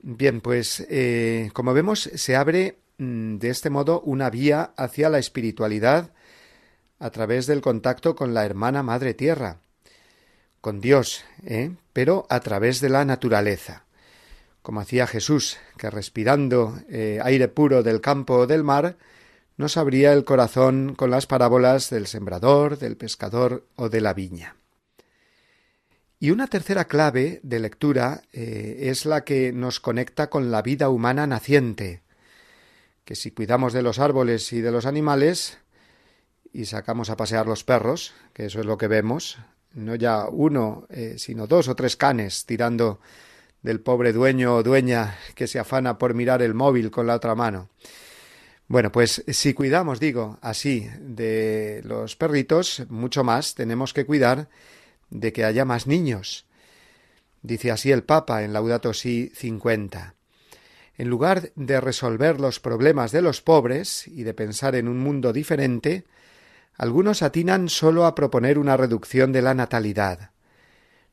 Bien, 0.00 0.40
pues 0.40 0.86
eh, 0.90 1.50
como 1.54 1.72
vemos, 1.72 2.10
se 2.14 2.36
abre 2.36 2.78
mm, 2.98 3.36
de 3.36 3.48
este 3.50 3.70
modo 3.70 4.00
una 4.02 4.30
vía 4.30 4.74
hacia 4.76 5.08
la 5.08 5.18
espiritualidad 5.18 6.12
a 6.98 7.10
través 7.10 7.46
del 7.46 7.60
contacto 7.60 8.14
con 8.14 8.34
la 8.34 8.44
hermana 8.44 8.82
Madre 8.82 9.14
Tierra, 9.14 9.60
con 10.64 10.80
Dios, 10.80 11.26
¿eh? 11.44 11.72
pero 11.92 12.26
a 12.30 12.40
través 12.40 12.80
de 12.80 12.88
la 12.88 13.04
naturaleza, 13.04 13.84
como 14.62 14.80
hacía 14.80 15.06
Jesús, 15.06 15.58
que 15.76 15.90
respirando 15.90 16.78
eh, 16.88 17.20
aire 17.22 17.48
puro 17.48 17.82
del 17.82 18.00
campo 18.00 18.32
o 18.32 18.46
del 18.46 18.64
mar, 18.64 18.96
nos 19.58 19.76
abría 19.76 20.14
el 20.14 20.24
corazón 20.24 20.94
con 20.94 21.10
las 21.10 21.26
parábolas 21.26 21.90
del 21.90 22.06
sembrador, 22.06 22.78
del 22.78 22.96
pescador 22.96 23.66
o 23.76 23.90
de 23.90 24.00
la 24.00 24.14
viña. 24.14 24.56
Y 26.18 26.30
una 26.30 26.46
tercera 26.46 26.86
clave 26.86 27.40
de 27.42 27.58
lectura 27.58 28.22
eh, 28.32 28.88
es 28.88 29.04
la 29.04 29.22
que 29.22 29.52
nos 29.52 29.80
conecta 29.80 30.30
con 30.30 30.50
la 30.50 30.62
vida 30.62 30.88
humana 30.88 31.26
naciente, 31.26 32.00
que 33.04 33.16
si 33.16 33.32
cuidamos 33.32 33.74
de 33.74 33.82
los 33.82 33.98
árboles 33.98 34.50
y 34.54 34.62
de 34.62 34.72
los 34.72 34.86
animales 34.86 35.58
y 36.54 36.64
sacamos 36.64 37.10
a 37.10 37.18
pasear 37.18 37.46
los 37.46 37.64
perros, 37.64 38.14
que 38.32 38.46
eso 38.46 38.60
es 38.60 38.64
lo 38.64 38.78
que 38.78 38.88
vemos, 38.88 39.36
no 39.74 39.94
ya 39.94 40.26
uno, 40.28 40.86
eh, 40.90 41.14
sino 41.18 41.46
dos 41.46 41.68
o 41.68 41.74
tres 41.74 41.96
canes 41.96 42.46
tirando 42.46 43.00
del 43.62 43.80
pobre 43.80 44.12
dueño 44.12 44.56
o 44.56 44.62
dueña 44.62 45.16
que 45.34 45.46
se 45.46 45.58
afana 45.58 45.98
por 45.98 46.14
mirar 46.14 46.42
el 46.42 46.54
móvil 46.54 46.90
con 46.90 47.06
la 47.06 47.14
otra 47.14 47.34
mano. 47.34 47.68
Bueno, 48.66 48.90
pues 48.92 49.24
si 49.28 49.52
cuidamos, 49.52 50.00
digo, 50.00 50.38
así 50.40 50.88
de 51.00 51.82
los 51.84 52.16
perritos, 52.16 52.84
mucho 52.88 53.24
más 53.24 53.54
tenemos 53.54 53.92
que 53.92 54.06
cuidar 54.06 54.48
de 55.10 55.32
que 55.32 55.44
haya 55.44 55.64
más 55.64 55.86
niños. 55.86 56.46
Dice 57.42 57.70
así 57.70 57.92
el 57.92 58.04
Papa 58.04 58.42
en 58.42 58.52
Laudato 58.52 58.94
Si 58.94 59.30
50. 59.34 60.14
En 60.96 61.08
lugar 61.08 61.50
de 61.56 61.80
resolver 61.80 62.40
los 62.40 62.60
problemas 62.60 63.12
de 63.12 63.20
los 63.20 63.42
pobres 63.42 64.08
y 64.08 64.22
de 64.22 64.32
pensar 64.32 64.74
en 64.76 64.88
un 64.88 64.98
mundo 64.98 65.32
diferente, 65.32 66.04
algunos 66.76 67.22
atinan 67.22 67.68
solo 67.68 68.04
a 68.04 68.14
proponer 68.14 68.58
una 68.58 68.76
reducción 68.76 69.32
de 69.32 69.42
la 69.42 69.54
natalidad. 69.54 70.30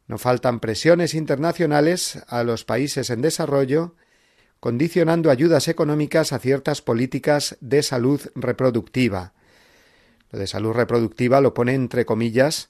No 0.08 0.18
faltan 0.18 0.60
presiones 0.60 1.14
internacionales 1.14 2.24
a 2.28 2.44
los 2.44 2.66
países 2.66 3.10
en 3.10 3.22
desarrollo, 3.22 3.96
condicionando 4.60 5.32
ayudas 5.32 5.68
económicas 5.68 6.34
a 6.34 6.40
ciertas 6.40 6.82
políticas 6.82 7.58
de 7.62 7.84
salud 7.84 8.22
reproductiva. 8.36 9.34
Lo 10.32 10.40
de 10.40 10.48
salud 10.48 10.74
reproductiva 10.74 11.42
lo 11.42 11.54
pone 11.54 11.74
entre 11.74 12.06
comillas 12.06 12.70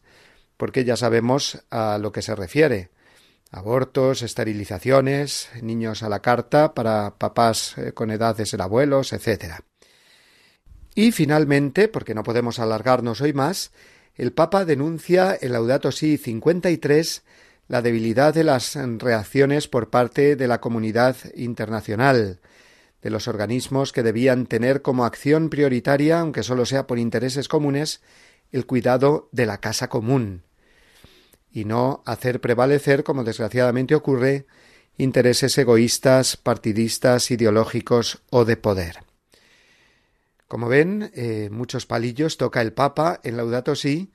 porque 0.58 0.86
ya 0.86 0.96
sabemos 0.96 1.64
a 1.72 1.98
lo 1.98 2.12
que 2.12 2.22
se 2.22 2.36
refiere. 2.36 2.92
Abortos, 3.50 4.22
esterilizaciones, 4.22 5.50
niños 5.62 6.04
a 6.04 6.10
la 6.10 6.22
carta 6.22 6.74
para 6.74 7.16
papás 7.18 7.78
eh, 7.78 7.94
con 7.94 8.12
edad 8.12 8.36
de 8.38 8.46
ser 8.46 8.62
abuelos, 8.62 9.12
etc. 9.12 9.62
Y 10.94 11.12
finalmente, 11.12 11.88
porque 11.88 12.14
no 12.14 12.24
podemos 12.24 12.60
alargarnos 12.60 13.22
hoy 13.22 13.34
más, 13.34 13.72
el 14.16 14.34
Papa 14.34 14.66
denuncia 14.66 15.38
en 15.39 15.54
Laudato 15.54 15.92
Si 15.92 16.18
53 16.18 17.24
la 17.68 17.82
debilidad 17.82 18.34
de 18.34 18.44
las 18.44 18.76
reacciones 18.76 19.70
por 19.70 19.89
parte 19.89 20.36
de 20.36 20.48
la 20.48 20.60
comunidad 20.60 21.16
internacional, 21.36 22.39
de 23.02 23.10
los 23.10 23.30
organismos 23.30 23.94
que 23.94 24.04
debían 24.04 24.46
tener 24.46 24.82
como 24.82 25.06
acción 25.06 25.50
prioritaria, 25.50 26.20
aunque 26.20 26.44
solo 26.44 26.66
sea 26.66 26.86
por 26.86 27.00
intereses 27.00 27.48
comunes, 27.48 28.02
el 28.52 28.66
cuidado 28.66 29.30
de 29.32 29.46
la 29.46 29.60
casa 29.60 29.88
común, 29.88 30.44
y 31.50 31.64
no 31.64 32.04
hacer 32.06 32.42
prevalecer, 32.42 33.06
como 33.06 33.24
desgraciadamente 33.24 33.96
ocurre, 33.96 34.46
intereses 34.98 35.58
egoístas, 35.58 36.36
partidistas, 36.36 37.32
ideológicos 37.32 38.22
o 38.30 38.44
de 38.44 38.58
poder. 38.58 39.11
Como 40.52 40.68
ven, 40.68 41.12
eh, 41.16 41.47
muchos 41.49 41.86
palillos 41.86 42.36
toca 42.36 42.62
el 42.62 42.74
Papa 42.74 43.22
en 43.24 43.38
Laudato 43.38 43.74
Si, 43.74 44.12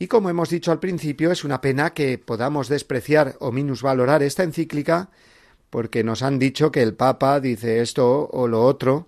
y 0.00 0.08
como 0.08 0.28
hemos 0.28 0.50
dicho 0.50 0.72
al 0.72 0.80
principio, 0.80 1.30
es 1.30 1.44
una 1.44 1.60
pena 1.60 1.94
que 1.94 2.18
podamos 2.18 2.68
despreciar 2.68 3.36
o 3.38 3.52
minusvalorar 3.52 4.24
esta 4.24 4.42
encíclica, 4.42 5.10
porque 5.70 6.02
nos 6.02 6.22
han 6.22 6.40
dicho 6.40 6.72
que 6.72 6.82
el 6.82 6.94
Papa 6.94 7.38
dice 7.38 7.82
esto 7.82 8.28
o 8.32 8.48
lo 8.48 8.64
otro, 8.64 9.06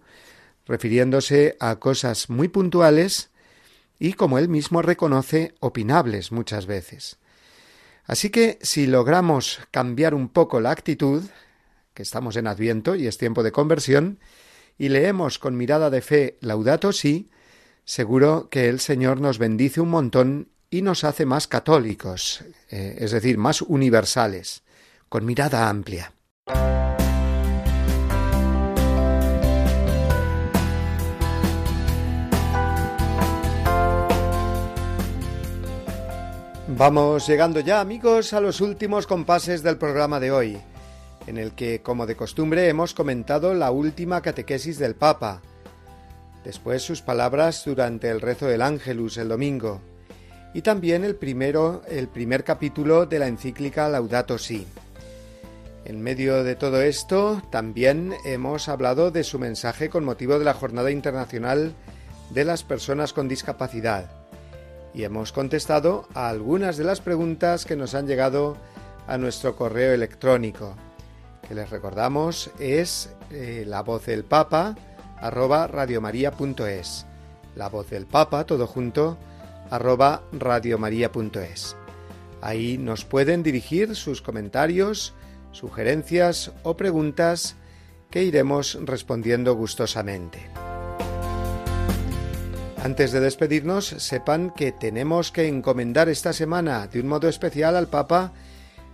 refiriéndose 0.65 1.57
a 1.59 1.81
cosas 1.81 2.31
muy 2.31 2.47
puntuales 2.47 3.31
y, 3.99 4.13
como 4.13 4.39
él 4.39 4.49
mismo 4.49 4.83
reconoce, 4.83 5.57
opinables 5.59 6.31
muchas 6.31 6.67
veces. 6.67 7.19
Así 8.05 8.31
que 8.31 8.61
si 8.63 8.87
logramos 8.87 9.59
cambiar 9.73 10.15
un 10.15 10.29
poco 10.29 10.61
la 10.61 10.71
actitud, 10.71 11.25
que 11.93 12.05
estamos 12.05 12.37
en 12.37 12.47
Adviento 12.47 12.95
y 12.95 13.09
es 13.09 13.19
tiempo 13.19 13.43
de 13.43 13.51
conversión, 13.51 14.21
y 14.79 14.89
leemos 14.89 15.39
con 15.39 15.57
mirada 15.57 15.91
de 15.91 16.01
fe 16.01 16.39
Laudato 16.41 16.93
Si, 16.93 17.31
seguro 17.85 18.49
que 18.51 18.69
el 18.69 18.81
Señor 18.81 19.21
nos 19.21 19.39
bendice 19.39 19.81
un 19.81 19.91
montón 19.91 20.49
y 20.71 20.83
nos 20.83 21.05
hace 21.05 21.27
más 21.27 21.47
católicos, 21.47 22.45
eh, 22.71 22.97
es 22.99 23.11
decir, 23.11 23.39
más 23.39 23.63
universales, 23.63 24.63
con 25.09 25.27
mirada 25.27 25.69
amplia. 25.69 26.13
Vamos 36.75 37.29
llegando 37.29 37.61
ya, 37.61 37.81
amigos, 37.81 38.33
a 38.33 38.41
los 38.41 38.63
últimos 38.63 39.07
compases 39.07 39.63
del 39.63 39.77
programa 39.77 40.19
de 40.19 40.33
hoy, 40.33 40.59
en 41.27 41.39
el 41.39 41.53
que, 41.53 41.83
como 41.83 42.07
de 42.07 42.17
costumbre, 42.17 42.69
hemos 42.69 42.95
comentado 42.95 43.55
la 43.55 43.71
última 43.71 44.21
catequesis 44.23 44.79
del 44.79 44.95
Papa, 44.95 45.43
después 46.45 46.83
sus 46.83 47.03
palabras 47.03 47.63
durante 47.65 48.09
el 48.11 48.21
rezo 48.21 48.47
del 48.47 48.63
Ángelus 48.63 49.17
el 49.17 49.29
domingo, 49.29 49.81
y 50.55 50.63
también 50.63 51.05
el 51.05 51.17
primero, 51.17 51.83
el 51.89 52.09
primer 52.09 52.45
capítulo 52.45 53.07
de 53.07 53.19
la 53.19 53.29
encíclica 53.29 53.89
Laudato 53.89 54.39
Si. 54.39 54.67
En 55.85 56.01
medio 56.01 56.45
de 56.45 56.55
todo 56.55 56.81
esto, 56.83 57.43
también 57.51 58.15
hemos 58.25 58.69
hablado 58.69 59.11
de 59.11 59.25
su 59.25 59.39
mensaje 59.39 59.89
con 59.89 60.05
motivo 60.05 60.39
de 60.39 60.45
la 60.45 60.55
Jornada 60.55 60.91
Internacional 60.91 61.73
de 62.31 62.45
las 62.45 62.63
Personas 62.63 63.13
con 63.13 63.29
Discapacidad. 63.29 64.11
Y 64.95 65.05
hemos 65.05 65.33
contestado 65.33 66.07
a 66.15 66.29
algunas 66.29 66.77
de 66.77 66.85
las 66.85 67.01
preguntas 67.01 67.65
que 67.65 67.77
nos 67.77 67.95
han 67.95 68.07
llegado 68.07 68.57
a 69.09 69.19
nuestro 69.19 69.57
correo 69.57 69.93
electrónico, 69.93 70.77
que 71.47 71.55
les 71.55 71.71
recordamos 71.71 72.51
es 72.59 73.11
eh, 73.31 73.65
la 73.67 73.83
voz 73.83 74.07
del 74.07 74.25
papa 74.25 74.77
arroba 75.23 75.69
radiomaria.es, 75.69 77.07
la 77.55 77.69
voz 77.69 77.89
del 77.89 78.07
Papa, 78.07 78.45
todo 78.45 78.67
junto, 78.67 79.17
arroba 79.71 80.23
radiomaria.es. 80.33 81.77
Ahí 82.41 82.77
nos 82.77 83.05
pueden 83.05 83.45
dirigir 83.45 83.95
sus 83.95 84.21
comentarios, 84.21 85.15
sugerencias 85.53 86.51
o 86.65 86.77
preguntas 86.77 87.55
que 88.11 88.25
iremos 88.25 88.79
respondiendo 88.83 89.55
gustosamente. 89.55 90.41
Antes 92.83 93.13
de 93.13 93.21
despedirnos, 93.21 93.87
sepan 93.87 94.51
que 94.51 94.73
tenemos 94.73 95.31
que 95.31 95.47
encomendar 95.47 96.09
esta 96.09 96.33
semana 96.33 96.89
de 96.89 97.01
un 97.01 97.07
modo 97.07 97.29
especial 97.29 97.77
al 97.77 97.87
Papa 97.87 98.33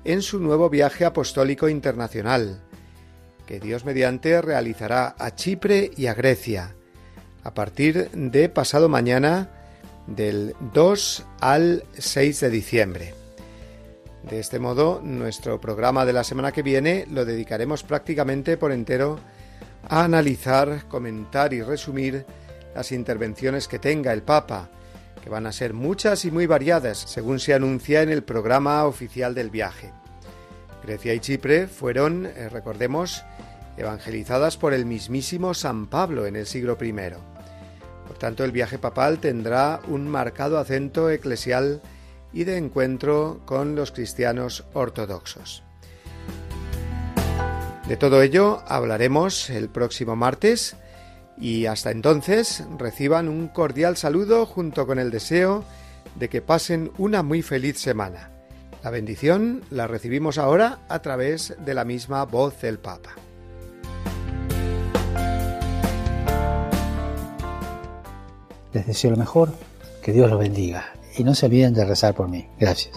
en 0.05 0.23
su 0.23 0.41
nuevo 0.41 0.71
viaje 0.71 1.05
apostólico 1.05 1.69
internacional, 1.69 2.61
que 3.47 3.61
Dios 3.61 3.85
mediante 3.85 4.41
realizará 4.43 5.15
a 5.19 5.35
Chipre 5.35 5.91
y 5.97 6.07
a 6.07 6.15
Grecia, 6.15 6.75
a 7.43 7.55
partir 7.55 8.11
de 8.11 8.49
pasado 8.49 8.89
mañana 8.89 9.51
del 10.07 10.55
2 10.75 11.25
al 11.41 11.85
6 11.97 12.41
de 12.41 12.51
diciembre. 12.51 13.15
De 14.29 14.41
este 14.41 14.59
modo, 14.59 15.01
nuestro 15.03 15.61
programa 15.61 16.05
de 16.05 16.13
la 16.13 16.25
semana 16.25 16.53
que 16.53 16.63
viene 16.63 17.07
lo 17.11 17.25
dedicaremos 17.25 17.83
prácticamente 17.83 18.57
por 18.57 18.73
entero 18.73 19.19
a 19.89 20.05
analizar, 20.05 20.87
comentar 20.89 21.55
y 21.55 21.63
resumir 21.63 22.27
las 22.75 22.93
intervenciones 22.93 23.69
que 23.69 23.79
tenga 23.79 24.13
el 24.13 24.23
Papa, 24.23 24.71
van 25.29 25.47
a 25.47 25.53
ser 25.53 25.75
muchas 25.75 26.25
y 26.25 26.31
muy 26.31 26.47
variadas, 26.47 26.99
según 26.99 27.39
se 27.39 27.55
anuncia 27.55 28.03
en 28.03 28.11
el 28.11 28.23
programa 28.23 28.85
oficial 28.85 29.35
del 29.35 29.51
viaje. 29.51 29.93
Grecia 30.83 31.15
y 31.15 31.21
Chipre 31.21 31.67
fueron, 31.67 32.27
eh, 32.27 32.49
recordemos, 32.49 33.25
evangelizadas 33.77 34.57
por 34.57 34.75
el 34.75 34.87
mismísimo 34.87 35.55
San 35.55 35.87
Pablo 35.87 36.27
en 36.27 36.37
el 36.37 36.47
siglo 36.47 36.77
I. 36.81 36.93
Por 38.07 38.19
tanto, 38.19 38.45
el 38.45 38.53
viaje 38.53 38.79
papal 38.79 39.19
tendrá 39.19 39.81
un 39.87 40.09
marcado 40.09 40.59
acento 40.59 41.11
eclesial 41.11 41.83
y 42.33 42.45
de 42.45 42.57
encuentro 42.57 43.41
con 43.45 43.75
los 43.75 43.93
cristianos 43.93 44.65
ortodoxos. 44.73 45.63
De 47.87 47.97
todo 47.97 48.21
ello 48.23 48.63
hablaremos 48.67 49.49
el 49.49 49.69
próximo 49.69 50.15
martes 50.15 50.77
y 51.41 51.67
hasta 51.67 51.91
entonces 51.91 52.65
reciban 52.79 53.29
un 53.29 53.49
cordial 53.49 53.97
saludo 53.97 54.47
junto 54.47 54.87
con 54.87 54.99
el 54.99 55.11
deseo 55.11 55.65
de 56.17 56.29
que 56.29 56.43
pasen 56.43 56.91
una 56.99 57.23
muy 57.23 57.43
feliz 57.43 57.79
semana. 57.79 58.31
La 58.83 58.91
bendición 58.91 59.63
la 59.71 59.87
recibimos 59.87 60.39
ahora 60.39 60.79
a 60.89 61.01
través 61.01 61.55
de 61.65 61.75
la 61.75 61.85
misma 61.85 62.25
voz 62.25 62.61
del 62.61 62.79
Papa. 62.79 63.11
Les 68.73 68.87
deseo 68.87 69.11
lo 69.11 69.17
mejor, 69.17 69.53
que 70.03 70.13
Dios 70.13 70.31
los 70.31 70.39
bendiga 70.39 70.93
y 71.17 71.25
no 71.25 71.35
se 71.35 71.47
olviden 71.47 71.75
de 71.75 71.85
rezar 71.85 72.15
por 72.15 72.29
mí. 72.29 72.47
Gracias. 72.59 72.97